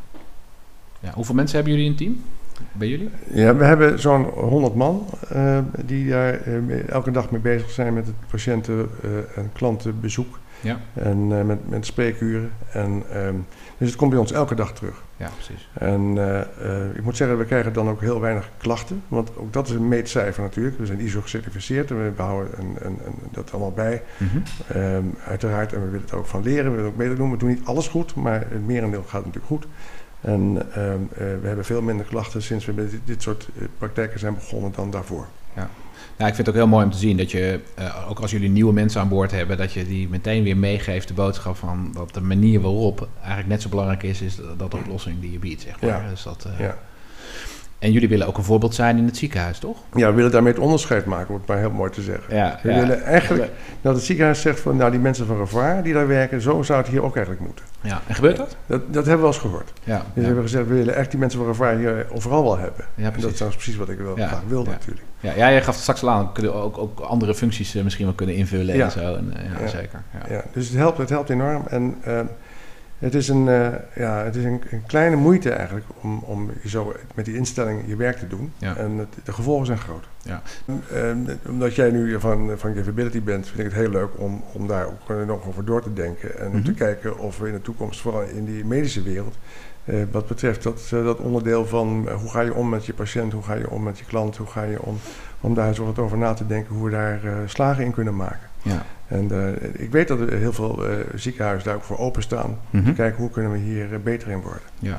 Ja. 1.01 1.13
Hoeveel 1.15 1.35
mensen 1.35 1.57
hebben 1.57 1.73
jullie 1.73 1.91
in 1.91 1.97
het 1.97 2.03
team? 2.03 2.38
Bij 2.73 2.89
jullie? 2.89 3.11
Ja, 3.33 3.57
we 3.57 3.65
hebben 3.65 4.01
zo'n 4.01 4.25
100 4.25 4.75
man 4.75 5.07
uh, 5.33 5.59
die 5.85 6.09
daar 6.09 6.49
uh, 6.49 6.89
elke 6.89 7.11
dag 7.11 7.31
mee 7.31 7.41
bezig 7.41 7.71
zijn 7.71 7.95
met 7.95 8.07
het 8.07 8.15
patiënten- 8.31 8.89
uh, 9.05 9.11
en 9.37 9.51
klantenbezoek. 9.53 10.39
Ja. 10.61 10.79
En 10.93 11.47
met, 11.47 11.69
met 11.69 11.87
spreekuren. 11.87 12.51
En, 12.73 13.03
um, 13.17 13.47
dus 13.79 13.89
het 13.89 13.97
komt 13.97 14.11
bij 14.11 14.19
ons 14.19 14.33
elke 14.33 14.55
dag 14.55 14.75
terug. 14.75 15.03
Ja, 15.17 15.31
precies. 15.35 15.69
En 15.73 16.19
ik 16.95 17.03
moet 17.03 17.17
zeggen, 17.17 17.39
we 17.39 17.45
krijgen 17.45 17.73
dan 17.73 17.89
ook 17.89 18.01
heel 18.01 18.21
weinig 18.21 18.51
klachten. 18.57 19.03
Want 19.09 19.37
ook 19.37 19.53
dat 19.53 19.69
is 19.69 19.75
een 19.75 19.89
meetcijfer 19.89 20.43
natuurlijk. 20.43 20.79
We 20.79 20.87
zijn 20.87 21.01
ISO 21.01 21.21
gecertificeerd 21.21 21.91
en 21.91 22.05
we 22.05 22.11
behouden 22.11 22.59
een, 22.59 22.77
een, 22.79 22.99
een, 23.07 23.15
dat 23.31 23.53
allemaal 23.53 23.73
bij. 23.73 24.03
Mm 24.17 24.29
-hmm. 24.29 24.83
um, 24.83 25.15
uiteraard, 25.27 25.73
en 25.73 25.81
we 25.81 25.87
willen 25.87 26.01
het 26.01 26.15
ook 26.15 26.27
van 26.27 26.43
leren. 26.43 26.71
We 26.71 26.77
willen 26.77 26.91
ook 26.91 26.97
beter 26.97 27.17
doen. 27.17 27.31
We 27.31 27.37
doen 27.37 27.49
niet 27.49 27.65
alles 27.65 27.89
goed, 27.89 28.15
maar 28.15 28.41
het 28.49 28.67
merendeel 28.67 29.03
gaat 29.03 29.25
natuurlijk 29.25 29.47
goed. 29.47 29.67
En 30.21 30.63
ehm, 30.75 31.01
eh, 31.13 31.19
we 31.41 31.47
hebben 31.47 31.65
veel 31.65 31.83
minder 31.83 32.07
klachten 32.07 32.43
sinds 32.43 32.65
we 32.65 32.73
met 32.73 33.01
dit, 33.05 33.23
soort 33.23 33.49
eh, 33.59 33.65
praktijken 33.79 34.19
zijn 34.19 34.35
begonnen 34.35 34.73
dan 34.75 34.91
daarvoor. 34.91 35.27
Ja. 35.57 35.71
Nou, 36.17 36.31
ik 36.31 36.35
vind 36.37 36.47
het 36.47 36.49
ook 36.49 36.63
heel 36.63 36.67
mooi 36.67 36.85
om 36.85 36.91
te 36.91 36.99
zien 36.99 37.17
dat 37.17 37.31
je, 37.31 37.61
uh, 37.79 38.11
ook 38.11 38.21
als 38.21 38.31
jullie 38.31 38.49
nieuwe 38.49 38.73
mensen 38.73 39.01
aan 39.01 39.09
boord 39.09 39.31
hebben, 39.31 39.57
dat 39.57 39.73
je 39.73 39.87
die 39.87 40.09
meteen 40.09 40.43
weer 40.43 40.57
meegeeft 40.57 41.09
de 41.09 41.15
boodschap 41.15 41.57
van 41.57 41.91
dat 41.95 42.15
de 42.15 42.21
manier 42.21 42.61
waarop 42.61 43.09
eigenlijk 43.19 43.49
net 43.49 43.63
zo 43.63 43.69
belangrijk 43.69 44.03
is, 44.03 44.21
is 44.21 44.37
dat 44.57 44.71
de 44.71 44.77
oplossing 44.77 45.21
die 45.21 45.33
je 45.33 45.39
biedt, 45.39 45.63
zeg 45.63 45.81
maar. 45.81 46.03
Ja. 46.03 46.09
Dus 46.09 46.23
dat, 46.23 46.47
uh, 46.47 46.59
ja. 46.59 46.79
En 47.79 47.93
jullie 47.93 48.09
willen 48.09 48.27
ook 48.27 48.37
een 48.37 48.45
voorbeeld 48.45 48.75
zijn 48.75 48.97
in 48.97 49.05
het 49.05 49.17
ziekenhuis, 49.17 49.59
toch? 49.59 49.79
Ja, 49.95 50.09
we 50.09 50.15
willen 50.15 50.31
daarmee 50.31 50.53
het 50.53 50.63
onderscheid 50.63 51.05
maken, 51.05 51.29
om 51.29 51.35
het 51.35 51.47
maar 51.47 51.59
heel 51.59 51.71
mooi 51.71 51.91
te 51.91 52.03
zeggen. 52.03 52.37
Ja, 52.37 52.59
we 52.63 52.75
willen 52.75 53.03
eigenlijk 53.03 53.51
dat 53.81 53.95
het 53.95 54.05
ziekenhuis 54.05 54.41
zegt 54.41 54.61
van, 54.61 54.77
nou 54.77 54.91
die 54.91 55.01
mensen 55.01 55.27
van 55.27 55.39
Revoir 55.39 55.83
die 55.83 55.93
daar 55.93 56.07
werken, 56.07 56.41
zo 56.41 56.63
zou 56.63 56.79
het 56.79 56.89
hier 56.89 57.03
ook 57.03 57.17
eigenlijk 57.17 57.47
moeten. 57.47 57.65
Ja, 57.81 58.01
en 58.07 58.15
gebeurt 58.15 58.37
dat? 58.37 58.57
Dat, 58.67 58.81
dat 58.87 59.07
hebben 59.07 59.15
we 59.15 59.17
wel 59.17 59.27
eens 59.27 59.39
gehoord. 59.39 59.73
Ja, 59.85 59.97
dus 59.97 60.05
we 60.15 60.25
hebben 60.25 60.43
gezegd, 60.43 60.69
we 60.69 60.75
willen 60.75 60.95
echt 60.95 61.11
die 61.11 61.21
mensen 61.21 61.39
van 61.39 61.49
Revoir 61.49 61.77
hier 61.77 62.07
overal 62.13 62.43
wel 62.43 62.59
hebben. 62.59 62.85
Ja, 62.95 63.11
precies. 63.11 63.31
En 63.31 63.39
dat 63.39 63.49
is 63.49 63.55
precies 63.55 63.77
wat 63.77 63.89
ik 63.89 63.99
wel 63.99 64.15
graag 64.15 64.43
wilde 64.47 64.71
natuurlijk. 64.71 65.07
Ja, 65.21 65.33
ja, 65.37 65.51
jij 65.51 65.63
gaf 65.63 65.75
het 65.75 65.83
straks 65.83 66.03
al 66.03 66.11
aan, 66.11 66.33
kunnen 66.33 66.55
ook, 66.55 66.79
ook 66.79 67.01
andere 67.01 67.35
functies 67.35 67.75
uh, 67.75 67.83
misschien 67.83 68.05
wel 68.05 68.15
kunnen 68.15 68.35
invullen 68.35 68.81
en 68.81 68.91
zo. 68.91 69.15
En, 69.15 69.35
uh, 69.37 69.61
ja, 69.61 69.67
zeker. 69.67 70.03
Ja. 70.29 70.43
dus 70.53 70.69
het 70.69 70.77
helpt, 70.77 70.99
het 70.99 71.09
helpt 71.09 71.31
enorm. 71.31 71.63
En 71.69 71.97
uh, 72.07 72.21
het 72.99 73.15
is, 73.15 73.29
een, 73.29 73.47
uh, 73.47 73.69
ja, 73.95 74.25
het 74.25 74.37
is 74.37 74.45
een, 74.45 74.63
een, 74.71 74.83
kleine 74.87 75.17
moeite 75.17 75.51
eigenlijk 75.51 75.87
om, 76.01 76.19
om 76.19 76.51
zo 76.67 76.95
met 77.15 77.25
die 77.25 77.37
instelling 77.37 77.83
je 77.87 77.97
werk 77.97 78.17
te 78.17 78.27
doen. 78.27 78.53
Ja. 78.59 78.77
En 78.77 78.99
het, 78.99 79.09
de 79.25 79.33
gevolgen 79.33 79.67
zijn 79.67 79.79
groot. 79.79 80.09
Ja. 80.23 80.43
Uh, 80.67 81.35
omdat 81.49 81.75
jij 81.75 81.91
nu 81.91 82.21
van, 82.21 82.51
van 82.57 82.75
Givability 82.75 83.23
bent, 83.23 83.47
vind 83.47 83.59
ik 83.59 83.65
het 83.65 83.75
heel 83.75 83.91
leuk 83.91 84.11
om, 84.17 84.43
om 84.53 84.67
daar 84.67 84.87
ook 84.87 85.27
nog 85.27 85.47
over 85.47 85.65
door 85.65 85.83
te 85.83 85.93
denken. 85.93 86.39
En 86.39 86.47
mm 86.47 86.53
-hmm. 86.53 86.65
te 86.65 86.73
kijken 86.73 87.19
of 87.19 87.39
we 87.39 87.47
in 87.47 87.53
de 87.53 87.63
toekomst, 87.63 88.01
vooral 88.01 88.23
in 88.23 88.45
die 88.45 88.65
medische 88.65 89.03
wereld, 89.03 89.37
uh, 89.85 90.03
wat 90.11 90.27
betreft 90.27 90.63
dat, 90.63 90.89
dat 90.91 91.19
onderdeel 91.19 91.67
van 91.67 92.09
hoe 92.21 92.31
ga 92.31 92.41
je 92.41 92.55
om 92.55 92.69
met 92.69 92.87
je 92.87 92.95
patiënt, 92.95 93.33
hoe 93.33 93.43
ga 93.43 93.55
je 93.55 93.71
om 93.71 93.83
met 93.83 93.99
je 93.99 94.05
klant, 94.05 94.37
hoe 94.37 94.47
ga 94.47 94.63
je 94.63 94.83
om, 94.83 94.99
om 95.41 95.55
daar 95.55 95.75
zo 95.75 95.85
wat 95.85 95.99
over 95.99 96.19
na 96.19 96.35
te 96.35 96.47
denken, 96.47 96.75
hoe 96.75 96.85
we 96.85 96.91
daar 96.91 97.21
slagen 97.47 97.85
in 97.85 97.93
kunnen 97.93 98.17
maken. 98.17 98.49
Ja. 98.63 98.85
En 99.09 99.29
uh, 99.33 99.83
ik 99.83 99.91
weet 99.91 100.09
dat 100.09 100.21
er 100.21 100.33
heel 100.33 100.53
veel 100.53 100.91
uh, 100.91 100.97
ziekenhuizen 101.15 101.67
daar 101.67 101.77
ook 101.77 101.83
voor 101.83 101.99
openstaan. 101.99 102.51
Mm 102.51 102.59
-hmm. 102.71 102.85
Te 102.85 102.93
kijken 102.93 103.21
hoe 103.21 103.31
kunnen 103.31 103.53
we 103.53 103.59
hier 103.59 103.93
uh, 103.93 103.99
beter 103.99 104.29
in 104.29 104.41
worden. 104.41 104.63
Ja. 104.79 104.99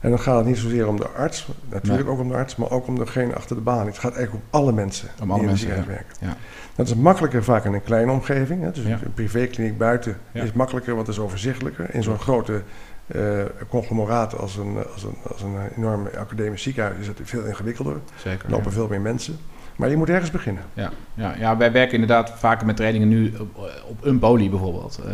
En 0.00 0.10
dan 0.10 0.20
gaat 0.20 0.36
het 0.36 0.46
niet 0.46 0.58
zozeer 0.58 0.88
om 0.88 0.96
de 0.96 1.08
arts, 1.08 1.48
natuurlijk 1.68 2.04
nee. 2.04 2.12
ook 2.12 2.20
om 2.20 2.28
de 2.28 2.34
arts, 2.34 2.56
maar 2.56 2.70
ook 2.70 2.86
om 2.86 2.98
degene 2.98 3.34
achter 3.34 3.56
de 3.56 3.62
baan. 3.62 3.86
Het 3.86 3.98
gaat 3.98 4.14
eigenlijk 4.14 4.44
om 4.44 4.60
alle 4.60 4.72
mensen 4.72 5.08
om 5.22 5.30
alle 5.30 5.38
die 5.38 5.48
in 5.48 5.52
het 5.52 5.60
ziekenhuis 5.60 5.88
ja. 5.88 5.94
werken. 5.94 6.16
Ja. 6.20 6.36
Dat 6.74 6.86
is 6.86 6.94
makkelijker 6.94 7.44
vaak 7.44 7.64
in 7.64 7.72
een 7.72 7.82
kleine 7.82 8.12
omgeving. 8.12 8.62
Hè. 8.62 8.70
Dus 8.70 8.84
ja. 8.84 8.98
een 9.04 9.14
privékliniek 9.14 9.78
buiten 9.78 10.16
is 10.32 10.52
makkelijker, 10.52 10.94
want 10.94 11.06
het 11.06 11.16
is 11.16 11.22
overzichtelijker. 11.22 11.94
In 11.94 12.02
zo'n 12.02 12.18
grote 12.18 12.62
conglomeraat 13.68 14.38
als 14.38 14.56
een, 14.56 14.76
als, 14.92 15.02
een, 15.02 15.16
als 15.32 15.42
een 15.42 15.56
enorm 15.76 16.08
academisch 16.18 16.62
ziekenhuis 16.62 16.98
is 17.00 17.06
het 17.06 17.20
veel 17.22 17.44
ingewikkelder. 17.44 17.96
Zeker, 18.16 18.44
er 18.44 18.50
lopen 18.50 18.72
veel 18.72 18.88
meer 18.88 19.00
mensen. 19.00 19.38
Maar 19.80 19.90
je 19.90 19.96
moet 19.96 20.08
ergens 20.08 20.30
beginnen. 20.30 20.62
Ja, 20.74 20.90
ja, 21.14 21.34
ja 21.38 21.56
wij 21.56 21.72
werken 21.72 21.94
inderdaad 21.94 22.30
vaker 22.30 22.66
met 22.66 22.76
trainingen 22.76 23.08
nu 23.08 23.34
op, 23.38 23.70
op 23.88 24.04
een 24.04 24.18
poli 24.18 24.50
bijvoorbeeld. 24.50 25.00
Uh, 25.06 25.12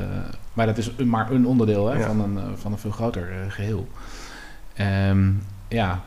maar 0.53 0.67
dat 0.67 0.79
is 0.79 0.95
maar 0.95 1.31
een 1.31 1.47
onderdeel 1.47 1.87
hè, 1.87 1.99
ja. 1.99 2.07
van, 2.07 2.21
een, 2.21 2.59
van 2.59 2.73
een 2.73 2.79
veel 2.79 2.91
groter 2.91 3.29
uh, 3.31 3.37
geheel. 3.49 3.89
Um, 5.09 5.43
ja. 5.69 6.01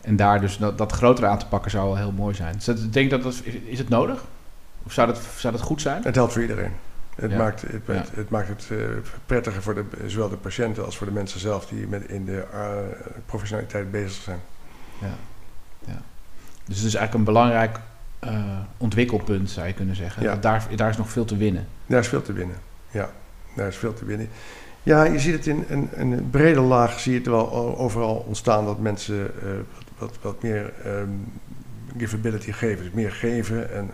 En 0.00 0.16
daar 0.16 0.40
dus 0.40 0.58
dat, 0.58 0.78
dat 0.78 0.92
grotere 0.92 1.26
aan 1.26 1.38
te 1.38 1.46
pakken 1.46 1.70
zou 1.70 1.86
wel 1.86 1.96
heel 1.96 2.12
mooi 2.12 2.34
zijn. 2.34 2.54
Dus 2.54 2.64
dat, 2.64 2.92
denk 2.92 3.10
dat 3.10 3.22
dat, 3.22 3.42
is 3.64 3.78
het 3.78 3.88
nodig? 3.88 4.24
Of 4.82 4.92
zou 4.92 5.06
dat, 5.06 5.20
zou 5.36 5.52
dat 5.52 5.62
goed 5.62 5.80
zijn? 5.80 6.02
Het 6.02 6.14
helpt 6.14 6.32
voor 6.32 6.42
iedereen. 6.42 6.72
Het, 7.16 7.30
Ja. 7.30 7.36
maakt, 7.36 7.62
het, 7.62 7.82
Ja. 7.86 7.92
het, 7.92 8.10
het 8.14 8.30
maakt 8.30 8.48
het 8.48 8.68
eh, 8.70 8.78
prettiger 9.26 9.62
voor 9.62 9.74
de, 9.74 9.84
zowel 10.06 10.28
de 10.28 10.36
patiënten 10.36 10.84
als 10.84 10.96
voor 10.96 11.06
de 11.06 11.12
mensen 11.12 11.40
zelf 11.40 11.66
die 11.66 11.86
met 11.86 12.04
in 12.04 12.24
de 12.24 12.44
eh, 12.52 12.68
professionaliteit 13.26 13.90
bezig 13.90 14.22
zijn. 14.22 14.40
Ja. 15.00 15.14
ja. 15.86 16.02
Dus 16.68 16.76
het 16.76 16.86
is 16.86 16.94
eigenlijk 16.94 17.14
een 17.14 17.34
belangrijk 17.34 17.78
eh, 18.18 18.58
ontwikkelpunt, 18.76 19.50
zou 19.50 19.66
je 19.66 19.72
kunnen 19.72 19.96
zeggen. 19.96 20.22
Ja. 20.22 20.32
Dat 20.32 20.42
Daar, 20.42 20.66
daar 20.76 20.90
is 20.90 20.96
nog 20.96 21.10
veel 21.10 21.24
te 21.24 21.36
winnen. 21.36 21.66
Daar 21.86 22.00
is 22.00 22.08
veel 22.08 22.22
te 22.22 22.32
winnen. 22.32 22.56
Ja, 22.90 23.10
daar 23.54 23.68
is 23.68 23.76
veel 23.76 23.94
te 23.94 24.04
winnen. 24.04 24.28
Ja, 24.82 25.04
je 25.04 25.18
ziet 25.18 25.32
het 25.32 25.46
in 25.46 25.64
een, 25.68 25.88
een 25.94 26.30
brede 26.30 26.60
laag, 26.60 27.00
zie 27.00 27.12
je 27.12 27.18
het 27.18 27.26
wel 27.26 27.76
overal 27.78 28.24
ontstaan 28.26 28.64
dat 28.64 28.78
mensen 28.78 29.30
eh, 29.42 29.48
wat, 29.98 30.18
wat, 30.20 30.42
meer 30.42 30.72
ehm 30.84 31.08
givability 31.96 32.52
geven. 32.52 32.84
Dus 32.84 32.92
meer 32.92 33.12
geven 33.12 33.72
en 33.74 33.90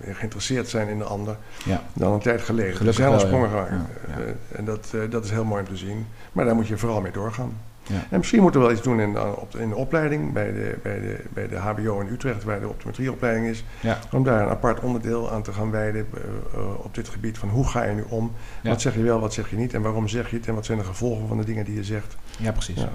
geïnteresseerd 0.00 0.68
zijn 0.68 0.88
in 0.88 0.98
de 0.98 1.04
ander 1.04 1.36
Ja. 1.64 1.82
dan 1.92 2.12
een 2.12 2.20
tijd 2.20 2.42
geleden. 2.42 2.76
Gelukkig 2.76 3.04
er 3.04 3.10
zijn 3.10 3.20
al 3.20 3.26
sprongen 3.26 3.50
ja. 3.50 3.64
gemaakt. 3.64 3.70
Ja, 4.06 4.18
ja. 4.18 4.24
Eh, 4.24 4.58
en 4.58 4.64
dat, 4.64 4.94
dat 5.10 5.24
is 5.24 5.30
heel 5.30 5.44
mooi 5.44 5.62
om 5.62 5.68
te 5.68 5.76
zien. 5.76 6.06
Maar 6.32 6.44
daar 6.44 6.54
moet 6.54 6.66
je 6.66 6.78
vooral 6.78 7.00
mee 7.00 7.12
doorgaan. 7.12 7.52
Ja. 7.86 7.94
En 8.10 8.18
misschien 8.18 8.40
moeten 8.42 8.60
we 8.60 8.66
wel 8.66 8.76
iets 8.76 8.84
doen 8.84 9.00
in, 9.00 9.12
de- 9.12 9.36
op 9.36 9.56
in 9.56 9.68
de 9.68 9.74
opleiding, 9.74 10.32
bij 10.32 10.52
de, 10.52 10.76
bij, 10.82 11.00
de, 11.00 11.24
bij 11.32 11.48
de 11.48 11.56
HBO 11.56 12.00
in 12.00 12.08
Utrecht, 12.12 12.44
waar 12.44 12.60
de 12.60 12.68
optometrieopleiding 12.68 13.46
is. 13.46 13.64
Ja. 13.80 13.98
Om 14.12 14.24
daar 14.24 14.42
een 14.42 14.48
apart 14.48 14.80
onderdeel 14.80 15.30
aan 15.32 15.42
te 15.42 15.52
gaan 15.52 15.70
wijden 15.70 16.06
eh, 16.14 16.20
eh, 16.54 16.84
op 16.84 16.94
dit 16.94 17.08
gebied 17.08 17.38
van 17.38 17.48
hoe 17.48 17.66
ga 17.68 17.82
je 17.84 17.94
nu 17.94 18.04
om? 18.08 18.32
Ja. 18.62 18.70
Wat 18.70 18.80
zeg 18.80 18.94
je 18.94 19.02
wel, 19.02 19.20
wat 19.20 19.34
zeg 19.34 19.50
je 19.50 19.56
niet 19.56 19.74
en 19.74 19.82
waarom 19.82 20.08
zeg 20.08 20.30
je 20.30 20.36
het 20.36 20.46
en 20.48 20.54
wat 20.54 20.64
zijn 20.66 20.78
de 20.78 20.84
gevolgen 20.84 21.28
van 21.28 21.36
de 21.38 21.44
dingen 21.44 21.64
die 21.64 21.74
je 21.74 21.84
zegt? 21.84 22.16
Ja, 22.38 22.52
precies. 22.52 22.86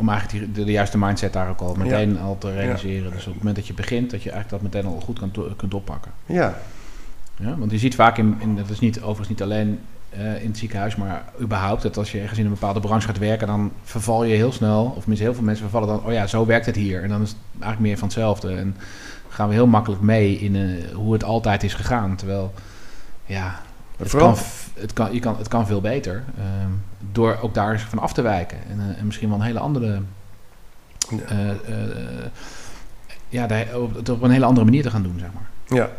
Om 0.00 0.08
eigenlijk 0.08 0.44
die, 0.44 0.52
de, 0.54 0.64
de 0.64 0.72
juiste 0.72 0.98
mindset 0.98 1.32
daar 1.32 1.48
ook 1.48 1.60
al 1.60 1.74
meteen 1.74 2.18
al 2.18 2.38
te 2.38 2.52
realiseren. 2.52 3.10
Dus 3.10 3.20
op 3.20 3.26
het 3.26 3.36
moment 3.36 3.56
dat 3.56 3.66
je 3.66 3.74
begint, 3.74 4.10
dat 4.10 4.22
je 4.22 4.30
eigenlijk 4.30 4.62
dat 4.62 4.72
meteen 4.72 4.92
al 4.92 5.00
goed 5.00 5.18
kan 5.18 5.30
kunt 5.56 5.74
oppakken. 5.74 6.12
Ja, 6.26 6.58
Ja, 7.36 7.56
want 7.58 7.70
je 7.70 7.78
ziet 7.78 7.94
vaak 7.94 8.18
in, 8.18 8.36
in 8.38 8.56
dat 8.56 8.68
is 8.70 8.80
niet 8.80 8.96
overigens 9.00 9.28
niet 9.28 9.42
alleen 9.42 9.80
eh, 10.16 10.42
in 10.42 10.48
het 10.48 10.58
ziekenhuis, 10.58 10.96
maar 10.96 11.24
überhaupt 11.40 11.82
dat 11.82 11.96
als 11.96 12.12
je 12.12 12.20
ergens 12.20 12.38
in 12.38 12.44
een 12.44 12.50
bepaalde 12.52 12.80
branche 12.80 13.06
gaat 13.06 13.18
werken, 13.18 13.46
dan 13.46 13.72
verval 13.82 14.24
je 14.24 14.34
heel 14.34 14.52
snel, 14.52 14.94
of 14.96 15.06
heel 15.06 15.34
veel 15.34 15.42
mensen 15.42 15.68
vervallen 15.68 15.88
dan, 15.96 16.04
oh 16.06 16.12
ja, 16.12 16.26
zo 16.26 16.46
werkt 16.46 16.66
het 16.66 16.76
hier. 16.76 17.02
En 17.02 17.08
dan 17.08 17.22
is 17.22 17.28
het 17.28 17.38
eigenlijk 17.52 17.80
meer 17.82 17.98
van 17.98 18.08
hetzelfde. 18.08 18.54
En 18.56 18.76
gaan 19.28 19.48
we 19.48 19.54
heel 19.54 19.66
makkelijk 19.66 20.02
mee 20.02 20.38
in 20.38 20.56
eh, 20.56 20.94
hoe 20.94 21.12
het 21.12 21.24
altijd 21.24 21.62
is 21.62 21.74
gegaan. 21.74 22.16
Terwijl, 22.16 22.52
ja, 23.26 23.60
het 23.96 24.10
vooral, 24.10 24.32
kan, 24.32 24.42
het, 24.74 24.92
kan, 24.92 25.12
je 25.14 25.20
kan, 25.20 25.36
het 25.38 25.48
kan 25.48 25.66
veel 25.66 25.80
beter. 25.80 26.22
ehm, 26.38 26.70
door 27.12 27.38
ook 27.42 27.54
daar 27.54 27.80
van 27.80 27.98
af 27.98 28.12
te 28.12 28.22
wijken. 28.22 28.58
En, 28.70 28.80
eh, 28.80 28.98
en 28.98 29.06
misschien 29.06 29.28
wel 29.28 29.38
een 29.38 29.44
hele 29.44 29.58
andere. 29.58 30.00
ja, 33.28 33.46
daar- 33.46 33.74
op- 33.76 33.94
het 33.94 34.08
op 34.08 34.22
een 34.22 34.30
hele 34.30 34.44
andere 34.44 34.64
manier 34.64 34.82
te 34.82 34.90
gaan 34.90 35.02
doen, 35.02 35.16
zeg 35.18 35.28
maar. 35.34 35.78
ja. 35.78 35.90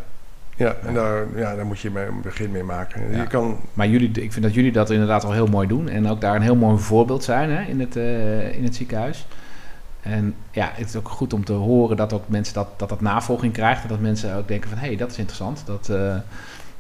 Ja, 0.56 0.76
en 0.86 0.94
daar, 0.94 1.26
ja, 1.36 1.56
daar 1.56 1.66
moet 1.66 1.80
je 1.80 1.92
mee, 1.92 2.06
een 2.06 2.22
begin 2.22 2.52
mee 2.52 2.64
maken. 2.64 3.12
Ja. 3.12 3.22
Je 3.22 3.28
kan, 3.28 3.60
Maar 3.74 3.88
jullie, 3.88 4.12
ik 4.12 4.32
vind 4.32 4.46
dat 4.46 4.54
jullie 4.54 4.72
dat 4.72 4.90
inderdaad 4.90 5.24
al 5.24 5.32
heel 5.32 5.48
mooi 5.48 5.68
doen. 5.68 5.90
En 5.90 6.08
ook 6.08 6.22
daar 6.22 6.36
een 6.36 6.42
heel 6.42 6.56
mooi 6.56 6.78
voorbeeld 6.78 7.24
zijn 7.24 7.50
hè, 7.50 7.62
in, 7.62 7.80
het, 7.80 7.96
eh, 7.96 8.56
in 8.58 8.64
het 8.64 8.76
ziekenhuis. 8.76 9.28
En 10.02 10.36
ja, 10.52 10.72
het 10.74 10.88
is 10.88 10.96
ook 10.96 11.10
goed 11.10 11.34
om 11.34 11.46
te 11.46 11.54
horen 11.54 11.98
dat 11.98 12.14
ook 12.14 12.28
mensen 12.28 12.54
dat, 12.54 12.68
dat, 12.78 12.90
dat 12.90 13.02
navolging 13.02 13.54
krijgt. 13.54 13.84
En 13.84 13.90
dat 13.90 14.00
mensen 14.00 14.36
ook 14.36 14.48
denken 14.48 14.70
van, 14.70 14.78
hé, 14.78 14.88
hey, 14.88 14.96
dat 14.96 15.12
is 15.12 15.18
interessant. 15.18 15.64
Dat, 15.66 15.90
eh, 15.90 16.16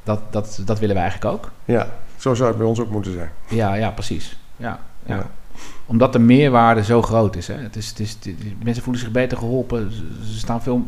dat, 0.04 0.20
dat, 0.30 0.62
dat 0.66 0.80
willen 0.80 0.96
we 0.96 1.02
eigenlijk 1.02 1.34
ook. 1.34 1.52
ja, 1.66 1.88
zo 2.18 2.34
zou 2.34 2.50
het 2.50 2.58
bij 2.58 2.68
ons 2.68 2.80
ook 2.80 2.90
moeten 2.90 3.14
zijn. 3.14 3.30
Ja, 3.48 3.74
ja, 3.74 3.90
precies. 3.90 4.38
Ja, 4.58 4.80
ja. 5.06 5.16
Ja. 5.16 5.30
Omdat 5.86 6.14
de 6.14 6.20
meerwaarde 6.20 6.84
zo 6.84 7.02
groot 7.02 7.36
is. 7.36 7.48
Hè. 7.48 7.54
Het 7.54 7.76
is, 7.76 7.90
het 7.90 8.00
is 8.00 8.12
het 8.14 8.26
is- 8.26 8.36
mensen 8.64 8.84
voelen 8.84 9.02
zich 9.02 9.12
beter 9.12 9.38
geholpen. 9.38 9.92
Ze, 9.92 10.04
ze 10.32 10.38
staan 10.38 10.62
veel, 10.64 10.86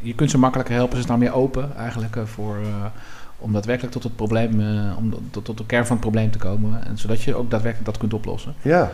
je 0.00 0.14
kunt 0.14 0.30
ze 0.30 0.38
makkelijker 0.38 0.74
helpen. 0.74 0.96
Ze 0.96 1.02
staan 1.02 1.18
meer 1.18 1.32
open 1.34 1.76
eigenlijk 1.76 2.16
eh, 2.16 2.24
voor, 2.24 2.56
eh, 2.56 2.84
om 3.38 3.52
daadwerkelijk 3.52 3.92
tot 3.94 4.02
het 4.02 4.16
probleem, 4.16 4.60
eh, 4.60 4.96
om 4.98 5.14
tot, 5.30 5.44
tot 5.44 5.58
de 5.58 5.66
kern 5.66 5.86
van 5.86 5.96
het 5.96 6.00
probleem 6.04 6.30
te 6.30 6.38
komen. 6.38 6.84
En 6.86 6.98
zodat 6.98 7.22
je 7.22 7.34
ook 7.34 7.50
daadwerkelijk 7.50 7.90
dat 7.90 7.98
kunt 7.98 8.14
oplossen. 8.14 8.54
Ja, 8.62 8.90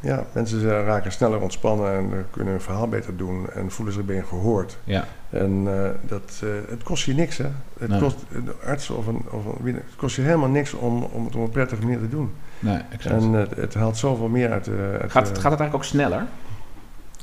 ja 0.00 0.24
mensen 0.32 0.62
raken 0.84 1.12
sneller 1.12 1.40
ontspannen 1.40 1.92
en 1.96 2.26
kunnen 2.30 2.52
hun 2.52 2.62
verhaal 2.62 2.88
beter 2.88 3.16
doen 3.16 3.50
en 3.50 3.70
voelen 3.70 3.94
zich 3.94 4.04
beter 4.04 4.26
gehoord. 4.26 4.78
Ja, 4.84 5.04
En 5.30 5.64
dat, 6.06 6.42
het 6.68 6.82
kost 6.82 7.04
je 7.04 7.14
niks, 7.14 7.36
hè? 7.36 7.46
Het 7.78 7.88
Nee. 7.88 8.00
kost 8.00 8.16
een 8.32 8.48
arts 8.66 8.90
of 8.90 9.06
een, 9.06 9.22
of 9.30 9.44
een 9.64 9.74
het 9.74 9.96
kost 9.96 10.16
je 10.16 10.22
helemaal 10.22 10.48
niks 10.48 10.72
om, 10.74 11.02
om 11.02 11.24
het 11.24 11.34
op 11.36 11.42
een 11.42 11.50
prettige 11.50 11.82
manier 11.82 11.98
te 11.98 12.08
doen. 12.08 12.30
Nee, 12.58 12.78
exact. 12.90 13.22
En 13.22 13.34
eh, 13.34 13.56
het 13.56 13.74
haalt 13.74 13.96
zoveel 13.96 14.28
meer 14.28 14.52
uit. 14.52 14.64
de 14.64 14.98
uit 15.02 15.10
gaat, 15.12 15.28
het, 15.28 15.38
gaat 15.38 15.50
het 15.50 15.60
eigenlijk 15.60 15.74
ook 15.74 15.84
sneller? 15.84 16.22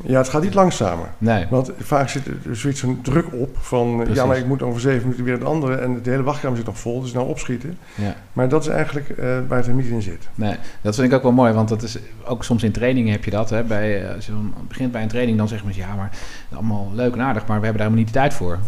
Ja, 0.06 0.18
het 0.18 0.30
gaat 0.30 0.42
niet 0.42 0.54
langzamer. 0.54 1.08
Nee. 1.18 1.48
Want 1.50 1.72
vaak 1.80 2.10
zit 2.10 2.28
er 2.28 2.56
zoiets 2.56 2.82
een 2.82 3.02
druk 3.02 3.34
op 3.34 3.58
van... 3.60 3.90
eh, 3.90 3.96
Precies. 3.98 4.16
ja, 4.16 4.26
maar 4.26 4.38
ik 4.38 4.46
moet 4.46 4.62
over 4.62 4.82
zeven 4.82 5.02
minuten 5.02 5.24
weer 5.24 5.34
het 5.34 5.44
andere... 5.44 5.76
en 5.76 6.02
de 6.04 6.10
hele 6.10 6.24
wachtkamer 6.24 6.58
zit 6.58 6.66
nog 6.66 6.80
vol, 6.80 7.02
dus 7.02 7.14
nou 7.14 7.28
opschieten. 7.28 7.78
Ja. 7.96 8.16
Maar 8.34 8.50
dat 8.50 8.62
is 8.62 8.68
eigenlijk 8.68 9.10
eh, 9.10 9.38
waar 9.48 9.58
het 9.58 9.68
er 9.68 9.74
niet 9.74 9.86
in 9.86 10.02
zit. 10.02 10.28
Nee, 10.36 10.56
dat 10.82 10.96
vind 10.96 11.08
ik 11.08 11.14
ook 11.14 11.24
wel 11.24 11.32
mooi, 11.32 11.54
want 11.54 11.70
dat 11.70 11.82
is 11.82 11.98
ook 12.26 12.44
soms 12.44 12.64
in 12.64 12.72
trainingen 12.72 13.12
heb 13.12 13.24
je 13.24 13.32
dat. 13.32 13.50
Hè, 13.50 13.64
bij, 13.64 14.04
eh, 14.04 14.16
als 14.16 14.26
je 14.26 14.32
dan 14.32 14.54
begint 14.68 14.92
bij 14.92 15.02
een 15.02 15.08
training, 15.08 15.38
dan 15.38 15.48
zeggen 15.48 15.68
mensen 15.68 15.86
ja, 15.86 15.96
maar 15.96 16.10
allemaal 16.54 16.92
leuk 16.94 17.14
en 17.14 17.22
aardig, 17.22 17.46
maar 17.46 17.60
we 17.60 17.66
hebben 17.66 17.82
daar 17.82 17.92
helemaal 17.92 17.98
niet 18.06 18.08
de 18.14 18.20
tijd 18.20 18.34
voor. 18.34 18.60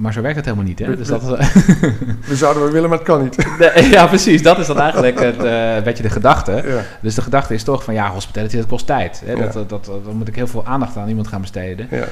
Maar 0.00 0.12
zo 0.12 0.20
werkt 0.20 0.36
het 0.36 0.44
helemaal 0.44 0.66
niet. 0.66 0.78
Hè? 0.78 0.86
We- 0.86 0.96
Dus 0.96 1.08
we- 1.08 1.18
dat, 1.18 1.38
We 2.28 2.36
zouden 2.36 2.62
wel 2.62 2.72
willen, 2.72 2.88
maar 2.88 2.98
het 2.98 3.06
kan 3.06 3.22
niet. 3.22 3.46
Nee, 3.58 3.88
ja, 3.90 4.06
precies. 4.06 4.42
Dat 4.42 4.58
is 4.58 4.66
dan 4.66 4.80
eigenlijk 4.80 5.20
het, 5.20 5.42
eh, 5.44 5.74
een 5.76 5.82
beetje 5.82 6.02
de 6.02 6.10
gedachte. 6.10 6.52
ja. 6.66 6.82
Dus 7.00 7.14
de 7.14 7.22
gedachte 7.22 7.54
is 7.54 7.62
toch 7.62 7.84
van 7.84 7.94
ja, 7.94 8.10
hospitality, 8.10 8.56
dat 8.56 8.66
kost 8.66 8.86
tijd. 8.86 9.22
Hè? 9.24 9.32
Ja. 9.32 9.38
Dat, 9.38 9.52
dat, 9.52 9.68
dat, 9.68 10.04
dan 10.04 10.16
moet 10.16 10.28
ik 10.28 10.34
heel 10.36 10.46
veel 10.46 10.66
aandacht 10.66 10.96
aan 10.96 11.08
iemand 11.08 11.28
gaan 11.28 11.40
besteden. 11.40 11.86
Ja. 11.90 12.04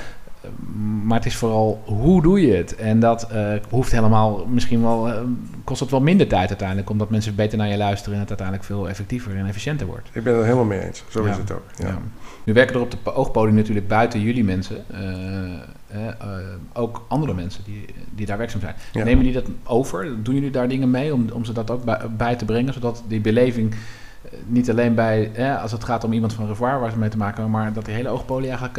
Maar 1.05 1.17
het 1.17 1.27
is 1.27 1.37
vooral 1.37 1.83
hoe 1.85 2.23
doe 2.23 2.41
je 2.47 2.55
het? 2.55 2.75
En 2.77 3.01
dat 3.01 3.23
eh, 3.31 3.53
hoeft 3.71 3.91
helemaal, 3.93 4.47
misschien 4.47 4.83
wel, 4.83 5.09
eh, 5.09 5.21
kost 5.65 5.81
het 5.81 5.91
wel 5.91 6.01
minder 6.01 6.27
tijd 6.29 6.49
uiteindelijk, 6.49 6.91
omdat 6.91 7.11
mensen 7.11 7.35
beter 7.35 7.59
naar 7.59 7.69
je 7.69 7.77
luisteren 7.77 8.15
en 8.15 8.21
het 8.21 8.29
uiteindelijk 8.29 8.67
veel 8.69 8.89
effectiever 8.89 9.37
en 9.37 9.47
efficiënter 9.47 9.87
wordt. 9.87 10.09
Ik 10.13 10.23
ben 10.23 10.33
het 10.33 10.41
er 10.41 10.45
helemaal 10.49 10.65
mee 10.67 10.81
eens. 10.85 11.05
Zo 11.09 11.25
Ja. 11.25 11.31
is 11.31 11.37
het 11.37 11.53
ook. 11.53 11.65
Ja. 11.77 11.87
Ja. 11.87 11.99
Nu 12.45 12.53
werken 12.53 12.75
er 12.75 12.81
op 12.81 12.91
de 12.91 12.97
po- 12.97 13.11
oogpodium 13.11 13.55
natuurlijk 13.55 13.89
buiten 13.89 14.21
jullie 14.21 14.45
mensen 14.45 14.85
eh, 15.89 15.99
ook 16.73 17.05
andere 17.09 17.35
mensen 17.35 17.65
die, 17.65 17.85
die 18.15 18.27
daar 18.27 18.39
werkzaam 18.39 18.61
zijn. 18.61 18.75
Nemen 18.93 19.25
die 19.25 19.33
dat 19.33 19.47
over? 19.65 20.23
Doen 20.23 20.35
jullie 20.35 20.51
daar 20.51 20.69
dingen 20.69 20.91
mee 20.91 21.15
om, 21.15 21.27
om 21.33 21.45
ze 21.45 21.53
dat 21.53 21.71
ook 21.71 21.85
bij, 21.85 22.01
bij 22.17 22.37
te 22.37 22.45
brengen, 22.45 22.73
zodat 22.73 23.03
die 23.09 23.21
beleving 23.21 23.75
niet 24.47 24.71
alleen 24.71 24.95
bij, 24.95 25.31
eh, 25.35 25.63
als 25.63 25.73
het 25.73 25.85
gaat 25.85 26.05
om 26.05 26.13
iemand 26.13 26.33
van 26.33 26.47
Revoir 26.47 26.81
waar 26.81 26.91
ze 26.91 26.99
mee 26.99 27.09
te 27.09 27.17
maken 27.17 27.35
hebben, 27.43 27.61
maar 27.61 27.73
dat 27.73 27.85
die 27.85 27.95
hele 27.95 28.09
oogpolie 28.09 28.49
eigenlijk... 28.49 28.79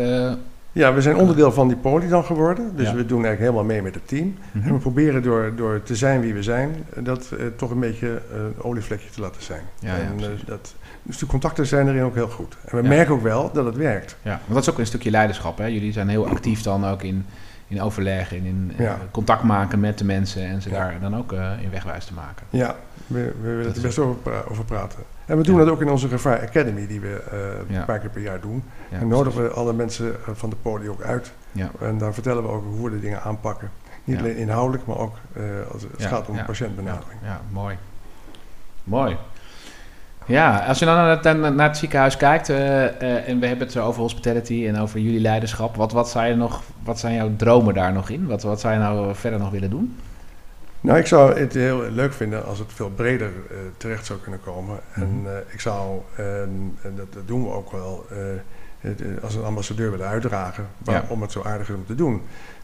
eh, 0.73 0.81
Ja, 0.81 0.93
we 0.93 1.01
zijn 1.01 1.15
onderdeel 1.15 1.51
van 1.51 1.67
die 1.67 1.77
poli 1.77 2.07
dan 2.07 2.23
geworden. 2.23 2.75
Dus 2.75 2.87
Ja. 2.87 2.95
we 2.95 3.05
doen 3.05 3.25
eigenlijk 3.25 3.39
helemaal 3.39 3.63
mee 3.63 3.81
met 3.81 3.93
het 3.95 4.07
team. 4.07 4.35
mhm. 4.51 4.67
En 4.67 4.73
we 4.73 4.79
proberen 4.79 5.23
door, 5.23 5.51
door 5.55 5.83
te 5.83 5.95
zijn 5.95 6.21
wie 6.21 6.33
we 6.33 6.43
zijn, 6.43 6.75
eh, 6.95 7.03
dat 7.03 7.31
eh, 7.39 7.45
toch 7.55 7.71
een 7.71 7.79
beetje 7.79 8.21
eh, 8.31 8.37
een 8.39 8.53
olievlekje 8.63 9.09
te 9.09 9.21
laten 9.21 9.43
zijn. 9.43 9.61
Ja, 9.79 9.95
ja, 9.95 10.01
en, 10.01 10.09
eh, 10.09 10.15
precies. 10.15 10.43
dat, 10.45 10.75
dus 11.03 11.17
de 11.17 11.25
contacten 11.25 11.67
zijn 11.67 11.87
erin 11.87 12.03
ook 12.03 12.15
heel 12.15 12.29
goed. 12.29 12.57
En 12.65 12.77
we 12.77 12.83
Ja. 12.83 12.89
merken 12.89 13.13
ook 13.13 13.21
wel 13.23 13.51
dat 13.53 13.65
het 13.65 13.75
werkt. 13.75 14.15
Ja, 14.21 14.29
want 14.29 14.53
dat 14.53 14.61
is 14.63 14.69
ook 14.69 14.77
een 14.79 14.85
stukje 14.85 15.11
leiderschap. 15.11 15.57
Hè? 15.57 15.65
Jullie 15.65 15.91
zijn 15.91 16.07
heel 16.07 16.27
actief 16.27 16.61
dan 16.61 16.85
ook 16.85 17.03
in, 17.03 17.25
in 17.67 17.81
overleg 17.81 18.33
en 18.33 18.45
in 18.45 18.71
eh, 18.77 18.85
Ja. 18.85 18.97
contact 19.11 19.43
maken 19.43 19.79
met 19.79 19.97
de 19.97 20.05
mensen 20.05 20.43
en 20.47 20.61
ze 20.61 20.69
Ja. 20.69 20.75
daar 20.75 20.97
dan 21.01 21.15
ook 21.17 21.33
eh, 21.33 21.51
in 21.61 21.69
wegwijs 21.71 22.05
te 22.05 22.13
maken. 22.13 22.45
Ja, 22.49 22.75
we, 23.09 23.33
we 23.41 23.55
willen 23.55 23.75
er 23.75 23.81
best 23.81 23.99
over, 23.99 24.15
pra- 24.15 24.43
over 24.49 24.63
praten. 24.65 24.99
En 25.25 25.37
we 25.37 25.43
doen 25.43 25.57
Ja. 25.57 25.63
dat 25.65 25.73
ook 25.73 25.81
in 25.81 25.89
onze 25.89 26.07
Gevaar 26.07 26.41
Academy, 26.41 26.87
die 26.87 26.99
we 26.99 27.21
eh, 27.31 27.37
Ja. 27.67 27.79
een 27.79 27.85
paar 27.85 27.99
keer 27.99 28.09
per 28.09 28.21
jaar 28.21 28.39
doen. 28.39 28.63
En 28.89 29.07
nodigen 29.07 29.43
we 29.43 29.49
alle 29.49 29.73
mensen 29.73 30.15
eh, 30.27 30.33
van 30.33 30.49
de 30.49 30.55
poli 30.61 30.89
ook 30.89 31.01
uit. 31.01 31.31
En 31.79 31.97
dan 31.97 32.13
vertellen 32.13 32.43
we 32.43 32.49
ook 32.49 32.63
hoe 32.75 32.89
we 32.89 32.95
de 32.95 32.99
dingen 33.01 33.21
aanpakken. 33.21 33.71
Niet 34.03 34.19
alleen 34.19 34.37
inhoudelijk, 34.37 34.85
maar 34.85 34.97
ook 34.97 35.15
eh, 35.33 35.41
als 35.73 35.81
het 35.81 36.05
gaat 36.05 36.27
om 36.29 36.35
ja, 36.35 36.43
patiëntbenadering. 36.43 37.19
Ja, 37.23 37.27
ja, 37.27 37.41
mooi. 37.51 37.77
Mooi. 38.83 39.17
Ja, 40.25 40.65
als 40.65 40.79
je 40.79 40.85
dan 40.85 40.95
naar 40.95 41.09
het, 41.23 41.55
naar 41.55 41.67
het 41.67 41.77
ziekenhuis 41.77 42.17
kijkt 42.17 42.49
en 42.49 43.39
we 43.39 43.45
hebben 43.47 43.59
het 43.59 43.71
zo 43.71 43.85
over 43.85 44.01
hospitality 44.01 44.65
en 44.67 44.77
over 44.79 44.99
jullie 44.99 45.19
leiderschap, 45.19 45.75
wat, 45.75 45.91
wat, 45.91 46.09
zijn, 46.09 46.37
nog, 46.37 46.61
wat 46.83 46.99
zijn 46.99 47.13
jouw 47.15 47.29
dromen 47.35 47.73
daar 47.73 47.93
nog 47.93 48.09
in? 48.09 48.27
Wat, 48.27 48.43
wat 48.43 48.59
zou 48.59 48.73
je 48.73 48.79
nou 48.79 49.15
verder 49.15 49.39
nog 49.39 49.49
willen 49.51 49.69
doen? 49.69 49.95
Nou, 50.81 50.99
ik 50.99 51.05
zou 51.05 51.39
het 51.39 51.53
heel 51.53 51.89
leuk 51.91 52.13
vinden 52.13 52.45
als 52.45 52.59
het 52.59 52.73
veel 52.73 52.89
breder 52.89 53.27
eh, 53.49 53.55
terecht 53.77 54.05
zou 54.05 54.19
kunnen 54.19 54.41
komen. 54.41 54.79
En 54.93 55.17
Mhm. 55.19 55.27
eh, 55.27 55.33
ik 55.47 55.59
zou, 55.59 56.01
en 56.15 56.77
dat, 56.95 57.13
dat 57.13 57.27
doen 57.27 57.43
we 57.43 57.49
ook 57.49 57.71
wel, 57.71 58.05
eh, 58.09 58.17
als 59.23 59.35
een 59.35 59.43
ambassadeur 59.43 59.91
willen 59.91 60.07
uitdragen 60.07 60.67
waarom 60.77 61.21
het 61.21 61.31
zo 61.31 61.41
aardig 61.43 61.69
is 61.69 61.75
om 61.75 61.85
te 61.85 61.95
doen. 61.95 62.13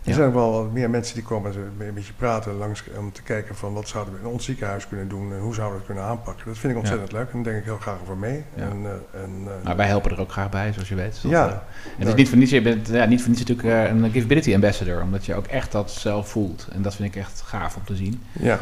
Er 0.04 0.12
Ja. 0.12 0.18
zijn 0.18 0.34
wel 0.34 0.52
wat 0.52 0.72
meer 0.72 0.90
mensen 0.90 1.16
die 1.16 1.24
komen 1.24 1.54
ze 1.54 1.60
een 1.80 1.94
beetje 1.94 2.14
praten 2.14 2.54
langs 2.58 2.84
om 2.98 3.12
te 3.12 3.22
kijken 3.22 3.56
van 3.56 3.74
wat 3.74 3.88
zouden 3.88 4.14
we 4.14 4.20
in 4.20 4.26
ons 4.26 4.46
ziekenhuis 4.46 4.88
kunnen 4.88 5.08
doen 5.08 5.34
en 5.34 5.40
hoe 5.40 5.54
zouden 5.54 5.74
we 5.74 5.78
het 5.78 5.94
kunnen 5.94 6.04
aanpakken. 6.04 6.46
Dat 6.46 6.58
vind 6.58 6.74
ik 6.74 6.80
ontzettend 6.80 7.12
leuk 7.12 7.28
en 7.32 7.44
daar 7.44 7.44
denk 7.44 7.58
ik 7.58 7.64
heel 7.64 7.78
graag 7.78 7.98
over 8.02 8.18
mee. 8.18 8.44
En, 8.56 8.78
eh, 8.84 9.22
en, 9.24 9.30
eh, 9.46 9.64
Nou, 9.64 9.78
wij 9.78 9.88
helpen 9.88 10.12
er 10.12 10.20
ook 10.20 10.32
graag 10.32 10.50
bij, 10.50 10.74
zoals 10.74 10.90
je 10.90 10.96
weet. 10.96 11.20
Dat, 11.22 11.32
Ja. 11.32 11.46
eh, 11.48 11.52
en 11.54 11.60
het 11.98 12.04
is 12.06 12.10
Ja. 12.10 12.16
niet 12.16 12.30
voor 12.30 12.38
niets, 12.38 12.52
je 12.52 12.62
bent 12.62 12.88
ja, 12.88 13.06
niet 13.06 13.20
voor 13.22 13.30
niets 13.30 13.42
natuurlijk 13.46 13.68
eh, 13.68 13.84
een 13.90 14.12
Givability 14.12 14.54
Ambassador, 14.54 15.02
omdat 15.02 15.26
je 15.26 15.36
ook 15.36 15.46
echt 15.48 15.72
dat 15.72 15.92
zelf 15.92 16.30
voelt. 16.30 16.68
En 16.72 16.82
dat 16.82 16.96
vind 16.96 17.16
ik 17.16 17.22
echt 17.22 17.42
gaaf 17.42 17.76
om 17.76 17.84
te 17.86 17.96
zien. 17.96 18.22
ja. 18.32 18.60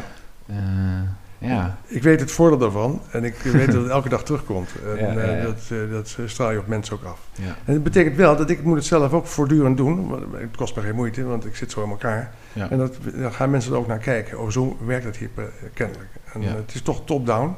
Eh, 1.44 1.50
Ja. 1.50 1.76
Ik 1.86 2.02
weet 2.02 2.20
het 2.20 2.30
voordeel 2.30 2.58
daarvan 2.58 3.00
en 3.10 3.24
ik 3.24 3.36
weet 3.58 3.72
dat 3.72 3.82
het 3.82 3.90
elke 3.90 4.08
dag 4.08 4.24
terugkomt. 4.24 4.70
En 4.98 5.06
Ja, 5.06 5.12
ja, 5.12 5.20
eh, 5.20 5.42
dat, 5.42 5.58
eh, 5.70 5.90
dat 5.90 6.18
straal 6.26 6.50
je 6.50 6.58
op 6.58 6.66
mensen 6.66 6.94
ook 6.94 7.04
af. 7.04 7.18
Ja. 7.34 7.56
En 7.64 7.74
dat 7.74 7.82
betekent 7.82 8.16
wel 8.16 8.36
dat 8.36 8.50
ik 8.50 8.62
moet 8.62 8.76
het 8.76 8.84
zelf 8.84 9.12
ook 9.12 9.26
voortdurend 9.26 9.76
doen. 9.76 10.12
Het 10.32 10.56
kost 10.56 10.76
me 10.76 10.82
geen 10.82 10.94
moeite, 10.94 11.24
want 11.24 11.44
ik 11.46 11.56
zit 11.56 11.70
zo 11.70 11.82
in 11.82 11.90
elkaar. 11.90 12.32
En 12.54 12.78
dat, 12.78 12.96
dan 13.14 13.32
gaan 13.32 13.50
mensen 13.50 13.72
er 13.72 13.78
ook 13.78 13.86
naar 13.86 13.98
kijken. 13.98 14.40
Oh, 14.40 14.50
zo 14.50 14.76
werkt 14.86 15.04
het 15.04 15.16
hier 15.16 15.30
eh, 15.34 15.44
kennelijk. 15.74 16.08
En 16.32 16.42
eh, 16.42 16.54
het 16.54 16.74
is 16.74 16.82
toch 16.82 17.04
top-down. 17.04 17.54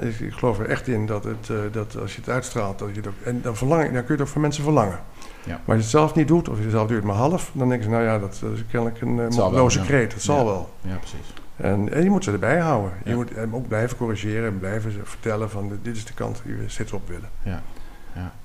Ik, 0.00 0.20
ik 0.20 0.32
geloof 0.32 0.58
er 0.58 0.68
echt 0.68 0.88
in 0.88 1.06
dat, 1.06 1.24
het, 1.24 1.50
eh, 1.50 1.56
dat 1.72 1.96
als 2.00 2.14
je 2.14 2.20
het 2.20 2.30
uitstraalt, 2.30 2.78
dat 2.78 2.88
je 2.88 2.96
het 2.96 3.06
ook... 3.06 3.14
En 3.24 3.40
dan, 3.42 3.56
verlang, 3.56 3.82
dan 3.82 3.92
kun 3.92 4.04
je 4.06 4.12
het 4.12 4.20
ook 4.20 4.28
van 4.28 4.40
mensen 4.40 4.64
verlangen. 4.64 4.98
Ja. 5.44 5.60
Maar 5.64 5.76
als 5.76 5.76
je 5.76 5.82
het 5.82 5.90
zelf 5.90 6.14
niet 6.14 6.28
doet, 6.28 6.48
of 6.48 6.58
je 6.62 6.70
zelf 6.70 6.90
het 6.90 7.04
maar 7.04 7.16
half... 7.16 7.50
dan 7.52 7.68
denken 7.68 7.86
ze, 7.86 7.92
nou 7.92 8.04
ja, 8.04 8.18
dat, 8.18 8.42
is 8.54 8.64
kennelijk 8.70 9.00
een 9.00 9.16
uh, 9.16 9.84
kreet. 9.84 10.10
Dat 10.10 10.22
zal 10.22 10.44
wel. 10.44 10.70
ja, 10.80 10.96
precies. 10.96 11.39
En, 11.60 11.92
en 11.92 12.02
je 12.02 12.10
moet 12.10 12.24
ze 12.24 12.32
erbij 12.32 12.58
houden. 12.58 12.92
Je 13.04 13.10
Ja. 13.10 13.16
moet 13.16 13.34
hem 13.34 13.54
ook 13.54 13.68
blijven 13.68 13.96
corrigeren 13.96 14.48
en 14.52 14.58
blijven 14.58 14.92
vertellen 15.04 15.50
van... 15.50 15.72
dit 15.82 15.96
is 15.96 16.04
de 16.04 16.14
kant 16.14 16.42
die 16.44 16.54
we 16.54 16.62
steeds 16.66 16.92
op 16.92 17.08
willen. 17.08 17.28
Ja, 17.42 17.62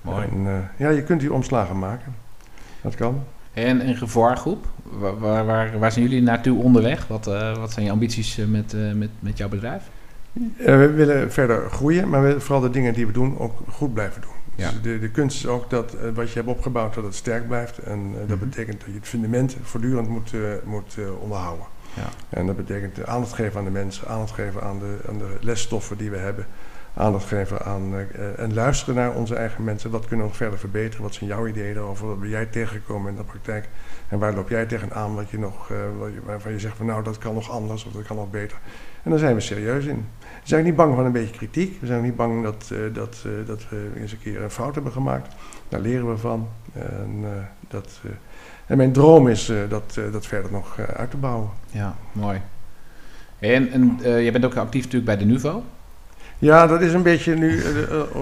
mooi. 0.02 0.28
En, 0.32 0.48
eh, 0.48 0.54
ja, 0.78 0.90
je 0.90 1.04
kunt 1.04 1.20
die 1.20 1.34
omslagen 1.34 1.80
maken. 1.80 2.16
Dat 2.82 2.96
kan. 2.96 3.24
En 3.54 3.88
een 3.88 3.96
gevaargroep, 3.96 4.66
waar, 4.84 5.18
waar, 5.20 5.46
waar, 5.46 5.80
waar 5.80 5.92
zijn 5.92 6.06
jullie 6.06 6.22
naartoe 6.22 6.64
onderweg? 6.64 7.08
Wat, 7.08 7.28
eh, 7.28 7.58
wat 7.58 7.72
zijn 7.72 7.86
je 7.86 7.92
ambities 7.92 8.38
eh, 8.38 8.46
met, 8.46 8.76
met, 8.96 9.10
met 9.20 9.38
jouw 9.38 9.50
bedrijf? 9.50 9.84
We 10.58 10.92
willen 10.96 11.32
verder 11.32 11.70
groeien, 11.70 12.10
maar 12.10 12.24
we 12.24 12.40
vooral 12.40 12.62
de 12.62 12.70
dingen 12.70 12.94
die 12.94 13.06
we 13.06 13.12
doen 13.12 13.40
ook 13.40 13.60
goed 13.70 13.94
blijven 13.94 14.22
doen. 14.22 14.32
Ja. 14.56 14.70
Dus 14.72 14.82
de, 14.82 15.00
de 15.00 15.10
kunst 15.10 15.38
is 15.38 15.48
ook 15.48 15.70
dat 15.70 15.96
wat 16.14 16.30
je 16.30 16.36
hebt 16.36 16.48
opgebouwd, 16.52 16.94
dat 16.94 17.04
het 17.04 17.16
sterk 17.16 17.48
blijft. 17.48 17.78
En 17.78 18.12
dat 18.28 18.38
Mhm. 18.38 18.50
betekent 18.50 18.80
dat 18.80 18.90
je 18.90 18.96
het 19.00 19.08
fundament 19.08 19.56
voortdurend 19.62 20.10
moet, 20.10 20.32
moet 20.66 20.98
onderhouden. 21.22 21.66
En 22.30 22.46
dat 22.46 22.56
betekent 22.56 23.00
eh, 23.00 23.14
aandacht 23.14 23.34
geven 23.34 23.60
aan 23.60 23.66
de 23.66 23.72
mensen, 23.72 24.08
aandacht 24.08 24.32
geven 24.34 24.62
aan 24.64 24.80
de, 24.80 24.98
aan 25.10 25.18
de 25.18 25.38
lesstoffen 25.42 25.98
die 25.98 26.10
we 26.10 26.18
hebben. 26.18 26.46
Aandacht 26.98 27.26
geven 27.28 27.62
aan 27.66 27.94
eh, 27.96 28.02
eh, 28.02 28.40
en 28.40 28.54
luisteren 28.54 28.96
naar 28.96 29.14
onze 29.14 29.36
eigen 29.36 29.64
mensen. 29.64 29.92
Wat 29.92 30.02
kunnen 30.06 30.20
we 30.20 30.32
nog 30.32 30.38
verder 30.38 30.60
verbeteren? 30.60 31.04
Wat 31.04 31.14
zijn 31.14 31.30
jouw 31.30 31.48
ideeën 31.48 31.74
daarover? 31.74 32.08
Wat 32.08 32.20
ben 32.20 32.30
jij 32.30 32.46
tegengekomen 32.46 33.12
in 33.12 33.18
de 33.18 33.24
praktijk? 33.24 33.70
En 34.10 34.20
waar 34.20 34.34
loop 34.34 34.50
jij 34.50 34.66
tegenaan 34.66 35.16
wat 35.16 35.30
je 35.30 35.40
nog, 35.40 35.70
eh, 35.72 35.78
je- 36.14 36.22
waarvan 36.26 36.52
je 36.52 36.60
zegt 36.60 36.78
van 36.78 36.86
nou 36.86 37.04
dat 37.04 37.18
kan 37.18 37.34
nog 37.34 37.50
anders 37.52 37.86
of 37.86 37.92
dat 37.92 38.04
kan 38.04 38.16
nog 38.16 38.30
beter. 38.30 38.58
En 39.04 39.10
daar 39.12 39.20
zijn 39.20 39.36
we 39.36 39.42
serieus 39.42 39.86
in. 39.86 40.06
We 40.20 40.28
zijn 40.44 40.64
niet 40.64 40.76
bang 40.76 40.96
van 40.96 41.06
een 41.06 41.12
beetje 41.12 41.36
kritiek. 41.36 41.82
We 41.82 41.88
zijn 41.88 42.02
niet 42.04 42.16
bang 42.16 42.44
dat, 42.44 42.70
eh, 42.74 42.80
dat, 42.94 43.24
eh, 43.26 43.48
dat 43.48 43.70
we 43.70 43.90
eens 43.96 44.12
een 44.12 44.20
keer 44.20 44.42
een 44.44 44.50
fout 44.52 44.74
hebben 44.76 44.92
gemaakt. 44.92 45.36
Daar 45.70 45.80
leren 45.80 46.10
we 46.10 46.18
van. 46.18 46.48
En, 46.74 47.20
eh, 47.24 47.30
dat, 47.68 48.00
eh, 48.04 48.12
en 48.68 48.78
mijn 48.78 48.92
droom 48.92 49.28
is 49.28 49.50
eh, 49.50 49.58
dat, 49.70 49.96
eh, 49.98 50.12
dat 50.12 50.26
verder 50.26 50.52
nog 50.52 50.78
eh, 50.78 50.86
uit 50.86 51.12
te 51.12 51.18
bouwen. 51.18 51.50
Ja, 51.72 51.96
mooi. 52.12 52.42
En, 53.40 53.72
en 53.72 53.98
jij 54.02 54.32
bent 54.32 54.46
ook 54.46 54.56
actief 54.56 54.84
natuurlijk 54.84 55.06
bij 55.06 55.18
de 55.18 55.26
NUVO. 55.26 55.64
Ja, 56.38 56.68
dat 56.68 56.82
is 56.82 56.94
een 56.94 57.04
beetje 57.04 57.36
nu 57.36 57.64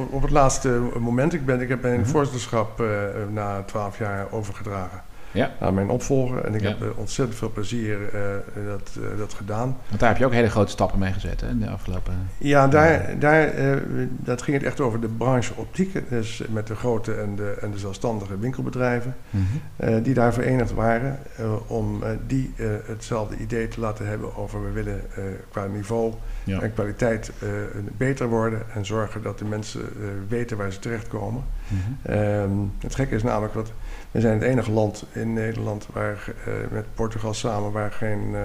op 0.10 0.22
het 0.22 0.32
laatste 0.32 0.82
moment. 1.00 1.34
Ik, 1.34 1.46
ben, 1.46 1.62
ik 1.62 1.70
heb 1.70 1.82
mijn 1.82 2.00
Mhm. 2.00 2.10
voorzitterschap 2.10 2.84
na 3.32 3.64
twaalf 3.66 3.98
jaar 3.98 4.28
overgedragen 4.32 5.02
Ja. 5.34 5.52
aan 5.60 5.74
mijn 5.74 5.90
opvolger. 5.90 6.46
En 6.46 6.56
ik 6.56 6.62
Ja. 6.62 6.68
heb 6.68 6.82
eh, 6.82 6.88
ontzettend 6.98 7.38
veel 7.38 7.52
plezier 7.52 7.98
eh, 8.14 8.22
dat, 8.68 8.98
eh, 9.12 9.18
dat 9.18 9.34
gedaan. 9.34 9.78
Want 9.88 10.00
daar 10.00 10.10
heb 10.10 10.18
je 10.18 10.26
ook 10.26 10.32
hele 10.32 10.50
grote 10.50 10.72
stappen 10.72 11.00
mee 11.00 11.14
gezet 11.14 11.42
hè, 11.42 11.50
in 11.50 11.60
de 11.60 11.70
afgelopen... 11.70 12.14
Ja, 12.38 12.68
daar, 12.68 13.20
daar 13.20 13.52
dat 14.00 14.42
ging 14.42 14.58
het 14.58 14.66
echt 14.66 14.80
over 14.80 15.02
de 15.02 15.08
branche 15.08 15.54
optiek. 15.56 16.10
Dus 16.10 16.44
met 16.50 16.68
de 16.68 16.76
grote 16.76 17.14
en 17.14 17.36
de, 17.36 17.58
en 17.62 17.72
de 17.72 17.78
zelfstandige 17.78 18.38
winkelbedrijven. 18.40 19.16
Mhm. 19.30 20.02
die 20.04 20.14
daar 20.14 20.34
verenigd 20.34 20.74
waren. 20.74 21.20
om 21.68 22.04
die 22.28 22.54
hetzelfde 22.86 23.38
idee 23.38 23.68
te 23.68 23.80
laten 23.80 24.08
hebben 24.08 24.36
over 24.36 24.64
we 24.64 24.72
willen 24.72 25.02
qua 25.52 25.66
niveau 25.66 26.14
Ja. 26.44 26.62
en 26.62 26.74
kwaliteit 26.74 27.32
eh, 27.40 27.50
beter 27.98 28.28
worden. 28.28 28.62
En 28.74 28.86
zorgen 28.86 29.22
dat 29.22 29.40
de 29.40 29.46
mensen 29.46 29.82
eh, 29.82 30.08
weten 30.28 30.58
waar 30.58 30.72
ze 30.72 30.80
terechtkomen. 30.80 31.44
Ehm, 32.02 32.50
het 32.80 32.96
gekke 32.96 33.16
is 33.16 33.24
namelijk 33.24 33.54
dat 33.54 33.72
we 34.12 34.22
zijn 34.22 34.34
het 34.34 34.44
enige 34.44 34.72
land 34.72 35.06
in 35.12 35.34
Nederland 35.34 35.88
waar 35.94 36.34
eh, 36.46 36.54
met 36.72 36.86
Portugal 36.94 37.34
samen 37.34 37.72
waar 37.72 37.92
geen 37.92 38.36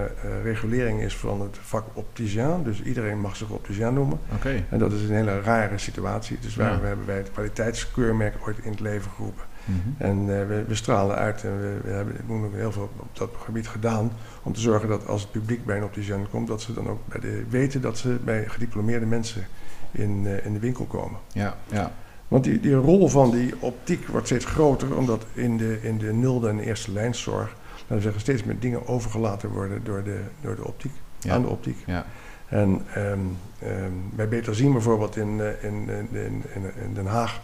regulering 0.43 1.01
is 1.01 1.15
van 1.17 1.41
het 1.41 1.57
vak 1.61 1.85
opticien. 1.93 2.63
Dus 2.63 2.81
iedereen 2.81 3.19
mag 3.19 3.35
zich 3.35 3.49
opticien 3.49 3.93
noemen. 3.93 4.19
Oké. 4.35 4.63
En 4.69 4.79
dat 4.79 4.91
is 4.91 5.01
een 5.01 5.15
hele 5.15 5.41
rare 5.41 5.77
situatie. 5.77 6.37
Dus 6.41 6.55
waar 6.55 6.79
Ja. 6.81 6.85
hebben 6.87 7.05
wij 7.05 7.17
het 7.17 7.31
kwaliteitskeurmerk 7.31 8.35
ooit 8.47 8.57
in 8.61 8.71
het 8.71 8.79
leven 8.79 9.11
geroepen. 9.15 9.43
Mhm. 9.69 10.03
En 10.03 10.19
eh, 10.19 10.47
we, 10.47 10.63
we 10.67 10.75
stralen 10.75 11.15
uit 11.15 11.43
en 11.43 11.59
we, 11.61 11.77
we 11.83 11.89
hebben 11.89 12.15
we 12.27 12.45
ook 12.47 12.53
heel 12.53 12.71
veel 12.71 12.89
op 12.99 13.17
dat 13.17 13.29
gebied 13.43 13.67
gedaan. 13.67 14.11
Om 14.43 14.53
te 14.53 14.59
zorgen 14.59 14.89
dat 14.89 15.07
als 15.07 15.21
het 15.21 15.31
publiek 15.31 15.65
bij 15.65 15.77
een 15.77 15.83
opticien 15.83 16.29
komt, 16.29 16.47
dat 16.47 16.61
ze 16.61 16.73
dan 16.73 16.87
ook 16.89 16.99
bij 17.07 17.19
de, 17.19 17.43
weten 17.49 17.81
dat 17.81 17.97
ze 17.97 18.17
bij 18.23 18.43
gediplomeerde 18.47 19.05
mensen 19.05 19.47
in, 19.91 20.27
eh, 20.27 20.45
in 20.45 20.53
de 20.53 20.59
winkel 20.59 20.85
komen. 20.85 21.19
Ja, 21.33 21.55
ja. 21.71 21.91
Want 22.27 22.43
die, 22.43 22.59
die 22.59 22.73
rol 22.75 23.07
van 23.07 23.31
die 23.31 23.53
optiek 23.59 24.07
wordt 24.07 24.25
steeds 24.25 24.45
groter, 24.45 24.95
omdat 24.97 25.25
in 25.33 25.57
de, 25.57 25.79
in 25.81 25.97
de 25.97 26.13
nulde 26.13 26.49
en 26.49 26.59
eerste 26.59 26.91
lijnszorg, 26.91 27.55
we 27.87 28.01
zeggen, 28.01 28.21
steeds 28.21 28.43
meer 28.43 28.59
dingen 28.59 28.87
overgelaten 28.87 29.49
worden 29.49 29.83
door 29.83 30.03
de, 30.03 30.19
door 30.41 30.55
de 30.55 30.65
optiek, 30.67 30.91
Ja. 31.19 31.33
aan 31.33 31.41
de 31.41 31.47
optiek. 31.47 31.77
Ja. 31.85 32.05
En 32.47 32.81
ehm, 32.93 33.19
ehm, 33.59 33.91
bij 34.13 34.27
Beter 34.27 34.55
Zien 34.55 34.71
bijvoorbeeld 34.71 35.15
in, 35.15 35.39
eh, 35.41 35.63
in, 35.69 35.89
in, 36.11 36.43
in- 36.55 36.71
in 36.83 36.93
Den 36.93 37.05
Haag, 37.05 37.41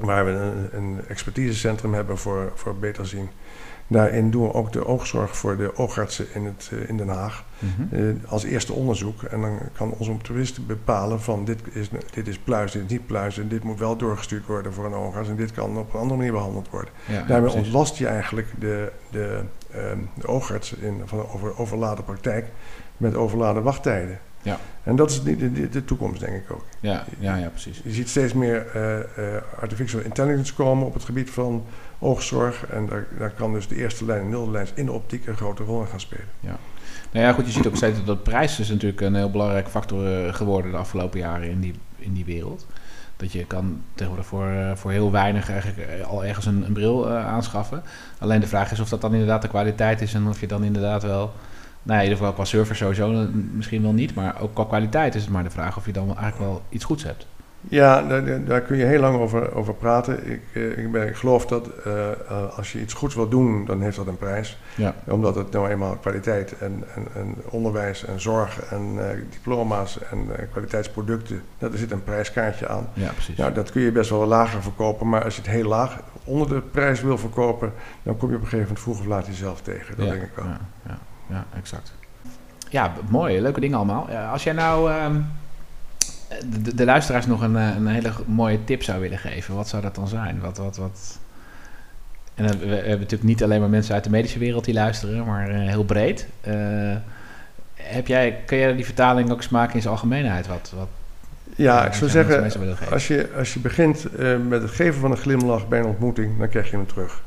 waar 0.00 0.24
we 0.24 0.30
een, 0.30 0.68
een 0.72 1.00
expertisecentrum 1.08 1.94
hebben 1.94 2.18
voor, 2.18 2.52
voor 2.54 2.76
Beter 2.76 3.06
Zien. 3.06 3.28
Daarin 3.86 4.30
doen 4.30 4.42
we 4.42 4.54
ook 4.54 4.72
de 4.72 4.86
oogzorg 4.86 5.36
voor 5.36 5.56
de 5.56 5.76
oogartsen 5.76 6.26
in, 6.34 6.44
het, 6.44 6.70
eh, 6.72 6.88
in 6.88 6.96
Den 6.96 7.08
Haag. 7.08 7.44
Mhm. 7.58 7.94
Eh, 7.94 8.30
als 8.30 8.44
eerste 8.44 8.72
onderzoek. 8.72 9.22
En 9.22 9.40
dan 9.40 9.58
kan 9.72 9.94
onze 9.98 10.10
optometrist 10.10 10.66
bepalen 10.66 11.20
van 11.20 11.44
dit 11.44 11.60
is, 11.72 11.88
dit 12.12 12.28
is 12.28 12.38
pluis, 12.38 12.72
dit 12.72 12.82
is 12.84 12.90
niet 12.90 13.06
pluis. 13.06 13.38
En 13.38 13.48
dit 13.48 13.62
moet 13.62 13.78
wel 13.78 13.96
doorgestuurd 13.96 14.46
worden 14.46 14.72
voor 14.72 14.84
een 14.84 14.94
oogarts. 14.94 15.28
En 15.28 15.36
dit 15.36 15.52
kan 15.52 15.78
op 15.78 15.94
een 15.94 16.00
andere 16.00 16.16
manier 16.16 16.32
behandeld 16.32 16.70
worden. 16.70 16.92
Ja, 17.06 17.22
Daarmee 17.22 17.52
ontlast 17.52 17.96
je 17.96 18.06
eigenlijk 18.06 18.48
de, 18.58 18.92
de, 19.10 19.40
ehm, 19.70 19.98
de 20.14 20.28
oogarts 20.28 20.72
in, 20.72 21.02
van 21.04 21.28
over, 21.32 21.58
overladen 21.58 22.04
praktijk 22.04 22.46
met 22.96 23.14
overladen 23.14 23.62
wachttijden. 23.62 24.18
Ja. 24.44 24.58
En 24.82 24.96
dat 24.96 25.10
is 25.10 25.22
de, 25.22 25.52
de, 25.52 25.68
de 25.68 25.84
toekomst, 25.84 26.20
denk 26.20 26.34
ik 26.34 26.52
ook. 26.52 26.64
Ja, 26.80 27.04
ja, 27.18 27.36
ja, 27.36 27.48
precies. 27.48 27.80
Je 27.84 27.90
ziet 27.90 28.08
steeds 28.08 28.32
meer 28.32 28.66
eh, 28.66 29.00
eh, 29.00 29.42
artificial 29.60 30.00
intelligence 30.00 30.54
komen 30.54 30.86
op 30.86 30.94
het 30.94 31.04
gebied 31.04 31.30
van 31.30 31.64
oogzorg. 31.98 32.66
En 32.66 32.86
daar, 32.86 33.06
daar 33.18 33.30
kan 33.30 33.52
dus 33.52 33.68
de 33.68 33.76
eerste 33.76 34.04
lijn 34.04 34.20
en 34.20 34.28
nulde 34.28 34.50
lijn 34.50 34.66
in 34.74 34.84
de 34.84 34.92
optiek 34.92 35.26
een 35.26 35.36
grote 35.36 35.62
rol 35.62 35.80
in 35.80 35.86
gaan 35.86 36.00
spelen. 36.00 36.28
Nou 37.10 37.26
ja, 37.26 37.32
goed, 37.32 37.46
je 37.46 37.52
ziet 37.52 37.66
ook 37.66 37.76
steeds 37.76 38.04
dat 38.04 38.22
prijs 38.22 38.60
is 38.60 38.68
natuurlijk 38.68 39.00
een 39.00 39.14
heel 39.14 39.30
belangrijk 39.30 39.68
factor 39.68 40.26
eh, 40.26 40.34
geworden 40.34 40.70
de 40.70 40.76
afgelopen 40.76 41.20
jaren 41.20 41.50
in 41.50 41.60
die, 41.60 41.74
in 41.96 42.12
die 42.12 42.24
wereld. 42.24 42.66
Dat 43.16 43.32
je 43.32 43.44
kan 43.44 43.80
tegenwoordig 43.94 44.26
voor, 44.26 44.52
voor 44.74 44.90
heel 44.90 45.10
weinig 45.10 45.50
eigenlijk 45.50 46.02
al 46.02 46.24
ergens 46.24 46.46
een, 46.46 46.66
een 46.66 46.72
bril 46.72 47.08
aanschaffen. 47.10 47.82
Alleen 48.18 48.40
de 48.40 48.46
vraag 48.46 48.72
is 48.72 48.80
of 48.80 48.88
dat 48.88 49.00
dan 49.00 49.12
inderdaad 49.12 49.42
de 49.42 49.48
kwaliteit 49.48 50.00
is 50.00 50.14
en 50.14 50.28
of 50.28 50.40
je 50.40 50.46
dan 50.46 50.64
inderdaad 50.64 51.02
wel... 51.02 51.32
Nou, 51.84 51.96
in 51.98 52.02
ieder 52.04 52.18
geval 52.18 52.32
qua 52.32 52.44
service 52.44 52.74
sowieso 52.74 53.12
eh, 53.12 53.26
misschien 53.52 53.82
wel 53.82 53.92
niet, 53.92 54.14
maar 54.14 54.40
ook 54.40 54.54
qua 54.54 54.64
kwaliteit 54.64 55.14
is 55.14 55.22
het 55.22 55.30
maar 55.30 55.42
de 55.44 55.50
vraag 55.50 55.76
of 55.76 55.86
je 55.86 55.92
dan 55.92 56.06
eigenlijk 56.06 56.38
wel 56.38 56.62
iets 56.68 56.84
goeds 56.84 57.02
hebt. 57.04 57.26
Ja, 57.68 58.02
daar, 58.02 58.44
daar- 58.44 58.60
kun 58.60 58.76
je 58.76 58.84
heel 58.84 59.00
lang 59.00 59.18
over, 59.18 59.54
over 59.54 59.74
praten. 59.74 60.30
Ik, 60.32 60.42
eh, 60.52 60.78
ik, 60.78 60.92
ben, 60.92 61.08
ik 61.08 61.16
geloof 61.16 61.46
dat 61.46 61.68
eh, 61.84 62.08
als 62.56 62.72
je 62.72 62.80
iets 62.80 62.94
goeds 62.94 63.14
wil 63.14 63.28
doen, 63.28 63.64
dan 63.64 63.80
heeft 63.80 63.96
dat 63.96 64.06
een 64.06 64.16
prijs. 64.16 64.58
Ja. 64.74 64.94
Omdat 65.04 65.34
het 65.34 65.50
nou 65.50 65.68
eenmaal 65.68 65.96
kwaliteit 65.96 66.58
en, 66.58 66.84
en, 66.94 67.06
en 67.14 67.34
onderwijs 67.50 68.04
en 68.04 68.20
zorg 68.20 68.60
en 68.64 68.98
diploma's 69.30 69.98
en 70.10 70.26
kwaliteitsproducten, 70.52 71.42
daar 71.58 71.70
zit 71.74 71.90
een 71.90 72.04
prijskaartje 72.04 72.68
aan. 72.68 72.88
Ja, 72.92 73.10
precies. 73.10 73.36
Nou, 73.36 73.52
dat 73.52 73.70
kun 73.72 73.82
je 73.82 73.92
best 73.92 74.10
wel 74.10 74.26
lager 74.26 74.62
verkopen, 74.62 75.08
maar 75.08 75.24
als 75.24 75.34
je 75.36 75.40
het 75.42 75.50
heel 75.50 75.68
laag 75.68 76.00
onder 76.24 76.48
de 76.48 76.60
prijs 76.60 77.00
wil 77.00 77.18
verkopen, 77.18 77.72
dan 78.02 78.16
kom 78.16 78.28
je 78.30 78.34
op 78.36 78.42
een 78.42 78.48
gegeven 78.48 78.66
moment 78.74 78.80
vroeg 78.80 78.98
of 78.98 79.06
laat 79.06 79.26
jezelf 79.26 79.60
tegen. 79.62 79.96
Dat 79.96 80.06
ja, 80.06 80.12
denk 80.12 80.24
ik 80.24 80.32
wel. 80.34 80.44
Ja, 80.86 80.98
ja, 81.34 81.44
exact. 81.58 81.92
Ja, 82.68 82.92
mooi, 83.08 83.40
leuke 83.40 83.60
dingen 83.60 83.76
allemaal. 83.76 84.06
Ja, 84.10 84.30
als 84.30 84.42
jij 84.44 84.52
nou 84.52 84.90
ehm, 84.92 85.20
de, 86.62 86.74
de- 86.74 86.84
luisteraars 86.84 87.26
nog 87.26 87.42
een, 87.42 87.56
eh, 87.56 87.68
een 87.76 87.86
hele 87.86 88.12
mooie 88.26 88.64
tip 88.64 88.82
zou 88.82 89.00
willen 89.00 89.18
geven, 89.18 89.54
wat 89.54 89.68
zou 89.68 89.82
dat 89.82 89.94
dan 89.94 90.08
zijn? 90.08 90.40
Wat, 90.40 90.56
wat, 90.58 90.76
wat... 90.76 91.18
En 92.34 92.46
dan- 92.46 92.58
we, 92.58 92.66
we 92.66 92.74
hebben 92.74 92.90
natuurlijk 92.98 93.22
niet 93.22 93.42
alleen 93.42 93.60
maar 93.60 93.68
mensen 93.68 93.94
uit 93.94 94.04
de 94.04 94.10
medische 94.10 94.38
wereld 94.38 94.64
die 94.64 94.74
luisteren, 94.74 95.24
maar 95.26 95.48
eh, 95.48 95.68
heel 95.68 95.84
breed. 95.84 96.26
Eh, 96.40 96.54
heb 97.74 98.06
jij, 98.06 98.38
kun 98.46 98.58
jij 98.58 98.74
die 98.76 98.84
vertaling 98.84 99.30
ook 99.30 99.36
eens 99.36 99.48
maken 99.48 99.74
in 99.74 99.80
zijn 99.80 99.94
algemeenheid? 99.94 100.46
Wat, 100.46 100.72
wat 100.76 100.88
Ja, 101.56 101.86
ik 101.86 101.92
zou 101.92 102.10
zeggen, 102.10 102.42
als 102.92 103.06
je, 103.08 103.30
als 103.38 103.54
je 103.54 103.60
begint 103.60 104.04
eh, 104.04 104.36
met 104.48 104.62
het 104.62 104.70
geven 104.70 105.00
van 105.00 105.10
een 105.10 105.16
glimlach 105.16 105.68
bij 105.68 105.78
een 105.78 105.84
ontmoeting, 105.86 106.38
dan 106.38 106.48
krijg 106.48 106.70
je 106.70 106.76
hem 106.76 106.86
terug. 106.86 107.22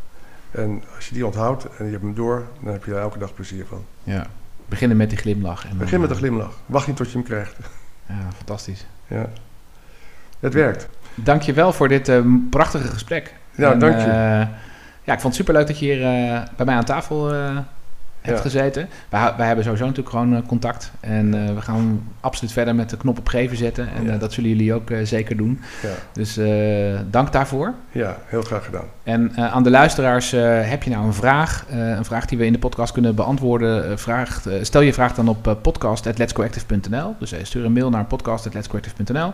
En 0.51 0.83
als 0.95 1.07
je 1.07 1.13
die 1.13 1.25
onthoudt 1.25 1.65
en 1.77 1.85
je 1.85 1.91
hebt 1.91 2.03
hem 2.03 2.13
door, 2.15 2.43
dan 2.63 2.73
heb 2.73 2.85
je 2.85 2.91
er 2.91 2.99
elke 2.99 3.19
dag 3.19 3.33
plezier 3.33 3.65
van. 3.65 3.85
Ja. 4.03 4.25
Beginnen 4.65 4.97
met 4.97 5.09
die 5.09 5.17
glimlach. 5.17 5.65
En 5.69 5.77
Begin 5.77 5.99
met 5.99 6.09
een 6.09 6.15
eh, 6.15 6.21
glimlach. 6.21 6.53
Wacht 6.65 6.87
niet 6.87 6.95
tot 6.95 7.07
je 7.11 7.17
hem 7.17 7.23
krijgt. 7.27 7.55
Ja, 8.09 8.27
fantastisch. 8.35 8.85
Ja. 9.07 9.29
Het 10.39 10.53
werkt. 10.53 10.89
Dank 11.15 11.41
je 11.41 11.53
wel 11.53 11.73
voor 11.73 11.87
dit 11.87 12.07
eh, 12.09 12.21
prachtige 12.49 12.87
gesprek. 12.87 13.33
Ja, 13.55 13.71
En, 13.71 13.79
dank 13.79 13.93
je. 13.93 13.99
eh, 13.99 14.47
ja, 15.03 15.13
ik 15.13 15.19
vond 15.19 15.23
het 15.23 15.35
superleuk 15.35 15.67
dat 15.67 15.79
je 15.79 15.85
hier 15.85 15.99
bij 16.55 16.65
mij 16.65 16.75
aan 16.75 16.83
tafel 16.85 17.33
hebt 18.27 18.41
gezeten. 18.41 18.89
Wij, 19.09 19.33
wij, 19.37 19.47
hebben 19.47 19.63
sowieso 19.63 19.85
natuurlijk 19.85 20.15
gewoon 20.15 20.45
contact. 20.45 20.91
En 20.99 21.55
we 21.55 21.61
gaan 21.61 22.07
absoluut 22.19 22.53
verder 22.53 22.75
met 22.75 22.89
de 22.89 22.97
knop 22.97 23.17
op 23.17 23.27
geven 23.27 23.57
zetten. 23.57 23.89
En 23.95 24.19
dat 24.19 24.33
zullen 24.33 24.49
jullie 24.49 24.73
ook 24.73 24.89
zeker 25.03 25.37
doen. 25.37 25.61
Ja. 25.81 25.89
Dus 26.13 26.39
dank 27.09 27.31
daarvoor. 27.31 27.73
Ja, 27.91 28.17
heel 28.25 28.41
graag 28.41 28.65
gedaan. 28.65 28.85
En 29.03 29.35
aan 29.35 29.63
de 29.63 29.69
luisteraars, 29.69 30.31
heb 30.61 30.83
je 30.83 30.89
nou 30.89 31.05
een 31.05 31.13
vraag? 31.13 31.65
een 31.69 32.05
vraag 32.05 32.25
die 32.25 32.37
we 32.37 32.45
in 32.45 32.53
de 32.53 32.59
podcast 32.59 32.93
kunnen 32.93 33.15
beantwoorden? 33.15 33.99
vraag, 33.99 34.43
stel 34.61 34.81
je 34.81 34.93
vraag 34.93 35.13
dan 35.13 35.27
op 35.27 35.57
podcast.letscoactive.nl. 35.61 37.15
Dus 37.19 37.33
stuur 37.41 37.65
een 37.65 37.73
mail 37.73 37.89
naar 37.89 38.05
podcast.letscoactive.nl. 38.05 39.33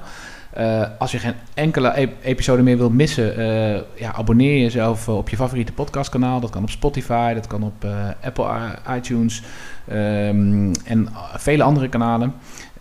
Uh, 0.58 0.84
als 1.00 1.12
je 1.12 1.18
geen 1.18 1.34
enkele 1.54 2.10
episode 2.22 2.62
meer 2.62 2.78
wilt 2.78 2.94
missen, 2.94 3.40
uh, 3.40 3.82
ja, 3.96 4.14
abonneer 4.16 4.62
jezelf 4.62 5.10
op 5.10 5.30
je 5.30 5.36
favoriete 5.36 5.74
podcastkanaal. 5.74 6.40
Dat 6.40 6.50
kan 6.50 6.64
op 6.64 6.70
Spotify, 6.70 7.34
dat 7.34 7.48
kan 7.48 7.64
op 7.64 7.88
Apple 8.24 8.46
iTunes 8.96 9.44
um, 9.92 10.72
en 10.86 11.08
vele 11.36 11.64
andere 11.64 11.90
kanalen. 11.90 12.34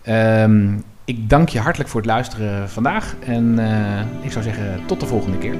Um, 0.09 0.83
ik 1.05 1.29
dank 1.29 1.49
je 1.49 1.59
hartelijk 1.59 1.89
voor 1.89 2.01
het 2.01 2.09
luisteren 2.09 2.69
vandaag 2.69 3.15
en 3.25 3.59
ik 4.21 4.31
zou 4.31 4.43
zeggen 4.43 4.79
tot 4.85 4.99
de 4.99 5.05
volgende 5.05 5.37
keer. 5.37 5.55